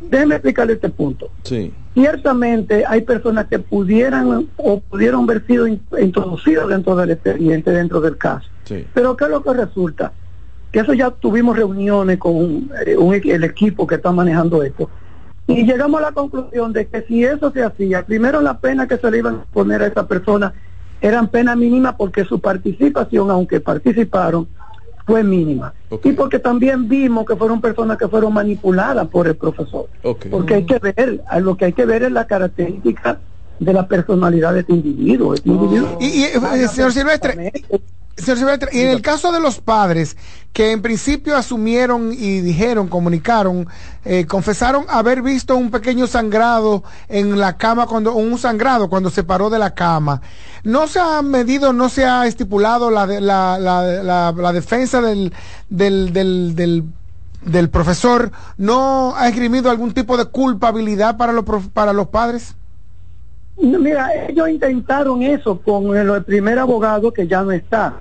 Déjeme 0.00 0.34
explicarle 0.36 0.74
este 0.74 0.90
punto. 0.90 1.30
Sí. 1.42 1.72
Ciertamente 1.94 2.84
hay 2.86 3.02
personas 3.02 3.46
que 3.46 3.58
pudieran 3.58 4.48
o 4.56 4.80
pudieron 4.80 5.24
haber 5.24 5.46
sido 5.46 5.66
introducidas 5.66 6.68
dentro 6.68 6.94
del 6.96 7.12
expediente, 7.12 7.70
dentro 7.70 8.00
del 8.00 8.16
caso. 8.18 8.48
Pero 8.92 9.16
¿qué 9.16 9.24
es 9.24 9.30
lo 9.30 9.42
que 9.42 9.54
resulta? 9.54 10.12
Que 10.70 10.80
eso 10.80 10.92
ya 10.92 11.10
tuvimos 11.10 11.56
reuniones 11.56 12.18
con 12.18 12.68
eh, 12.84 13.22
el 13.24 13.44
equipo 13.44 13.86
que 13.86 13.94
está 13.94 14.12
manejando 14.12 14.62
esto 14.62 14.90
y 15.46 15.64
llegamos 15.64 16.00
a 16.00 16.04
la 16.04 16.12
conclusión 16.12 16.72
de 16.72 16.86
que 16.86 17.02
si 17.02 17.24
eso 17.24 17.52
se 17.52 17.62
hacía, 17.62 18.04
primero 18.04 18.40
la 18.40 18.58
pena 18.58 18.88
que 18.88 18.96
se 18.96 19.10
le 19.10 19.18
iban 19.18 19.36
a 19.36 19.44
poner 19.44 19.82
a 19.82 19.86
esa 19.86 20.06
persona 20.08 20.52
eran 21.00 21.28
pena 21.28 21.54
mínima 21.54 21.96
porque 21.96 22.24
su 22.24 22.40
participación, 22.40 23.30
aunque 23.30 23.60
participaron, 23.60 24.48
fue 25.06 25.22
mínima. 25.22 25.72
Y 26.02 26.12
porque 26.12 26.38
también 26.40 26.88
vimos 26.88 27.24
que 27.24 27.36
fueron 27.36 27.60
personas 27.60 27.96
que 27.96 28.08
fueron 28.08 28.34
manipuladas 28.34 29.06
por 29.08 29.28
el 29.28 29.36
profesor. 29.36 29.88
Porque 30.30 30.54
hay 30.54 30.66
que 30.66 30.78
ver, 30.80 31.22
lo 31.40 31.56
que 31.56 31.66
hay 31.66 31.72
que 31.72 31.86
ver 31.86 32.02
es 32.02 32.12
la 32.12 32.26
característica 32.26 33.20
de 33.58 33.72
la 33.72 33.86
personalidad 33.86 34.52
de 34.52 34.60
este 34.60 34.72
individuo. 34.72 35.34
Este 35.34 35.48
y, 36.00 36.24
eh, 36.24 36.68
señor 36.68 36.92
Silvestre, 36.92 37.52
y 38.72 38.80
en 38.80 38.88
el 38.88 39.02
caso 39.02 39.30
de 39.30 39.40
los 39.40 39.60
padres 39.60 40.16
que 40.54 40.72
en 40.72 40.80
principio 40.80 41.36
asumieron 41.36 42.14
y 42.14 42.40
dijeron, 42.40 42.88
comunicaron, 42.88 43.68
eh, 44.06 44.24
confesaron 44.24 44.86
haber 44.88 45.20
visto 45.20 45.54
un 45.54 45.70
pequeño 45.70 46.06
sangrado 46.06 46.82
en 47.08 47.38
la 47.38 47.58
cama 47.58 47.86
cuando 47.86 48.14
un 48.14 48.38
sangrado 48.38 48.88
cuando 48.88 49.10
se 49.10 49.22
paró 49.22 49.50
de 49.50 49.58
la 49.58 49.74
cama, 49.74 50.22
no 50.64 50.86
se 50.86 50.98
ha 50.98 51.20
medido, 51.20 51.74
no 51.74 51.90
se 51.90 52.06
ha 52.06 52.26
estipulado 52.26 52.90
la 52.90 53.04
la, 53.06 53.58
la, 53.58 54.32
la, 54.32 54.52
defensa 54.52 55.02
del, 55.02 55.34
del, 55.68 56.14
del, 56.14 56.84
del 57.42 57.68
profesor 57.68 58.32
no 58.56 59.14
ha 59.14 59.28
esgrimido 59.28 59.70
algún 59.70 59.92
tipo 59.92 60.16
de 60.16 60.24
culpabilidad 60.24 61.18
para 61.18 61.34
los 61.34 61.44
para 61.74 61.92
los 61.92 62.08
padres? 62.08 62.54
Mira, 63.58 64.10
ellos 64.26 64.48
intentaron 64.48 65.22
eso 65.22 65.60
con 65.60 65.94
el 65.96 66.24
primer 66.24 66.58
abogado 66.58 67.12
que 67.12 67.26
ya 67.26 67.42
no 67.42 67.52
está. 67.52 68.00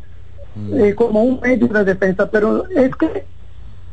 Mm. 0.55 0.79
Eh, 0.79 0.95
como 0.95 1.23
un 1.23 1.39
medio 1.41 1.67
de 1.67 1.83
defensa, 1.83 2.29
pero 2.29 2.67
es 2.69 2.95
que 2.95 3.25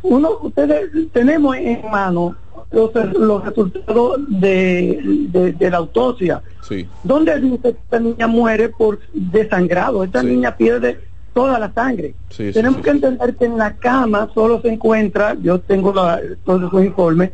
uno, 0.03 0.39
ustedes 0.43 0.91
tenemos 1.13 1.57
en 1.57 1.83
mano 1.91 2.37
los, 2.71 2.95
los 2.95 3.45
resultados 3.45 4.21
de, 4.29 5.55
de, 5.59 5.71
la 5.71 5.77
autopsia, 5.77 6.43
sí. 6.63 6.89
donde 7.03 7.39
dice 7.41 7.59
que 7.61 7.69
esta 7.71 7.99
niña 7.99 8.27
muere 8.27 8.69
por 8.69 8.99
desangrado, 9.13 10.03
esta 10.05 10.23
niña 10.23 10.57
pierde 10.57 10.99
toda 11.33 11.59
la 11.59 11.73
sangre. 11.73 12.15
Tenemos 12.37 12.83
que 12.83 12.91
entender 12.91 13.35
que 13.37 13.45
en 13.45 13.59
la 13.59 13.75
cama 13.77 14.31
solo 14.35 14.61
se 14.61 14.69
encuentra, 14.69 15.35
yo 15.41 15.61
tengo 15.61 15.93
la, 15.93 16.21
todos 16.45 16.73
los 16.73 16.85
informes, 16.85 17.31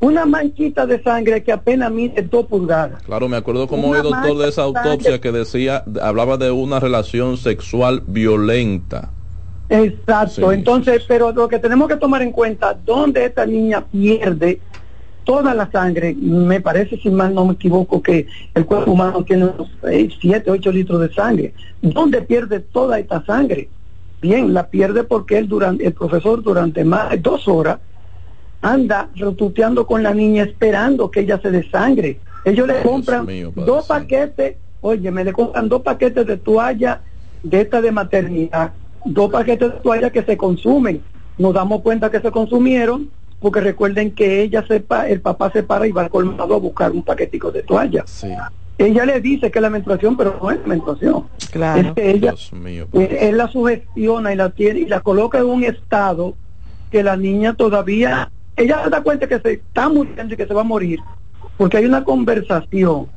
una 0.00 0.26
manchita 0.26 0.86
de 0.86 1.02
sangre 1.02 1.42
que 1.42 1.52
apenas 1.52 1.90
mide 1.90 2.22
dos 2.22 2.46
pulgadas. 2.46 3.02
Claro, 3.02 3.28
me 3.28 3.36
acuerdo 3.36 3.66
como 3.66 3.94
el 3.94 4.02
doctor 4.02 4.38
de 4.38 4.48
esa 4.48 4.62
autopsia 4.62 5.20
que 5.20 5.32
decía, 5.32 5.84
hablaba 6.02 6.36
de 6.36 6.50
una 6.50 6.80
relación 6.80 7.36
sexual 7.36 8.02
violenta. 8.06 9.10
Exacto, 9.68 10.52
entonces, 10.52 11.04
pero 11.08 11.32
lo 11.32 11.48
que 11.48 11.58
tenemos 11.58 11.88
que 11.88 11.96
tomar 11.96 12.22
en 12.22 12.32
cuenta, 12.32 12.74
donde 12.74 13.24
esta 13.24 13.46
niña 13.46 13.84
pierde 13.86 14.60
toda 15.24 15.54
la 15.54 15.70
sangre, 15.70 16.14
me 16.14 16.60
parece, 16.60 16.98
si 16.98 17.08
mal 17.10 17.34
no 17.34 17.46
me 17.46 17.54
equivoco, 17.54 18.02
que 18.02 18.26
el 18.54 18.66
cuerpo 18.66 18.92
humano 18.92 19.24
tiene 19.24 19.46
unos 19.46 19.70
7, 20.20 20.50
8 20.50 20.70
litros 20.70 21.00
de 21.00 21.14
sangre. 21.14 21.54
¿Dónde 21.80 22.20
pierde 22.20 22.60
toda 22.60 22.98
esta 22.98 23.24
sangre? 23.24 23.68
Bien, 24.20 24.52
la 24.52 24.68
pierde 24.68 25.04
porque 25.04 25.38
él 25.38 25.48
durante, 25.48 25.86
el 25.86 25.94
profesor 25.94 26.42
durante 26.42 26.84
más 26.84 27.10
de 27.10 27.18
dos 27.18 27.48
horas 27.48 27.78
anda 28.64 29.10
rotuteando 29.16 29.86
con 29.86 30.02
la 30.02 30.14
niña 30.14 30.44
esperando 30.44 31.10
que 31.10 31.20
ella 31.20 31.38
se 31.40 31.50
desangre. 31.50 32.18
Ellos 32.44 32.66
le 32.66 32.80
compran 32.82 33.26
dos 33.54 33.86
paquetes, 33.86 34.56
oye, 34.80 35.10
me 35.10 35.22
le 35.22 35.32
compran 35.32 35.68
dos 35.68 35.82
paquetes 35.82 36.26
de 36.26 36.38
toalla 36.38 37.02
de 37.42 37.60
esta 37.60 37.82
de 37.82 37.92
maternidad, 37.92 38.72
dos 39.04 39.30
paquetes 39.30 39.70
de 39.70 39.78
toalla 39.80 40.10
que 40.10 40.22
se 40.22 40.36
consumen. 40.36 41.02
Nos 41.36 41.52
damos 41.52 41.82
cuenta 41.82 42.10
que 42.10 42.20
se 42.20 42.30
consumieron 42.30 43.10
porque 43.38 43.60
recuerden 43.60 44.12
que 44.12 44.40
ella 44.40 44.64
sepa, 44.66 45.08
el 45.08 45.20
papá 45.20 45.50
se 45.52 45.62
para 45.62 45.86
y 45.86 45.92
va 45.92 46.02
al 46.02 46.08
colmado 46.08 46.54
a 46.54 46.58
buscar 46.58 46.90
un 46.92 47.02
paquetico 47.02 47.52
de 47.52 47.62
toalla. 47.62 48.04
Ella 48.78 49.04
le 49.04 49.20
dice 49.20 49.50
que 49.50 49.58
es 49.58 49.62
la 49.62 49.68
menstruación, 49.68 50.16
pero 50.16 50.38
no 50.42 50.50
es 50.50 50.66
menstruación. 50.66 51.24
Claro. 51.50 51.88
Es 51.88 51.92
que 51.92 52.10
ella, 52.10 52.34
eh, 52.94 53.18
él 53.20 53.36
la 53.36 53.48
sugestiona 53.48 54.32
y 54.32 54.36
la 54.36 54.48
tiene 54.50 54.80
y 54.80 54.86
la 54.86 55.00
coloca 55.00 55.38
en 55.38 55.44
un 55.44 55.64
estado 55.64 56.34
que 56.90 57.02
la 57.02 57.16
niña 57.16 57.54
todavía 57.54 58.30
ella 58.56 58.84
se 58.84 58.90
da 58.90 59.02
cuenta 59.02 59.26
que 59.26 59.40
se 59.40 59.52
está 59.54 59.88
muriendo 59.88 60.34
y 60.34 60.36
que 60.36 60.46
se 60.46 60.54
va 60.54 60.60
a 60.60 60.64
morir, 60.64 61.00
porque 61.56 61.78
hay 61.78 61.86
una 61.86 62.04
conversación 62.04 63.08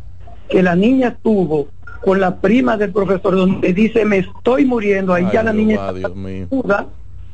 que 0.50 0.64
la 0.64 0.76
niña 0.76 1.18
tuvo 1.22 1.68
con 2.04 2.20
la 2.20 2.38
prima 2.38 2.78
del 2.78 2.92
profesor 2.92 3.36
donde 3.36 3.74
dice 3.74 4.06
me 4.06 4.20
estoy 4.20 4.66
muriendo, 4.66 5.14
ahí 5.14 5.28
ya 5.32 5.44
la 5.44 5.54
niña 5.54 5.76
estaba 5.76 6.20
desnuda, 6.20 6.88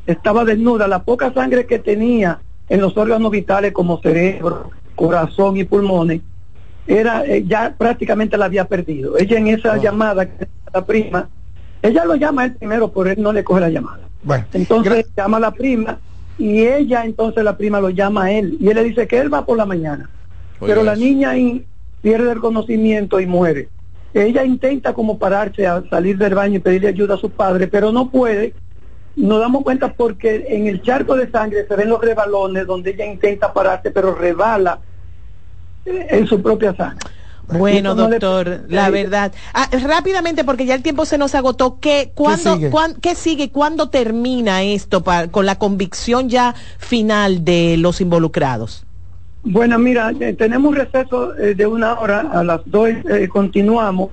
estaba 0.08 0.46
desnuda, 0.46 0.88
la 0.88 1.04
poca 1.04 1.34
sangre 1.34 1.66
que 1.66 1.80
tenía 1.80 2.40
en 2.70 2.82
los 2.82 2.98
órganos 2.98 3.32
vitales 3.32 3.72
como 3.74 4.02
cerebro, 4.02 4.72
corazón 4.96 5.58
y 5.58 5.64
pulmones, 5.64 6.22
era 6.88 7.26
eh, 7.26 7.44
ya 7.46 7.76
prácticamente 7.78 8.38
la 8.38 8.46
había 8.46 8.66
perdido. 8.66 9.18
Ella 9.18 9.38
en 9.38 9.48
esa 9.48 9.78
llamada 9.78 10.26
que 10.26 10.48
la 10.74 10.86
prima, 10.86 11.30
ella 11.82 12.06
lo 12.06 12.16
llama 12.16 12.46
él 12.46 12.56
primero, 12.56 12.92
pero 12.92 13.12
él 13.12 13.22
no 13.22 13.32
le 13.32 13.44
coge 13.44 13.62
la 13.62 13.70
llamada. 13.70 14.00
Bueno, 14.24 14.46
entonces 14.54 15.06
llama 15.16 15.38
a 15.38 15.42
la 15.42 15.52
prima 15.52 16.00
y 16.38 16.66
ella 16.66 17.06
entonces 17.06 17.44
la 17.44 17.58
prima 17.58 17.80
lo 17.80 17.90
llama 17.90 18.26
a 18.26 18.32
él. 18.32 18.58
Y 18.60 18.70
él 18.70 18.76
le 18.76 18.84
dice 18.84 19.08
que 19.08 19.20
él 19.20 19.34
va 19.34 19.46
por 19.46 19.58
la 19.58 19.66
mañana. 19.66 20.10
Pero 20.60 20.84
la 20.84 20.96
niña 20.96 21.32
ahí 21.32 21.66
pierde 22.02 22.32
el 22.32 22.40
conocimiento 22.40 23.20
y 23.20 23.26
muere. 23.26 23.70
Ella 24.14 24.44
intenta 24.44 24.94
como 24.94 25.18
pararse 25.18 25.66
a 25.66 25.84
salir 25.90 26.18
del 26.18 26.36
baño 26.36 26.58
y 26.58 26.60
pedirle 26.60 26.90
ayuda 26.90 27.16
a 27.16 27.18
su 27.18 27.30
padre 27.30 27.68
pero 27.68 27.92
no 27.92 28.10
puede. 28.10 28.54
Nos 29.16 29.40
damos 29.40 29.64
cuenta 29.64 29.94
porque 29.94 30.46
en 30.50 30.68
el 30.68 30.82
charco 30.82 31.16
de 31.16 31.30
sangre 31.30 31.66
se 31.68 31.76
ven 31.76 31.90
los 31.90 32.02
rebalones 32.02 32.66
donde 32.66 32.92
ella 32.92 33.06
intenta 33.06 33.54
pararse 33.54 33.92
pero 33.92 34.16
rebala 34.16 34.80
en 35.86 36.26
su 36.28 36.42
propia 36.42 36.76
sangre 36.76 37.06
bueno, 37.48 37.96
doctor, 37.96 38.64
la 38.70 38.90
verdad. 38.90 39.34
Ah, 39.54 39.68
rápidamente, 39.84 40.44
porque 40.44 40.66
ya 40.66 40.76
el 40.76 40.84
tiempo 40.84 41.06
se 41.06 41.18
nos 41.18 41.36
agotó, 41.36 41.80
¿qué, 41.80 42.12
cuándo, 42.14 42.56
sigue? 42.56 42.72
¿qué 43.02 43.16
sigue? 43.16 43.52
¿Cuándo 43.52 43.90
termina 43.90 44.64
esto 44.64 45.04
con 45.32 45.46
la 45.46 45.56
convicción 45.58 46.30
ya 46.30 46.56
final 46.78 47.44
de 47.44 47.76
los 47.78 48.02
involucrados? 48.02 48.86
Bueno, 49.44 49.78
mira, 49.78 50.14
eh, 50.20 50.34
tenemos 50.34 50.70
un 50.70 50.78
receso 50.78 51.38
eh, 51.38 51.54
de 51.54 51.68
una 51.68 52.00
hora, 52.00 52.22
a 52.32 52.44
las 52.44 52.62
dos 52.66 52.90
eh, 52.90 53.28
continuamos, 53.28 54.12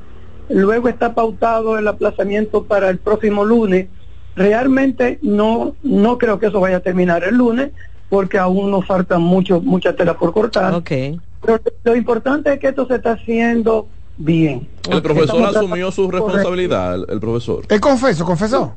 luego 0.48 0.88
está 0.88 1.14
pautado 1.14 1.78
el 1.78 1.86
aplazamiento 1.86 2.64
para 2.64 2.90
el 2.90 2.98
próximo 2.98 3.44
lunes. 3.44 3.86
Realmente 4.34 5.18
no, 5.22 5.76
no 5.82 6.18
creo 6.18 6.40
que 6.40 6.46
eso 6.46 6.58
vaya 6.58 6.78
a 6.78 6.80
terminar 6.80 7.22
el 7.22 7.36
lunes, 7.36 7.70
porque 8.08 8.38
aún 8.38 8.72
nos 8.72 8.86
falta 8.86 9.18
mucho, 9.18 9.60
mucha 9.60 9.94
tela 9.94 10.14
por 10.14 10.32
cortar. 10.32 10.74
Okay. 10.74 11.20
Pero 11.42 11.60
lo 11.84 11.96
importante 11.96 12.52
es 12.52 12.60
que 12.60 12.68
esto 12.68 12.86
se 12.86 12.96
está 12.96 13.12
haciendo 13.12 13.88
bien. 14.16 14.68
El 14.88 15.02
profesor 15.02 15.42
asumió 15.44 15.90
su 15.90 16.10
responsabilidad, 16.10 16.96
el, 17.08 17.20
profesor. 17.20 17.64
Él 17.68 17.80
confesó, 17.80 18.24
confesó. 18.24 18.74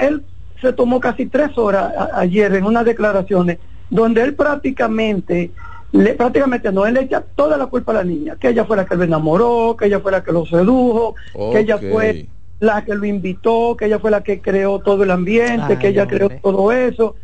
Él, 0.00 0.24
se 0.60 0.72
tomó 0.74 1.00
casi 1.00 1.26
tres 1.26 1.56
horas 1.56 1.92
ayer 2.12 2.54
en 2.54 2.64
unas 2.64 2.84
declaraciones 2.84 3.58
donde 3.88 4.22
él 4.22 4.34
prácticamente, 4.34 5.50
le, 5.92 6.12
prácticamente 6.12 6.70
no, 6.70 6.84
él 6.84 6.94
le 6.94 7.00
echa 7.02 7.22
toda 7.34 7.56
la 7.56 7.66
culpa 7.66 7.92
a 7.92 7.96
la 7.96 8.04
niña, 8.04 8.36
que 8.36 8.50
ella 8.50 8.66
fue 8.66 8.76
la 8.76 8.84
que 8.84 8.94
lo 8.94 9.04
enamoró, 9.04 9.74
que 9.78 9.86
ella 9.86 10.00
fue 10.00 10.12
la 10.12 10.22
que 10.22 10.32
lo 10.32 10.44
sedujo, 10.46 11.14
que 11.50 11.60
ella 11.60 11.78
fue 11.78 12.28
la 12.60 12.84
que 12.84 12.94
lo 12.94 13.06
invitó, 13.06 13.74
que 13.76 13.86
ella 13.86 13.98
fue 13.98 14.10
la 14.10 14.22
que 14.22 14.40
creó 14.40 14.80
todo 14.80 15.02
el 15.02 15.10
ambiente, 15.10 15.78
que 15.78 15.88
ella 15.88 16.06
creó 16.06 16.28
todo 16.42 16.72
eso. 16.72 17.16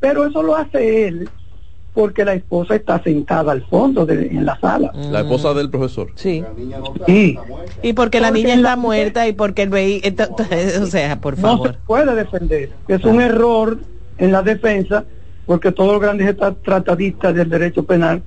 Pero 0.00 0.24
eso 0.24 0.42
lo 0.42 0.56
hace 0.56 1.08
él 1.08 1.28
porque 1.98 2.24
la 2.24 2.34
esposa 2.34 2.76
está 2.76 3.02
sentada 3.02 3.50
al 3.50 3.66
fondo 3.66 4.06
de, 4.06 4.28
en 4.28 4.46
la 4.46 4.56
sala. 4.60 4.92
La 5.10 5.22
esposa 5.22 5.52
del 5.52 5.68
profesor. 5.68 6.12
Sí. 6.14 6.44
Y 7.82 7.92
porque 7.92 8.20
la 8.20 8.30
niña 8.30 8.54
está 8.54 8.76
muerta 8.76 9.26
y 9.26 9.32
porque 9.32 9.62
el 9.62 9.70
vehículo, 9.70 10.28
o 10.80 10.86
sea, 10.86 11.20
por 11.20 11.34
favor. 11.34 11.66
No 11.66 11.72
se 11.72 11.78
puede 11.84 12.14
defender. 12.14 12.70
Es 12.86 13.04
un 13.04 13.20
error 13.20 13.78
en 14.16 14.30
la 14.30 14.42
defensa 14.42 15.06
porque 15.44 15.72
todos 15.72 15.94
los 15.94 16.00
grandes 16.00 16.36
tratadistas 16.62 17.34
del 17.34 17.50
derecho 17.50 17.82
penal 17.82 18.22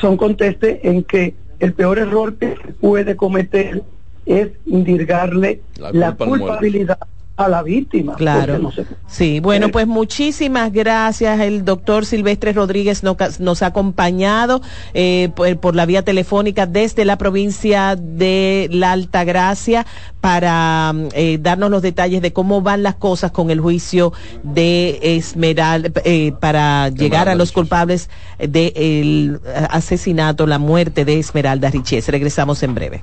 son 0.00 0.16
contestes 0.16 0.80
en 0.82 1.04
que 1.04 1.36
el 1.60 1.74
peor 1.74 2.00
error 2.00 2.34
que 2.34 2.56
se 2.56 2.72
puede 2.72 3.14
cometer 3.14 3.84
es 4.26 4.48
indirgarle 4.66 5.60
la, 5.78 6.16
culpabilidad 6.16 6.98
a 7.44 7.48
la 7.48 7.62
víctima. 7.62 8.14
Claro. 8.14 8.70
Sí, 9.06 9.40
bueno, 9.40 9.68
pues 9.68 9.86
muchísimas 9.86 10.72
gracias. 10.72 11.40
El 11.40 11.64
doctor 11.64 12.06
Silvestre 12.06 12.52
Rodríguez 12.52 13.02
nos, 13.02 13.62
ha 13.62 13.66
acompañado 13.66 14.62
eh, 14.94 15.30
por, 15.34 15.74
la 15.74 15.86
vía 15.86 16.02
telefónica 16.02 16.66
desde 16.66 17.04
la 17.04 17.18
provincia 17.18 17.96
de 17.96 18.68
La 18.70 18.92
Altagracia 18.92 19.86
para 20.20 20.94
eh, 21.14 21.38
darnos 21.40 21.70
los 21.70 21.82
detalles 21.82 22.22
de 22.22 22.32
cómo 22.32 22.62
van 22.62 22.82
las 22.82 22.94
cosas 22.94 23.32
con 23.32 23.50
el 23.50 23.60
juicio 23.60 24.12
de 24.42 24.98
Esmeralda, 25.02 26.00
eh, 26.04 26.32
para 26.40 26.88
llegar 26.90 27.28
a 27.28 27.34
los 27.34 27.52
culpables 27.52 28.08
del 28.38 29.40
asesinato, 29.70 30.46
la 30.46 30.58
muerte 30.58 31.04
de 31.04 31.18
Esmeralda 31.18 31.70
Riches. 31.70 32.08
Regresamos 32.08 32.62
en 32.62 32.74
breve. 32.74 33.02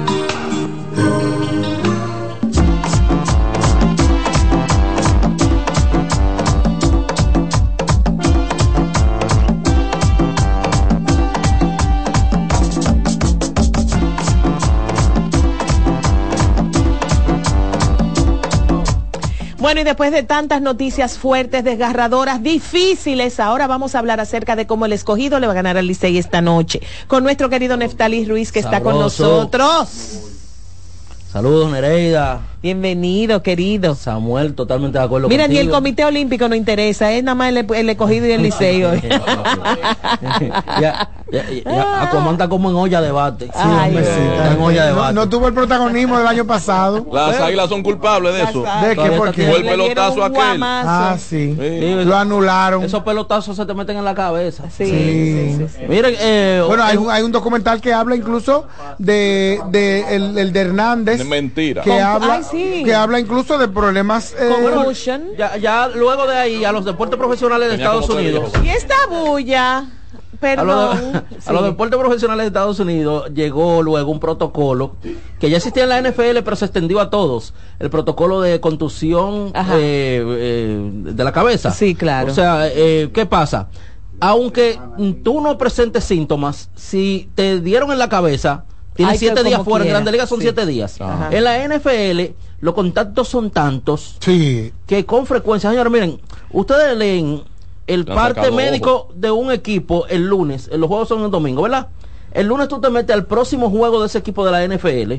Bueno, 19.61 19.81
y 19.81 19.83
después 19.83 20.11
de 20.11 20.23
tantas 20.23 20.59
noticias 20.59 21.19
fuertes, 21.19 21.63
desgarradoras, 21.63 22.41
difíciles, 22.41 23.39
ahora 23.39 23.67
vamos 23.67 23.93
a 23.93 23.99
hablar 23.99 24.19
acerca 24.19 24.55
de 24.55 24.65
cómo 24.65 24.87
el 24.87 24.93
escogido 24.93 25.39
le 25.39 25.45
va 25.45 25.53
a 25.53 25.55
ganar 25.55 25.77
al 25.77 25.85
Licey 25.85 26.17
esta 26.17 26.41
noche. 26.41 26.81
Con 27.05 27.23
nuestro 27.23 27.47
querido 27.47 27.77
Neftalí 27.77 28.25
Ruiz, 28.25 28.51
que 28.51 28.57
está 28.57 28.81
con 28.81 28.97
nosotros. 28.97 30.31
Saludos, 31.31 31.71
Nereida. 31.71 32.41
Bienvenido, 32.63 33.43
querido. 33.43 33.93
Samuel, 33.93 34.55
totalmente 34.55 34.97
de 34.97 35.03
acuerdo 35.05 35.29
Mira, 35.29 35.47
ni 35.47 35.57
el 35.57 35.69
Comité 35.69 36.05
Olímpico 36.05 36.49
no 36.49 36.55
interesa, 36.55 37.11
es 37.13 37.23
nada 37.23 37.35
más 37.35 37.53
el, 37.53 37.89
escogido 37.89 38.25
y 38.25 38.31
el 38.31 38.41
liceo. 38.41 38.95
ya, 40.81 41.09
ya, 41.31 42.47
como 42.49 42.69
en 42.69 42.75
olla 42.75 43.01
de 43.01 43.11
bate. 43.11 43.45
Sí, 43.45 43.51
en 43.53 44.61
olla 44.61 44.85
de 44.85 44.93
bate. 44.93 45.13
No, 45.13 45.29
tuvo 45.29 45.47
el 45.47 45.53
protagonismo 45.53 46.17
del 46.17 46.27
año 46.27 46.45
pasado. 46.45 47.05
Las 47.11 47.39
águilas 47.39 47.69
son 47.69 47.83
culpables 47.83 48.33
de 48.33 48.43
eso. 48.43 48.63
¿De 48.81 48.95
qué? 48.95 49.11
Porque 49.11 49.47
fue 49.47 49.57
el 49.57 49.65
pelotazo 49.65 50.23
aquel. 50.23 50.61
Ah, 50.63 51.17
sí. 51.17 51.57
Lo 52.05 52.15
anularon. 52.15 52.83
Esos 52.83 53.03
pelotazos 53.03 53.55
se 53.55 53.65
te 53.65 53.73
meten 53.73 53.97
en 53.97 54.05
la 54.05 54.15
cabeza. 54.15 54.69
Sí. 54.69 55.57
Miren, 55.87 56.15
eh, 56.19 56.63
bueno, 56.65 56.83
hay, 56.83 56.97
hay, 57.09 57.23
un 57.23 57.31
documental 57.31 57.81
que 57.81 57.93
habla 57.93 58.15
incluso 58.15 58.67
de, 58.97 59.59
de 59.69 60.15
el, 60.15 60.53
de 60.53 60.59
Hernández. 60.59 61.17
De 61.19 61.23
mentira. 61.23 61.81
Que 61.81 61.99
habla 62.01 62.41
que 62.51 62.95
habla 62.95 63.19
incluso 63.19 63.57
de 63.57 63.67
problemas 63.67 64.35
eh, 64.37 65.35
ya, 65.37 65.57
ya, 65.57 65.87
luego 65.87 66.27
de 66.27 66.37
ahí 66.37 66.65
a 66.65 66.71
los 66.71 66.85
deportes 66.85 67.17
profesionales 67.17 67.69
de 67.69 67.75
Estados 67.75 68.09
Unidos 68.09 68.51
y 68.63 68.69
esta 68.69 68.95
bulla 69.09 69.85
Perdón. 70.41 71.23
A, 71.45 71.53
los 71.53 71.63
deportes 71.63 71.97
profesionales 71.99 72.43
de 72.43 72.47
Estados 72.47 72.79
Unidos 72.79 73.31
llegó 73.33 73.83
luego 73.83 74.11
un 74.11 74.19
protocolo 74.19 74.95
que 75.39 75.49
ya 75.49 75.57
existía 75.57 75.83
en 75.83 75.89
la 75.89 76.01
NFL, 76.01 76.39
pero 76.43 76.55
se 76.55 76.65
extendió 76.65 76.99
a 76.99 77.11
todos. 77.11 77.53
El 77.79 77.91
protocolo 77.91 78.41
de 78.41 78.59
contusión 78.59 79.53
eh, 79.55 80.23
eh, 80.25 80.91
de 80.91 81.23
la 81.23 81.31
cabeza. 81.31 81.71
Sí, 81.71 81.93
claro. 81.93 82.31
O 82.31 82.35
sea, 82.35 82.67
eh, 82.67 83.11
¿qué 83.13 83.25
pasa? 83.27 83.69
Aunque 84.19 84.79
tú 85.23 85.41
no 85.41 85.57
presentes 85.57 86.03
síntomas, 86.03 86.69
si 86.75 87.29
te 87.35 87.59
dieron 87.59 87.91
en 87.91 87.99
la 87.99 88.09
cabeza, 88.09 88.65
tienes 88.95 89.19
siete 89.19 89.43
días 89.43 89.63
fuera. 89.63 89.85
En 89.85 89.91
Grande 89.91 90.11
Liga 90.11 90.25
son 90.25 90.41
siete 90.41 90.65
días. 90.65 90.97
En 91.29 91.43
la 91.43 91.67
NFL 91.67 92.33
los 92.61 92.75
contactos 92.75 93.27
son 93.27 93.49
tantos 93.49 94.17
que 94.19 95.05
con 95.05 95.25
frecuencia, 95.25 95.69
señores, 95.69 95.91
miren, 95.91 96.21
ustedes 96.51 96.95
leen 96.95 97.43
el 97.93 98.05
parte 98.05 98.51
médico 98.51 99.09
de 99.15 99.31
un 99.31 99.51
equipo 99.51 100.05
el 100.07 100.25
lunes, 100.27 100.69
los 100.71 100.87
juegos 100.87 101.09
son 101.09 101.23
el 101.23 101.31
domingo, 101.31 101.63
¿verdad? 101.63 101.89
El 102.31 102.47
lunes 102.47 102.69
tú 102.69 102.79
te 102.79 102.89
metes 102.89 103.13
al 103.13 103.25
próximo 103.25 103.69
juego 103.69 103.99
de 103.99 104.07
ese 104.07 104.17
equipo 104.17 104.45
de 104.45 104.51
la 104.51 104.65
NFL 104.65 105.13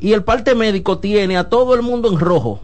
y 0.00 0.12
el 0.12 0.22
parte 0.22 0.54
médico 0.54 0.98
tiene 0.98 1.38
a 1.38 1.48
todo 1.48 1.74
el 1.74 1.82
mundo 1.82 2.08
en 2.10 2.18
rojo 2.18 2.60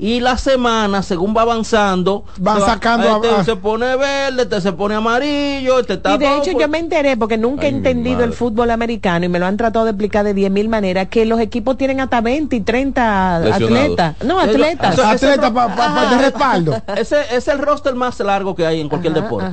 y 0.00 0.20
la 0.20 0.38
semana, 0.38 1.02
según 1.02 1.36
va 1.36 1.42
avanzando, 1.42 2.24
van 2.38 2.62
sacando 2.62 3.22
este 3.22 3.44
se 3.44 3.56
pone 3.56 3.96
verde, 3.96 4.44
este 4.44 4.62
se 4.62 4.72
pone 4.72 4.94
amarillo, 4.94 5.78
este 5.78 5.94
está 5.94 6.14
Y 6.14 6.18
de 6.18 6.38
hecho 6.38 6.52
yo 6.58 6.68
me 6.68 6.78
enteré 6.78 7.18
porque 7.18 7.36
nunca 7.36 7.66
he 7.66 7.68
entendido 7.68 8.24
el 8.24 8.32
fútbol 8.32 8.70
americano 8.70 9.26
y 9.26 9.28
me 9.28 9.38
lo 9.38 9.44
han 9.44 9.58
tratado 9.58 9.84
de 9.84 9.90
explicar 9.90 10.24
de 10.24 10.32
10 10.32 10.50
mil 10.52 10.70
maneras 10.70 11.08
que 11.08 11.26
los 11.26 11.38
equipos 11.38 11.76
tienen 11.76 12.00
hata 12.00 12.22
20 12.22 12.56
y 12.56 12.60
30 12.62 13.36
atletas. 13.36 14.14
No, 14.24 14.40
atletas. 14.40 14.98
atletas 14.98 15.52
de 15.52 16.18
respaldo. 16.18 16.82
Ese 16.96 17.18
es 17.36 17.46
el 17.48 17.58
roster 17.58 17.94
más 17.94 18.18
largo 18.20 18.54
que 18.54 18.64
hay 18.64 18.80
en 18.80 18.88
cualquier 18.88 19.12
deporte. 19.12 19.50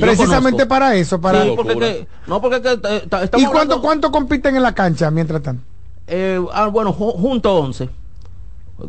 Precisamente 0.00 0.66
para 0.66 0.96
eso, 0.96 1.20
para 1.20 1.44
sí, 1.44 1.52
porque 1.54 2.08
no 2.26 2.40
porque 2.40 2.60
¿Y 3.36 3.46
cuánto 3.46 3.80
cuánto 3.80 4.10
compiten 4.10 4.56
en 4.56 4.64
la 4.64 4.74
cancha 4.74 5.12
mientras 5.12 5.42
tanto? 5.42 5.62
Eh, 6.08 6.44
ah, 6.52 6.66
bueno, 6.66 6.92
junto 6.92 7.54
11 7.54 7.88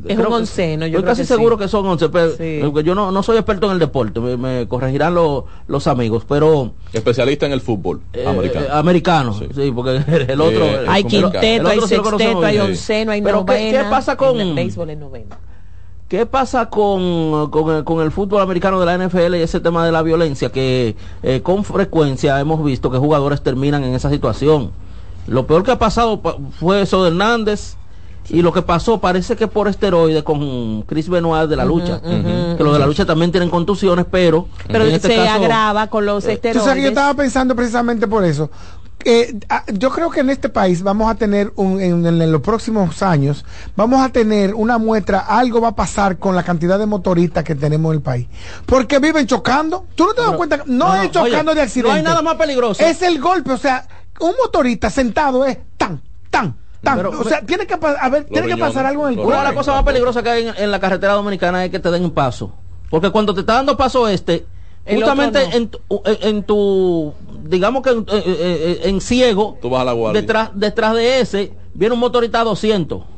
es 0.07 0.17
un 0.17 0.25
onceno, 0.25 0.85
yo 0.85 0.99
estoy 0.99 1.11
casi 1.11 1.25
seguro 1.25 1.57
que 1.57 1.67
son 1.69 1.85
once, 1.85 2.09
pero 2.09 2.81
yo 2.81 2.93
no, 2.93 3.11
no 3.11 3.23
soy 3.23 3.37
experto 3.37 3.67
en 3.67 3.73
el 3.73 3.79
deporte, 3.79 4.19
me, 4.19 4.67
corregirán 4.67 5.15
los 5.15 5.87
amigos, 5.87 6.25
pero... 6.27 6.73
Especialista 6.91 7.45
en 7.45 7.53
el 7.53 7.61
fútbol 7.61 8.01
eh, 8.11 8.25
americano. 8.27 8.65
Eh, 8.65 8.69
americano, 8.71 9.33
sí. 9.33 9.71
porque 9.71 10.01
el 10.27 10.41
otro... 10.41 10.65
hay 10.87 11.03
quinteto, 11.05 11.67
hay 11.69 11.79
sexteto, 11.81 12.43
hay 12.43 12.59
onceno, 12.59 13.11
hay 13.13 13.21
pero 13.21 13.45
¿qué, 13.45 13.85
pasa 13.89 14.17
con... 14.17 14.41
El 14.41 14.53
béisbol 14.53 14.89
es 14.89 14.97
¿Qué 16.09 16.25
pasa 16.25 16.69
con, 16.69 17.49
con, 17.51 18.01
el, 18.01 18.11
fútbol 18.11 18.41
americano 18.41 18.79
de 18.79 18.85
la 18.85 18.97
NFL 18.97 19.35
y 19.35 19.41
ese 19.41 19.59
tema 19.59 19.85
de 19.85 19.91
la 19.91 20.01
violencia? 20.03 20.49
Que 20.49 20.95
eh, 21.21 21.41
con 21.41 21.65
frecuencia 21.65 22.39
hemos 22.39 22.63
visto 22.63 22.89
que 22.89 22.97
jugadores 22.97 23.41
terminan 23.41 23.83
en 23.83 23.93
esa 23.93 24.09
situación. 24.09 24.71
Lo 25.27 25.45
peor 25.45 25.63
que 25.63 25.71
ha 25.71 25.79
pasado 25.79 26.21
fue 26.57 26.81
eso 26.81 27.03
de 27.03 27.09
Hernández, 27.09 27.76
y 28.29 28.41
lo 28.41 28.51
que 28.51 28.61
pasó 28.61 28.99
parece 28.99 29.35
que 29.35 29.47
por 29.47 29.67
esteroides 29.67 30.23
con 30.23 30.81
Chris 30.83 31.09
Benoit 31.09 31.49
de 31.49 31.55
la 31.55 31.65
lucha. 31.65 32.01
Que 32.01 32.63
los 32.63 32.73
de 32.73 32.79
la 32.79 32.85
lucha 32.85 33.05
también 33.05 33.31
tienen 33.31 33.49
contusiones, 33.49 34.05
pero. 34.09 34.47
Pero 34.67 34.83
este 34.85 35.07
se 35.09 35.27
agrava 35.27 35.87
con 35.87 36.05
los 36.05 36.25
esteroides. 36.25 36.83
yo 36.83 36.89
estaba 36.89 37.13
pensando 37.13 37.55
precisamente 37.55 38.07
por 38.07 38.23
eso. 38.25 38.49
Ah, 39.47 39.63
yo 39.71 39.89
creo 39.89 40.09
que 40.09 40.19
en 40.19 40.29
este 40.29 40.49
país 40.49 40.83
vamos 40.83 41.09
a 41.09 41.15
tener, 41.15 41.53
un, 41.55 41.79
en, 41.79 42.31
los 42.31 42.41
próximos 42.41 43.01
años, 43.01 43.45
vamos 43.75 44.01
a 44.01 44.09
tener 44.09 44.53
una 44.53 44.77
muestra, 44.77 45.19
algo 45.19 45.61
va 45.61 45.69
a 45.69 45.75
pasar 45.75 46.17
con 46.17 46.35
la 46.35 46.43
cantidad 46.43 46.77
de 46.77 46.87
motoristas 46.87 47.45
que 47.45 47.55
tenemos 47.55 47.91
en 47.91 47.97
el 47.97 48.01
país. 48.01 48.27
Porque 48.65 48.99
viven 48.99 49.25
chocando. 49.25 49.85
¿Tú 49.95 50.05
no 50.05 50.13
te 50.13 50.21
das 50.21 50.31
cuenta? 50.33 50.63
No, 50.65 50.93
es 50.95 51.11
chocando 51.11 51.55
de 51.55 51.61
accidente. 51.61 51.89
No 51.89 51.95
hay 51.95 52.03
nada 52.03 52.21
más 52.21 52.35
peligroso. 52.35 52.83
Es 52.83 53.01
el 53.01 53.21
golpe, 53.21 53.51
o 53.51 53.57
sea, 53.57 53.87
un 54.19 54.33
motorista 54.43 54.89
sentado 54.89 55.45
es 55.45 55.57
tan, 55.77 56.01
tan, 56.29 56.57
o 56.83 57.23
sea, 57.23 57.41
tiene 57.41 57.65
que, 57.65 57.73
a 57.73 58.09
ver, 58.09 58.25
que 58.25 58.57
pasar 58.57 58.85
algo 58.85 59.07
en 59.07 59.19
el. 59.19 59.25
Una 59.25 59.37
de 59.37 59.43
las 59.43 59.53
cosas 59.53 59.75
más 59.75 59.83
peligrosas 59.83 60.23
que 60.23 60.29
hay 60.29 60.51
en, 60.57 60.71
la 60.71 60.79
carretera 60.79 61.13
dominicana 61.13 61.65
es 61.65 61.71
que 61.71 61.79
te 61.79 61.91
den 61.91 62.03
un 62.03 62.11
paso. 62.11 62.51
Porque 62.89 63.09
cuando 63.09 63.33
te 63.33 63.41
está 63.41 63.53
dando 63.53 63.75
paso 63.75 64.07
este, 64.07 64.45
justamente 64.87 65.43
en, 65.53 65.69
tu, 65.69 65.79
en, 66.05 66.43
tu, 66.43 67.13
digamos 67.43 67.83
que 67.83 67.89
en, 67.89 67.99
eh, 67.99 68.23
eh, 68.23 68.81
eh, 68.83 69.01
ciego, 69.01 69.57
detrás, 70.13 70.51
detrás 70.53 70.93
de 70.93 71.19
ese, 71.19 71.53
viene 71.73 71.93
un 71.93 71.99
motorista 71.99 72.43
200 72.43 73.16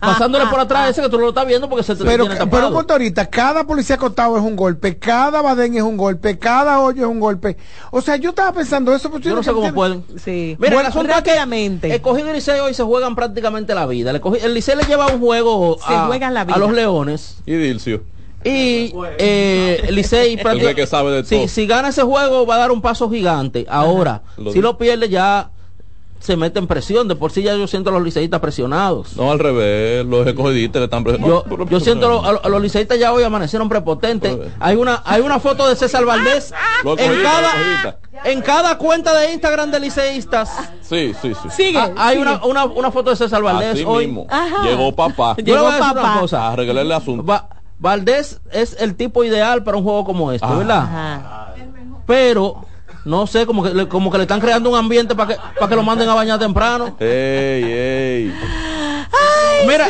Pasándole 0.00 0.46
por 0.46 0.60
atrás 0.60 0.90
ese 0.90 1.02
que 1.02 1.08
tú 1.08 1.16
no 1.16 1.24
lo 1.24 1.28
estás 1.30 1.46
viendo 1.46 1.68
porque 1.68 1.82
se 1.82 1.96
te 1.96 2.04
Pero, 2.04 2.26
tiene 2.26 2.46
pero 2.46 2.66
ahorita, 2.66 3.26
cada 3.26 3.64
policía 3.64 3.96
acotado 3.96 4.36
es 4.36 4.42
un 4.42 4.56
golpe, 4.56 4.98
cada 4.98 5.42
badén 5.42 5.74
es 5.76 5.82
un 5.82 5.96
golpe, 5.96 6.38
cada 6.38 6.80
hoyo 6.80 7.04
es 7.04 7.10
un 7.10 7.20
golpe. 7.20 7.56
O 7.90 8.00
sea, 8.00 8.16
yo 8.16 8.30
estaba 8.30 8.52
pensando 8.52 8.94
eso. 8.94 9.10
Pues 9.10 9.22
yo, 9.22 9.34
no 9.34 9.42
sé 9.42 9.52
cómo 9.52 9.72
pueden. 9.72 10.04
Sí. 10.22 10.56
Mira, 10.58 10.74
bueno, 10.74 10.92
son. 10.92 11.08
El 11.82 12.00
cogido 12.00 12.30
y 12.30 12.34
Liceo 12.34 12.64
hoy 12.64 12.74
se 12.74 12.82
juegan 12.82 13.14
prácticamente 13.14 13.74
la 13.74 13.86
vida. 13.86 14.10
El, 14.10 14.54
Liceo 14.54 14.76
le 14.76 14.84
lleva 14.84 15.08
un 15.08 15.20
juego 15.20 15.78
a, 15.84 16.08
la 16.08 16.44
vida. 16.44 16.54
a 16.54 16.58
los 16.58 16.72
Leones. 16.72 17.38
Y 17.46 17.54
Dilcio. 17.54 18.02
Y 18.44 18.94
eh, 19.18 19.88
Licey 19.90 20.36
prácticamente... 20.42 21.24
Si, 21.24 21.48
si, 21.48 21.66
gana 21.66 21.88
ese 21.88 22.02
juego 22.02 22.46
va 22.46 22.54
a 22.54 22.58
dar 22.58 22.70
un 22.70 22.80
paso 22.80 23.10
gigante. 23.10 23.66
Ahora, 23.68 24.22
si 24.52 24.60
lo 24.60 24.78
pierde 24.78 25.08
ya 25.08 25.50
se 26.20 26.36
mete 26.36 26.58
en 26.58 26.66
presión. 26.66 27.08
De 27.08 27.16
por 27.16 27.32
sí 27.32 27.42
ya 27.42 27.56
yo 27.56 27.66
siento 27.66 27.90
a 27.90 27.92
los 27.92 28.02
liceístas 28.02 28.38
presionados. 28.40 29.16
No, 29.16 29.32
al 29.32 29.38
revés, 29.38 30.06
los 30.06 30.26
escogidistas 30.26 30.80
le 30.80 30.84
están 30.84 31.04
Yo, 31.04 31.12
presionando. 31.42 31.66
yo 31.68 31.80
siento 31.80 32.06
a, 32.06 32.10
lo- 32.10 32.24
a 32.24 32.32
lo- 32.32 32.44
a 32.44 32.48
los 32.48 32.62
liceístas 32.62 32.98
ya 32.98 33.12
hoy 33.12 33.22
amanecieron 33.24 33.68
prepotentes. 33.68 34.38
Hay 34.60 34.76
una, 34.76 35.02
hay 35.04 35.22
una 35.22 35.40
foto 35.40 35.66
de 35.68 35.74
César 35.76 36.04
Valdés 36.04 36.52
Los 36.84 36.98
en 36.98 37.10
escogidistas, 37.12 37.42
los 37.42 37.94
cada, 38.12 38.30
en 38.30 38.40
cada 38.42 38.78
cuenta 38.78 39.14
de 39.18 39.32
Instagram 39.32 39.70
de 39.70 39.80
liceístas. 39.80 40.50
Sí, 40.82 41.12
sí, 41.20 41.32
sí. 41.50 41.74
Ah, 41.76 41.90
hay 41.96 42.18
Una, 42.18 42.44
una, 42.44 42.64
una 42.66 42.90
foto 42.90 43.10
de 43.10 43.16
César 43.16 43.42
Valdés 43.42 43.72
Así 43.74 43.84
hoy. 43.86 44.06
mismo. 44.06 44.26
Llegó 44.64 44.94
papá. 44.94 45.36
Yo 45.42 45.66
a 45.66 45.72
decir 45.76 45.92
una 45.92 46.16
A 46.16 46.20
cosa. 46.20 46.52
arreglar 46.52 46.84
el 46.84 46.92
asunto. 46.92 47.24
Va- 47.24 47.48
Valdés 47.78 48.42
es 48.52 48.76
el 48.78 48.94
tipo 48.94 49.24
ideal 49.24 49.64
para 49.64 49.78
un 49.78 49.84
juego 49.84 50.04
como 50.04 50.32
este, 50.32 50.46
Ah. 50.46 50.54
¿verdad? 50.54 51.54
Pero 52.06 52.66
no 53.04 53.26
sé, 53.26 53.46
como 53.46 53.62
que 53.62 53.88
como 53.88 54.10
que 54.10 54.18
le 54.18 54.24
están 54.24 54.40
creando 54.40 54.70
un 54.70 54.76
ambiente 54.76 55.14
para 55.14 55.34
que 55.34 55.40
para 55.58 55.68
que 55.68 55.76
lo 55.76 55.82
manden 55.82 56.08
a 56.08 56.14
bañar 56.14 56.38
temprano. 56.38 56.96
Ey, 56.98 57.64
ey. 57.64 58.34
Mira, 59.66 59.86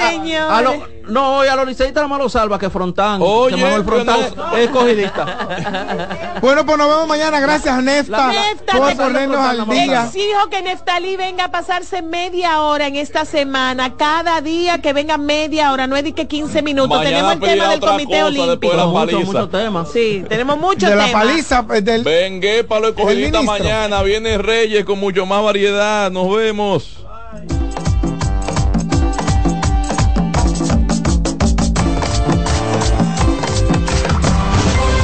a- 0.49 0.59
a, 0.59 0.63
lo- 0.63 1.01
no, 1.09 1.37
hoy 1.39 1.49
a 1.49 1.57
los 1.57 1.67
liceístas 1.67 1.97
nada 1.97 2.09
más 2.09 2.19
lo 2.21 2.29
salva 2.29 2.59
que 2.59 2.71
Frontán. 2.71 3.21
Oye, 3.23 3.57
que 3.57 3.63
Manuel 3.63 3.85
Frontán 3.85 4.21
es 4.55 4.59
escogidista. 4.61 5.49
Bueno, 6.41 6.65
pues 6.65 6.79
nos 6.79 6.89
vemos 6.89 7.07
mañana. 7.07 7.39
Gracias, 7.41 7.83
Nefta, 7.83 8.29
Nefta, 8.29 8.73
por 8.79 8.89
te- 8.89 8.97
ponernos 8.97 9.39
al 9.39 9.69
día. 9.69 10.05
Exijo 10.05 10.49
que 10.51 10.63
Neftalí 10.63 11.17
venga 11.17 11.45
a 11.45 11.51
pasarse 11.51 12.01
media 12.03 12.63
hora 12.63 12.87
en 12.87 12.97
esta 12.97 13.25
semana, 13.27 13.97
cada 13.97 14.41
día 14.41 14.81
que 14.81 14.93
venga 14.95 15.19
media 15.19 15.73
hora, 15.73 15.87
no 15.87 15.97
es 15.97 16.05
de 16.05 16.13
que 16.15 16.27
15 16.27 16.63
minutos. 16.63 16.89
Mañana 16.97 17.11
tenemos 17.11 17.33
el 17.35 17.41
tema 17.41 17.69
del 17.71 17.81
Comité 17.81 18.23
Olímpico. 18.23 18.71
de 18.73 18.77
la 18.79 18.87
Mucho, 18.87 18.95
paliza. 18.99 19.19
mucho 19.33 19.49
tema. 19.49 19.85
Sí, 19.93 20.25
tenemos 20.29 20.59
mucho 20.59 20.87
De 20.89 20.97
la 20.97 21.07
tema. 21.07 21.19
paliza, 21.21 21.67
pues, 21.67 21.85
del... 21.85 22.05
Vengue 22.05 22.65
para 22.65 22.81
los 22.83 22.91
escogidistas 22.91 23.43
ministro. 23.43 23.65
mañana. 23.65 24.03
Viene 24.03 24.39
Reyes 24.39 24.85
con 24.85 24.99
mucho 24.99 25.27
más 25.27 25.43
variedad. 25.43 26.11
Nos 26.11 26.35
vemos. 26.35 27.00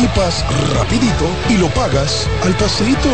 equipas 0.00 0.44
rapidito 0.74 1.26
y 1.50 1.58
lo 1.58 1.68
pagas 1.68 2.26
al 2.42 2.54
pasito. 2.54 3.10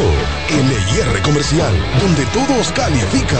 LIR 0.51 1.23
Comercial, 1.23 1.75
donde 2.01 2.25
todos 2.27 2.71
califican. 2.73 3.39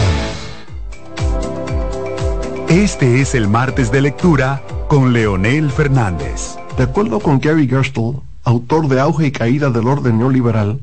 Este 2.67 3.21
es 3.21 3.35
el 3.35 3.47
martes 3.47 3.89
de 3.89 4.01
lectura 4.01 4.61
con 4.89 5.13
Leonel 5.13 5.71
Fernández. 5.71 6.57
De 6.77 6.83
acuerdo 6.83 7.21
con 7.21 7.39
Gary 7.39 7.69
Gerstle, 7.69 8.19
autor 8.43 8.89
de 8.89 8.99
Auge 8.99 9.27
y 9.27 9.31
Caída 9.31 9.69
del 9.69 9.87
Orden 9.87 10.17
Neoliberal, 10.17 10.81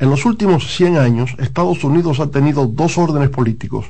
en 0.00 0.10
los 0.10 0.24
últimos 0.24 0.74
100 0.76 0.98
años 0.98 1.36
Estados 1.38 1.84
Unidos 1.84 2.18
ha 2.18 2.32
tenido 2.32 2.66
dos 2.66 2.98
órdenes 2.98 3.30
políticos. 3.30 3.86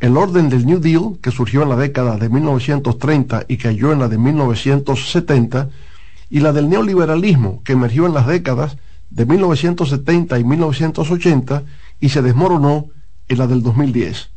El 0.00 0.16
orden 0.16 0.48
del 0.48 0.66
New 0.66 0.80
Deal, 0.80 1.18
que 1.22 1.30
surgió 1.30 1.62
en 1.62 1.68
la 1.68 1.76
década 1.76 2.16
de 2.16 2.28
1930 2.28 3.44
y 3.46 3.58
cayó 3.58 3.92
en 3.92 4.00
la 4.00 4.08
de 4.08 4.18
1970, 4.18 5.68
y 6.30 6.40
la 6.40 6.52
del 6.52 6.68
neoliberalismo, 6.68 7.62
que 7.64 7.72
emergió 7.72 8.06
en 8.06 8.14
las 8.14 8.26
décadas 8.26 8.76
de 9.10 9.26
1970 9.26 10.38
y 10.38 10.44
1980 10.44 11.62
y 12.00 12.08
se 12.10 12.22
desmoronó 12.22 12.86
en 13.28 13.38
la 13.38 13.46
del 13.46 13.62
2010. 13.62 14.30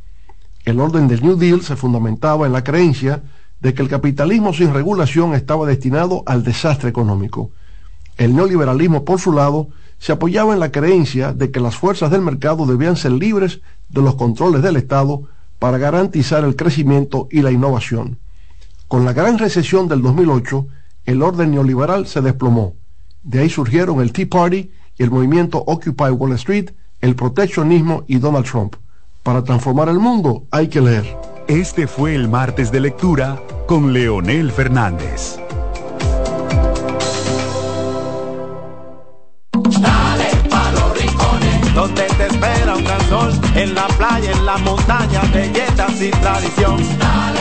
El 0.65 0.79
orden 0.79 1.07
del 1.07 1.23
New 1.23 1.37
Deal 1.37 1.61
se 1.61 1.75
fundamentaba 1.75 2.45
en 2.45 2.53
la 2.53 2.63
creencia 2.63 3.23
de 3.59 3.73
que 3.73 3.81
el 3.81 3.89
capitalismo 3.89 4.53
sin 4.53 4.73
regulación 4.73 5.33
estaba 5.33 5.67
destinado 5.67 6.23
al 6.25 6.43
desastre 6.43 6.89
económico. 6.89 7.51
El 8.17 8.35
neoliberalismo, 8.35 9.05
por 9.05 9.19
su 9.19 9.31
lado, 9.31 9.69
se 9.99 10.11
apoyaba 10.11 10.53
en 10.53 10.59
la 10.59 10.71
creencia 10.71 11.33
de 11.33 11.51
que 11.51 11.59
las 11.59 11.75
fuerzas 11.75 12.09
del 12.11 12.21
mercado 12.21 12.65
debían 12.65 12.95
ser 12.95 13.11
libres 13.11 13.61
de 13.89 14.01
los 14.01 14.15
controles 14.15 14.61
del 14.61 14.77
Estado 14.77 15.23
para 15.59 15.77
garantizar 15.77 16.43
el 16.43 16.55
crecimiento 16.55 17.27
y 17.31 17.41
la 17.41 17.51
innovación. 17.51 18.17
Con 18.87 19.05
la 19.05 19.13
gran 19.13 19.37
recesión 19.37 19.87
del 19.87 20.01
2008, 20.01 20.67
el 21.05 21.21
orden 21.21 21.51
neoliberal 21.51 22.07
se 22.07 22.21
desplomó. 22.21 22.75
De 23.23 23.39
ahí 23.39 23.49
surgieron 23.49 24.01
el 24.01 24.11
Tea 24.11 24.27
Party 24.29 24.71
y 24.97 25.03
el 25.03 25.11
movimiento 25.11 25.63
Occupy 25.65 26.11
Wall 26.11 26.33
Street, 26.33 26.71
el 27.01 27.15
proteccionismo 27.15 28.03
y 28.07 28.17
Donald 28.17 28.45
Trump. 28.45 28.75
Para 29.23 29.43
transformar 29.43 29.89
el 29.89 29.99
mundo 29.99 30.45
hay 30.51 30.67
que 30.67 30.81
leer. 30.81 31.17
Este 31.47 31.87
fue 31.87 32.15
el 32.15 32.27
martes 32.27 32.71
de 32.71 32.79
lectura 32.79 33.41
con 33.67 33.93
Leonel 33.93 34.51
Fernández. 34.51 35.37
Dale 39.53 40.29
pa' 40.49 40.71
los 40.71 40.99
rincones, 40.99 41.75
donde 41.75 42.03
te 42.03 42.25
espera 42.27 42.75
un 42.75 42.83
gran 42.83 43.01
sol, 43.09 43.31
en 43.55 43.75
la 43.75 43.87
playa, 43.87 44.31
en 44.31 44.45
la 44.45 44.57
montaña, 44.57 45.21
belletas 45.33 46.01
y 46.01 46.11
tradición. 46.11 46.77
Dale 46.97 47.40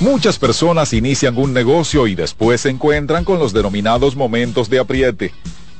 Muchas 0.00 0.38
personas 0.38 0.92
inician 0.92 1.38
un 1.38 1.54
negocio 1.54 2.06
y 2.06 2.14
después 2.14 2.60
se 2.60 2.68
encuentran 2.68 3.24
con 3.24 3.38
los 3.38 3.54
denominados 3.54 4.14
momentos 4.14 4.68
de 4.68 4.78
apriete. 4.78 5.32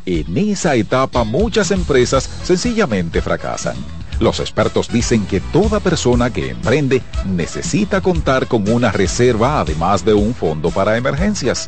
En 0.06 0.38
esa 0.38 0.74
etapa 0.74 1.22
muchas 1.22 1.70
empresas 1.70 2.28
sencillamente 2.42 3.20
fracasan. 3.20 3.76
Los 4.18 4.40
expertos 4.40 4.88
dicen 4.90 5.26
que 5.26 5.40
toda 5.40 5.80
persona 5.80 6.32
que 6.32 6.48
emprende 6.48 7.02
necesita 7.26 8.00
contar 8.00 8.46
con 8.46 8.66
una 8.70 8.90
reserva 8.90 9.60
además 9.60 10.02
de 10.02 10.14
un 10.14 10.34
fondo 10.34 10.70
para 10.70 10.96
emergencias. 10.96 11.66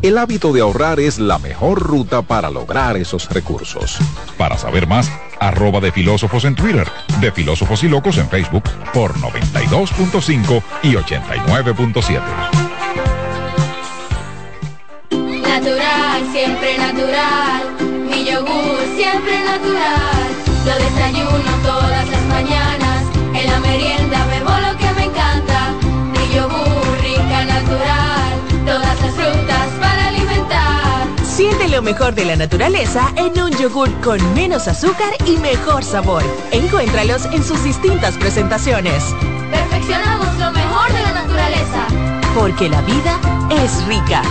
El 0.00 0.16
hábito 0.16 0.52
de 0.52 0.60
ahorrar 0.60 1.00
es 1.00 1.18
la 1.18 1.38
mejor 1.38 1.80
ruta 1.80 2.22
para 2.22 2.50
lograr 2.50 2.96
esos 2.96 3.28
recursos. 3.30 3.98
Para 4.36 4.56
saber 4.56 4.86
más, 4.86 5.10
arroba 5.40 5.80
de 5.80 5.90
filósofos 5.90 6.44
en 6.44 6.54
Twitter, 6.54 6.86
de 7.20 7.32
filósofos 7.32 7.82
y 7.82 7.88
locos 7.88 8.16
en 8.18 8.28
Facebook 8.28 8.62
por 8.94 9.14
92.5 9.14 10.62
y 10.84 10.92
89.7. 10.92 12.20
Natural, 15.42 16.22
siempre 16.30 16.78
natural, 16.78 17.62
mi 18.08 18.24
yogur 18.24 18.78
siempre 18.94 19.40
natural. 19.42 20.28
Lo 20.64 20.74
desayuno 20.76 21.50
todas 21.64 22.08
las 22.08 22.24
mañanas, 22.26 23.02
en 23.34 23.50
la 23.50 23.58
merienda 23.58 24.26
bebo 24.26 24.50
lo 24.60 24.78
que 24.78 24.92
me 24.94 25.04
encanta. 25.06 25.72
Mi 26.12 26.36
yogur 26.36 27.00
rica 27.02 27.44
natural, 27.46 28.64
todas 28.64 29.02
las 29.02 29.14
frutas 29.14 29.57
lo 31.78 31.82
mejor 31.82 32.12
de 32.12 32.24
la 32.24 32.34
naturaleza 32.34 33.12
en 33.14 33.40
un 33.40 33.52
yogur 33.52 33.88
con 34.00 34.18
menos 34.34 34.66
azúcar 34.66 35.12
y 35.24 35.36
mejor 35.36 35.84
sabor. 35.84 36.24
Encuéntralos 36.50 37.26
en 37.26 37.44
sus 37.44 37.62
distintas 37.62 38.16
presentaciones. 38.16 39.14
Perfeccionamos 39.48 40.26
lo 40.40 40.50
mejor 40.50 40.92
de 40.92 41.02
la 41.02 41.12
naturaleza. 41.12 41.86
Porque 42.34 42.68
la 42.68 42.80
vida 42.80 43.20
es 43.62 43.86
rica. 43.86 44.22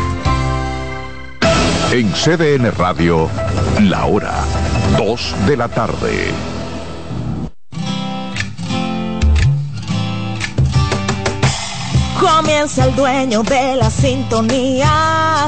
En 1.93 2.11
CDN 2.11 2.69
Radio, 2.77 3.29
la 3.79 4.05
hora 4.07 4.43
2 4.97 5.35
de 5.47 5.55
la 5.55 5.69
tarde. 5.69 6.33
Comienza 12.19 12.83
el 12.83 12.95
dueño 12.97 13.41
de 13.43 13.77
la 13.77 13.89
sintonía. 13.89 15.47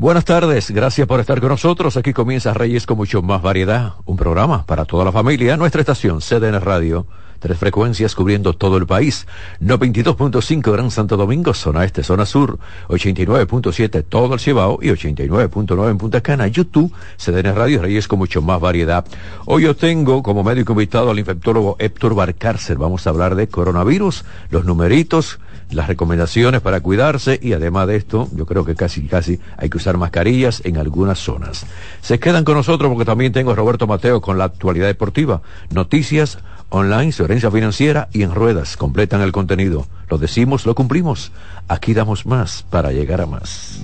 Buenas 0.00 0.24
tardes, 0.24 0.70
gracias 0.70 1.06
por 1.06 1.20
estar 1.20 1.40
con 1.40 1.50
nosotros. 1.50 1.98
Aquí 1.98 2.14
comienza 2.14 2.54
Reyes 2.54 2.86
con 2.86 2.96
mucho 2.96 3.20
más 3.20 3.42
variedad, 3.42 3.96
un 4.06 4.16
programa 4.16 4.64
para 4.64 4.86
toda 4.86 5.04
la 5.04 5.12
familia. 5.12 5.58
Nuestra 5.58 5.82
estación, 5.82 6.20
CDN 6.20 6.58
Radio, 6.58 7.06
tres 7.38 7.58
frecuencias 7.58 8.14
cubriendo 8.14 8.54
todo 8.54 8.78
el 8.78 8.86
país. 8.86 9.26
92.5 9.60 10.72
Gran 10.72 10.90
Santo 10.90 11.18
Domingo, 11.18 11.52
zona 11.52 11.84
este, 11.84 12.02
zona 12.02 12.24
sur, 12.24 12.58
89.7 12.88 14.02
todo 14.08 14.32
el 14.32 14.40
Cibao 14.40 14.78
y 14.80 14.86
89.9 14.86 15.90
en 15.90 15.98
Punta 15.98 16.22
Cana. 16.22 16.46
YouTube, 16.46 16.90
CDN 17.18 17.54
Radio, 17.54 17.82
Reyes 17.82 18.08
con 18.08 18.20
mucho 18.20 18.40
más 18.40 18.58
variedad. 18.58 19.04
Hoy 19.44 19.64
yo 19.64 19.76
tengo 19.76 20.22
como 20.22 20.42
médico 20.42 20.72
invitado 20.72 21.10
al 21.10 21.18
infectólogo 21.18 21.76
Héctor 21.78 22.14
Barcárcer. 22.14 22.78
Vamos 22.78 23.06
a 23.06 23.10
hablar 23.10 23.34
de 23.34 23.48
coronavirus, 23.48 24.24
los 24.48 24.64
numeritos, 24.64 25.40
las 25.70 25.86
recomendaciones 25.86 26.60
para 26.60 26.80
cuidarse 26.80 27.38
y 27.42 27.52
además 27.52 27.86
de 27.86 27.96
esto, 27.96 28.28
yo 28.34 28.46
creo 28.46 28.64
que 28.64 28.74
casi 28.74 29.06
casi 29.06 29.40
hay 29.56 29.68
que 29.70 29.76
usar 29.76 29.96
mascarillas 29.96 30.62
en 30.64 30.78
algunas 30.78 31.18
zonas. 31.18 31.66
Se 32.00 32.18
quedan 32.18 32.44
con 32.44 32.56
nosotros 32.56 32.90
porque 32.90 33.04
también 33.04 33.32
tengo 33.32 33.52
a 33.52 33.54
Roberto 33.54 33.86
Mateo 33.86 34.20
con 34.20 34.38
la 34.38 34.44
actualidad 34.44 34.86
deportiva, 34.86 35.42
noticias 35.70 36.38
online, 36.70 37.12
herencia 37.18 37.50
financiera 37.50 38.08
y 38.12 38.22
en 38.22 38.34
ruedas. 38.34 38.76
Completan 38.76 39.20
el 39.20 39.32
contenido. 39.32 39.86
Lo 40.08 40.18
decimos, 40.18 40.66
lo 40.66 40.74
cumplimos. 40.74 41.32
Aquí 41.68 41.94
damos 41.94 42.26
más 42.26 42.64
para 42.70 42.92
llegar 42.92 43.20
a 43.20 43.26
más. 43.26 43.80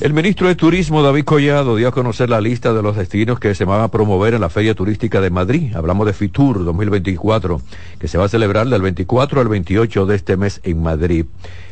El 0.00 0.14
ministro 0.14 0.48
de 0.48 0.54
Turismo, 0.54 1.02
David 1.02 1.24
Collado, 1.24 1.76
dio 1.76 1.88
a 1.88 1.92
conocer 1.92 2.30
la 2.30 2.40
lista 2.40 2.72
de 2.72 2.82
los 2.82 2.96
destinos 2.96 3.38
que 3.38 3.54
se 3.54 3.66
van 3.66 3.82
a 3.82 3.88
promover 3.88 4.32
en 4.32 4.40
la 4.40 4.48
Feria 4.48 4.74
Turística 4.74 5.20
de 5.20 5.28
Madrid. 5.28 5.76
Hablamos 5.76 6.06
de 6.06 6.14
FITUR 6.14 6.64
2024, 6.64 7.60
que 7.98 8.08
se 8.08 8.16
va 8.16 8.24
a 8.24 8.28
celebrar 8.30 8.66
del 8.68 8.80
24 8.80 9.42
al 9.42 9.48
28 9.48 10.06
de 10.06 10.16
este 10.16 10.38
mes 10.38 10.62
en 10.64 10.82
Madrid. 10.82 11.26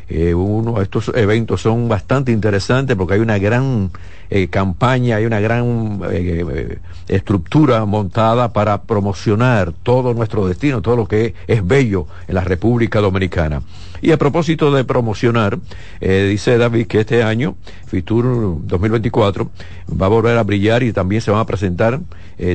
Eh, 0.09 0.35
uno, 0.35 0.79
estos 0.79 1.11
eventos 1.15 1.63
son 1.63 1.89
bastante 1.89 2.31
interesantes 2.31 2.95
porque 2.95 3.15
hay 3.15 3.19
una 3.19 3.39
gran 3.39 3.89
eh, 4.29 4.47
campaña, 4.47 5.15
hay 5.15 5.25
una 5.25 5.39
gran 5.39 5.99
eh, 6.11 6.77
estructura 7.07 7.83
montada 7.85 8.53
para 8.53 8.83
promocionar 8.83 9.73
todo 9.81 10.13
nuestro 10.13 10.47
destino, 10.47 10.83
todo 10.83 10.97
lo 10.97 11.07
que 11.07 11.33
es 11.47 11.65
bello 11.65 12.05
en 12.27 12.35
la 12.35 12.43
República 12.43 13.01
Dominicana. 13.01 13.63
Y 14.01 14.11
a 14.11 14.17
propósito 14.17 14.71
de 14.71 14.83
promocionar, 14.83 15.59
dice 15.99 16.57
David 16.57 16.87
que 16.87 17.01
este 17.01 17.23
año, 17.23 17.55
Fitur 17.87 18.57
2024, 18.65 19.49
va 20.01 20.05
a 20.05 20.09
volver 20.09 20.37
a 20.37 20.43
brillar 20.43 20.83
y 20.83 20.93
también 20.93 21.21
se 21.21 21.31
van 21.31 21.41
a 21.41 21.45
presentar 21.45 21.99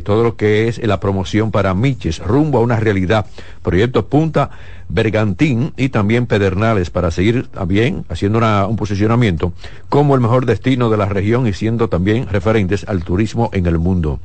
todo 0.05 0.23
lo 0.23 0.37
que 0.37 0.69
es 0.69 0.85
la 0.85 1.01
promoción 1.01 1.51
para 1.51 1.75
Miches, 1.75 2.21
rumbo 2.21 2.59
a 2.59 2.63
una 2.63 2.81
realidad. 2.81 3.27
Proyecto 3.63 4.07
Punta 4.07 4.51
Bergantín 4.89 5.73
y 5.77 5.89
también 5.89 6.27
Pedernales 6.27 6.91
para 6.91 7.11
seguir 7.11 7.49
también 7.49 8.05
haciendo 8.09 8.39
un 8.69 8.77
posicionamiento 8.77 9.53
como 9.89 10.15
el 10.15 10.21
mejor 10.21 10.47
destino 10.47 10.91
de 10.91 10.97
la 10.97 11.07
región 11.07 11.47
y 11.47 11.53
siendo 11.53 11.89
también 11.89 12.29
referentes 12.29 12.85
al 12.89 13.05
turismo 13.05 13.51
en 13.53 13.67
el 13.67 13.79
mundo. 13.79 14.21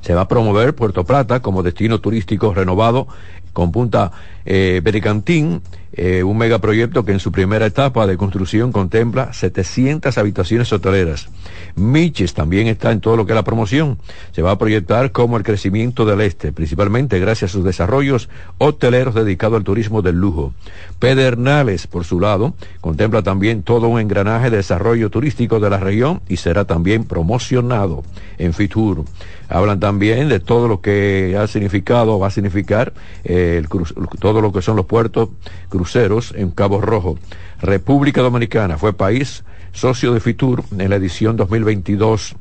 Se 0.00 0.14
va 0.14 0.22
a 0.22 0.28
promover 0.28 0.74
Puerto 0.74 1.04
Plata 1.04 1.40
como 1.40 1.62
destino 1.62 2.00
turístico 2.00 2.54
renovado 2.54 3.08
con 3.52 3.72
Punta 3.72 4.12
eh, 4.44 4.80
Bergantín, 4.84 5.62
eh, 5.92 6.22
un 6.22 6.36
megaproyecto 6.36 7.04
que 7.04 7.12
en 7.12 7.20
su 7.20 7.32
primera 7.32 7.66
etapa 7.66 8.06
de 8.06 8.16
construcción 8.16 8.72
contempla 8.72 9.32
700 9.32 10.16
habitaciones 10.18 10.72
hoteleras. 10.72 11.28
Miches 11.76 12.34
también 12.34 12.66
está 12.66 12.92
en 12.92 13.00
todo 13.00 13.16
lo 13.16 13.24
que 13.24 13.32
es 13.32 13.36
la 13.36 13.44
promoción. 13.44 13.98
Se 14.32 14.42
va 14.42 14.52
a 14.52 14.58
proyectar 14.58 15.12
como 15.12 15.36
el 15.36 15.44
crecimiento 15.44 16.04
del 16.04 16.20
este, 16.20 16.52
principalmente 16.52 17.18
gracias 17.18 17.50
a 17.50 17.54
sus 17.54 17.64
desarrollos 17.64 18.28
hoteleros 18.58 19.14
dedicados 19.14 19.56
al 19.56 19.64
turismo 19.64 20.02
del 20.02 20.16
lujo. 20.16 20.52
Pedernales, 20.98 21.86
por 21.86 22.04
su 22.04 22.20
lado, 22.20 22.54
contempla 22.80 23.22
también 23.22 23.62
todo 23.62 23.88
un 23.88 24.00
engranaje 24.00 24.50
de 24.50 24.58
desarrollo 24.58 25.10
turístico 25.10 25.60
de 25.60 25.70
la 25.70 25.78
región 25.78 26.20
y 26.28 26.36
será 26.36 26.64
también 26.64 27.04
promocionado 27.04 28.02
en 28.38 28.52
Fitur. 28.52 29.04
Hablan 29.48 29.80
también 29.80 30.28
de 30.28 30.40
todo 30.40 30.68
lo 30.68 30.80
que 30.82 31.36
ha 31.40 31.46
significado, 31.46 32.18
va 32.18 32.26
a 32.26 32.30
significar 32.30 32.92
eh, 33.24 33.56
el 33.58 33.68
todo 34.18 34.42
lo 34.42 34.52
que 34.52 34.60
son 34.60 34.76
los 34.76 34.84
puertos 34.84 35.30
cruceros 35.78 36.34
en 36.36 36.50
Cabo 36.50 36.80
Rojo. 36.80 37.18
República 37.62 38.20
Dominicana 38.20 38.78
fue 38.78 38.92
país 38.92 39.44
socio 39.72 40.12
de 40.12 40.18
Fitur 40.18 40.64
en 40.76 40.90
la 40.90 40.96
edición 40.96 41.36
2022. 41.36 42.34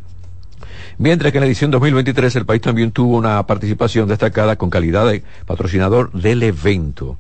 Mientras 0.98 1.32
que 1.32 1.38
en 1.38 1.42
la 1.42 1.46
edición 1.46 1.70
2023 1.70 2.36
el 2.36 2.48
país 2.48 2.64
también 2.64 2.92
tuvo 2.92 3.16
una 3.16 3.46
participación 3.46 4.08
destacada 4.08 4.56
con 4.56 4.72
calidad 4.72 5.08
de 5.08 5.22
patrocinador 5.46 6.12
del 6.14 6.42
evento. 6.42 7.18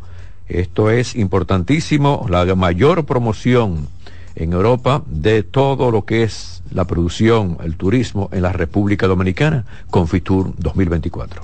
Esto 0.47 0.89
es 0.89 1.15
importantísimo, 1.15 2.25
la 2.29 2.43
mayor 2.55 3.05
promoción 3.05 3.87
en 4.33 4.53
Europa 4.53 5.03
de 5.05 5.43
todo 5.43 5.91
lo 5.91 6.05
que 6.05 6.23
es 6.23 6.63
la 6.71 6.85
producción, 6.85 7.59
el 7.63 7.75
turismo 7.77 8.29
en 8.31 8.41
la 8.41 8.53
República 8.53 9.05
Dominicana 9.05 9.65
con 9.91 10.07
Fitur 10.07 10.55
2024. 10.57 11.43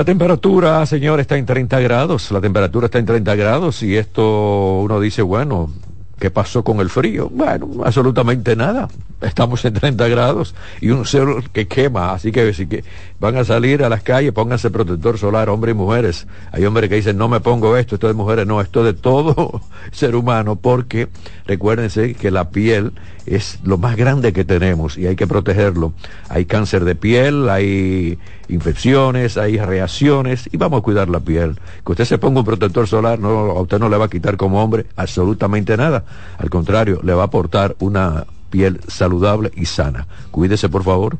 La 0.00 0.04
temperatura, 0.06 0.86
señor, 0.86 1.20
está 1.20 1.36
en 1.36 1.44
30 1.44 1.78
grados. 1.80 2.30
La 2.30 2.40
temperatura 2.40 2.86
está 2.86 2.98
en 2.98 3.04
30 3.04 3.34
grados 3.34 3.82
y 3.82 3.98
esto 3.98 4.80
uno 4.80 4.98
dice, 4.98 5.20
bueno, 5.20 5.70
¿qué 6.18 6.30
pasó 6.30 6.64
con 6.64 6.80
el 6.80 6.88
frío? 6.88 7.28
Bueno, 7.30 7.68
absolutamente 7.84 8.56
nada. 8.56 8.88
Estamos 9.20 9.64
en 9.64 9.74
30 9.74 10.08
grados 10.08 10.54
y 10.80 10.90
un 10.90 11.04
sol 11.04 11.44
que 11.52 11.68
quema, 11.68 12.12
así 12.12 12.32
que 12.32 12.52
si 12.54 12.66
que 12.66 12.84
van 13.18 13.36
a 13.36 13.44
salir 13.44 13.84
a 13.84 13.88
las 13.88 14.02
calles, 14.02 14.32
pónganse 14.32 14.70
protector 14.70 15.18
solar, 15.18 15.48
hombres 15.48 15.74
y 15.74 15.78
mujeres. 15.78 16.26
Hay 16.52 16.64
hombres 16.64 16.88
que 16.88 16.96
dicen, 16.96 17.18
no 17.18 17.28
me 17.28 17.40
pongo 17.40 17.76
esto, 17.76 17.96
esto 17.96 18.08
de 18.08 18.14
mujeres, 18.14 18.46
no, 18.46 18.60
esto 18.60 18.82
de 18.82 18.94
todo 18.94 19.60
ser 19.92 20.14
humano, 20.16 20.56
porque 20.56 21.08
recuérdense 21.46 22.14
que 22.14 22.30
la 22.30 22.50
piel 22.50 22.92
es 23.26 23.60
lo 23.62 23.78
más 23.78 23.96
grande 23.96 24.32
que 24.32 24.44
tenemos 24.44 24.96
y 24.96 25.06
hay 25.06 25.16
que 25.16 25.26
protegerlo. 25.26 25.92
Hay 26.28 26.46
cáncer 26.46 26.84
de 26.84 26.94
piel, 26.94 27.48
hay 27.48 28.18
infecciones, 28.48 29.36
hay 29.36 29.58
reacciones 29.58 30.48
y 30.50 30.56
vamos 30.56 30.80
a 30.80 30.82
cuidar 30.82 31.08
la 31.08 31.20
piel. 31.20 31.58
Que 31.84 31.92
usted 31.92 32.04
se 32.04 32.18
ponga 32.18 32.40
un 32.40 32.46
protector 32.46 32.88
solar, 32.88 33.18
no, 33.18 33.28
a 33.28 33.60
usted 33.60 33.78
no 33.78 33.88
le 33.88 33.96
va 33.96 34.06
a 34.06 34.10
quitar 34.10 34.36
como 34.36 34.62
hombre 34.62 34.86
absolutamente 34.96 35.76
nada. 35.76 36.04
Al 36.38 36.50
contrario, 36.50 37.00
le 37.02 37.12
va 37.12 37.22
a 37.22 37.26
aportar 37.26 37.76
una 37.80 38.24
piel 38.50 38.80
saludable 38.88 39.50
y 39.56 39.66
sana. 39.66 40.06
Cuídese, 40.30 40.68
por 40.68 40.84
favor. 40.84 41.16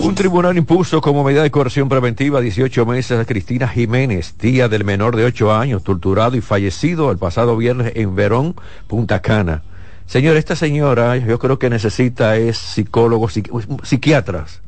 Un 0.00 0.14
tribunal 0.14 0.58
impuso 0.58 1.00
como 1.00 1.24
medida 1.24 1.42
de 1.42 1.50
coerción 1.50 1.88
preventiva 1.88 2.42
18 2.42 2.84
meses 2.84 3.18
a 3.18 3.24
Cristina 3.24 3.66
Jiménez, 3.66 4.34
tía 4.34 4.68
del 4.68 4.84
menor 4.84 5.16
de 5.16 5.24
8 5.24 5.54
años, 5.54 5.82
torturado 5.82 6.36
y 6.36 6.42
fallecido 6.42 7.10
el 7.10 7.16
pasado 7.16 7.56
viernes 7.56 7.92
en 7.94 8.14
Verón, 8.14 8.54
Punta 8.86 9.22
Cana. 9.22 9.62
Señor, 10.04 10.36
esta 10.36 10.56
señora 10.56 11.16
yo 11.16 11.38
creo 11.38 11.58
que 11.58 11.70
necesita 11.70 12.36
es 12.36 12.58
psicólogos, 12.58 13.40
psiquiatras. 13.82 14.60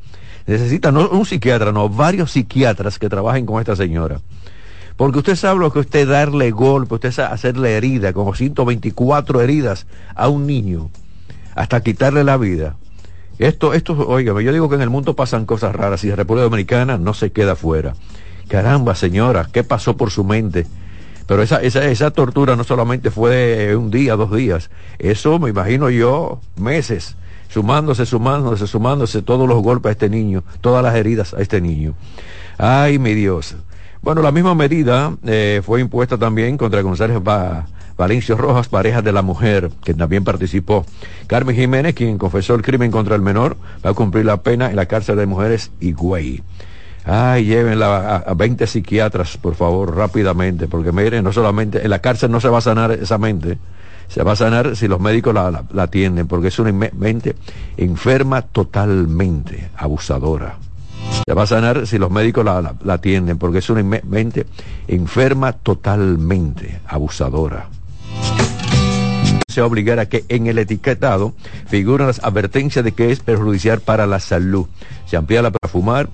Necesita 0.47 0.91
no 0.91 1.07
un 1.09 1.25
psiquiatra, 1.25 1.71
no, 1.71 1.87
varios 1.87 2.31
psiquiatras 2.31 2.97
que 2.97 3.07
trabajen 3.07 3.45
con 3.45 3.59
esta 3.59 3.75
señora. 3.75 4.21
Porque 4.97 5.19
usted 5.19 5.35
sabe 5.35 5.59
lo 5.59 5.71
que 5.71 5.79
usted 5.79 6.07
darle 6.07 6.49
golpe, 6.49 6.95
usted 6.95 7.17
hacerle 7.19 7.77
herida, 7.77 8.13
como 8.13 8.33
124 8.33 9.41
heridas 9.41 9.85
a 10.15 10.27
un 10.27 10.47
niño, 10.47 10.89
hasta 11.55 11.81
quitarle 11.81 12.23
la 12.23 12.37
vida. 12.37 12.75
Esto, 13.37 13.75
esto, 13.75 13.93
oígame, 13.93 14.43
yo 14.43 14.51
digo 14.51 14.67
que 14.67 14.75
en 14.75 14.81
el 14.81 14.89
mundo 14.89 15.15
pasan 15.15 15.45
cosas 15.45 15.75
raras 15.75 16.03
y 16.03 16.07
la 16.07 16.15
República 16.15 16.45
Dominicana 16.45 16.97
no 16.97 17.13
se 17.13 17.31
queda 17.31 17.55
fuera. 17.55 17.93
Caramba, 18.47 18.95
señora, 18.95 19.47
¿qué 19.51 19.63
pasó 19.63 19.95
por 19.95 20.09
su 20.09 20.23
mente? 20.23 20.65
Pero 21.27 21.43
esa, 21.43 21.61
esa, 21.61 21.85
esa 21.85 22.09
tortura 22.09 22.55
no 22.55 22.63
solamente 22.63 23.11
fue 23.11 23.75
un 23.75 23.91
día, 23.91 24.15
dos 24.15 24.35
días, 24.35 24.71
eso 24.97 25.37
me 25.37 25.51
imagino 25.51 25.91
yo, 25.91 26.39
meses, 26.55 27.17
sumándose, 27.49 28.07
sumándose, 28.07 28.65
sumándose 28.65 29.21
todos 29.21 29.47
los 29.47 29.61
golpes 29.61 29.89
a 29.89 29.91
este 29.91 30.09
niño, 30.09 30.43
todas 30.61 30.81
las 30.81 30.95
heridas 30.95 31.35
a 31.35 31.41
este 31.41 31.61
niño. 31.61 31.93
Ay, 32.57 32.97
mi 32.97 33.13
Dios. 33.13 33.55
Bueno, 34.07 34.21
la 34.21 34.31
misma 34.31 34.55
medida 34.55 35.17
eh, 35.25 35.61
fue 35.65 35.81
impuesta 35.81 36.17
también 36.17 36.57
contra 36.57 36.79
González 36.79 37.21
Valencio 37.97 38.37
Rojas, 38.37 38.69
pareja 38.69 39.01
de 39.01 39.11
la 39.11 39.21
mujer, 39.21 39.69
que 39.83 39.93
también 39.93 40.23
participó. 40.23 40.85
Carmen 41.27 41.57
Jiménez, 41.57 41.93
quien 41.93 42.17
confesó 42.17 42.55
el 42.55 42.61
crimen 42.61 42.89
contra 42.89 43.15
el 43.15 43.21
menor, 43.21 43.57
va 43.85 43.89
a 43.89 43.93
cumplir 43.93 44.23
la 44.23 44.37
pena 44.43 44.69
en 44.69 44.77
la 44.77 44.85
cárcel 44.85 45.17
de 45.17 45.25
mujeres 45.25 45.71
Higüey. 45.81 46.41
Ay, 47.03 47.47
llévenla 47.47 48.23
a, 48.25 48.33
20 48.33 48.65
psiquiatras, 48.65 49.35
por 49.35 49.55
favor, 49.55 49.93
rápidamente, 49.93 50.69
porque 50.69 50.93
miren, 50.93 51.25
no 51.25 51.33
solamente, 51.33 51.83
en 51.83 51.89
la 51.89 51.99
cárcel 51.99 52.31
no 52.31 52.39
se 52.39 52.47
va 52.47 52.59
a 52.59 52.61
sanar 52.61 52.93
esa 52.93 53.17
mente, 53.17 53.57
se 54.07 54.23
va 54.23 54.31
a 54.31 54.35
sanar 54.37 54.77
si 54.77 54.87
los 54.87 55.01
médicos 55.01 55.33
la 55.33 55.65
atienden, 55.83 56.27
porque 56.27 56.47
es 56.47 56.57
una 56.59 56.71
mente 56.71 57.35
enferma 57.75 58.41
totalmente, 58.41 59.69
abusadora. 59.75 60.59
Se 61.27 61.33
va 61.33 61.43
a 61.43 61.47
sanar 61.47 61.87
si 61.87 61.97
los 61.97 62.09
médicos 62.09 62.45
la, 62.45 62.75
la 62.83 62.93
atienden, 62.93 63.37
porque 63.37 63.59
es 63.59 63.69
una 63.69 63.83
mente 63.83 64.45
enferma 64.87 65.53
totalmente, 65.53 66.79
abusadora 66.87 67.67
se 69.57 69.63
obligar 69.63 69.97
a 69.97 70.07
que 70.07 70.23
en 70.29 70.45
el 70.45 70.59
etiquetado 70.59 71.33
figuren 71.65 72.05
las 72.05 72.23
advertencias 72.23 72.85
de 72.85 72.91
que 72.91 73.11
es 73.11 73.21
perjudicial 73.21 73.79
para 73.79 74.05
la 74.05 74.19
salud. 74.19 74.67
Se 75.07 75.17
amplía 75.17 75.41
la 75.41 75.49
para 75.49 75.67
fumar 75.67 76.09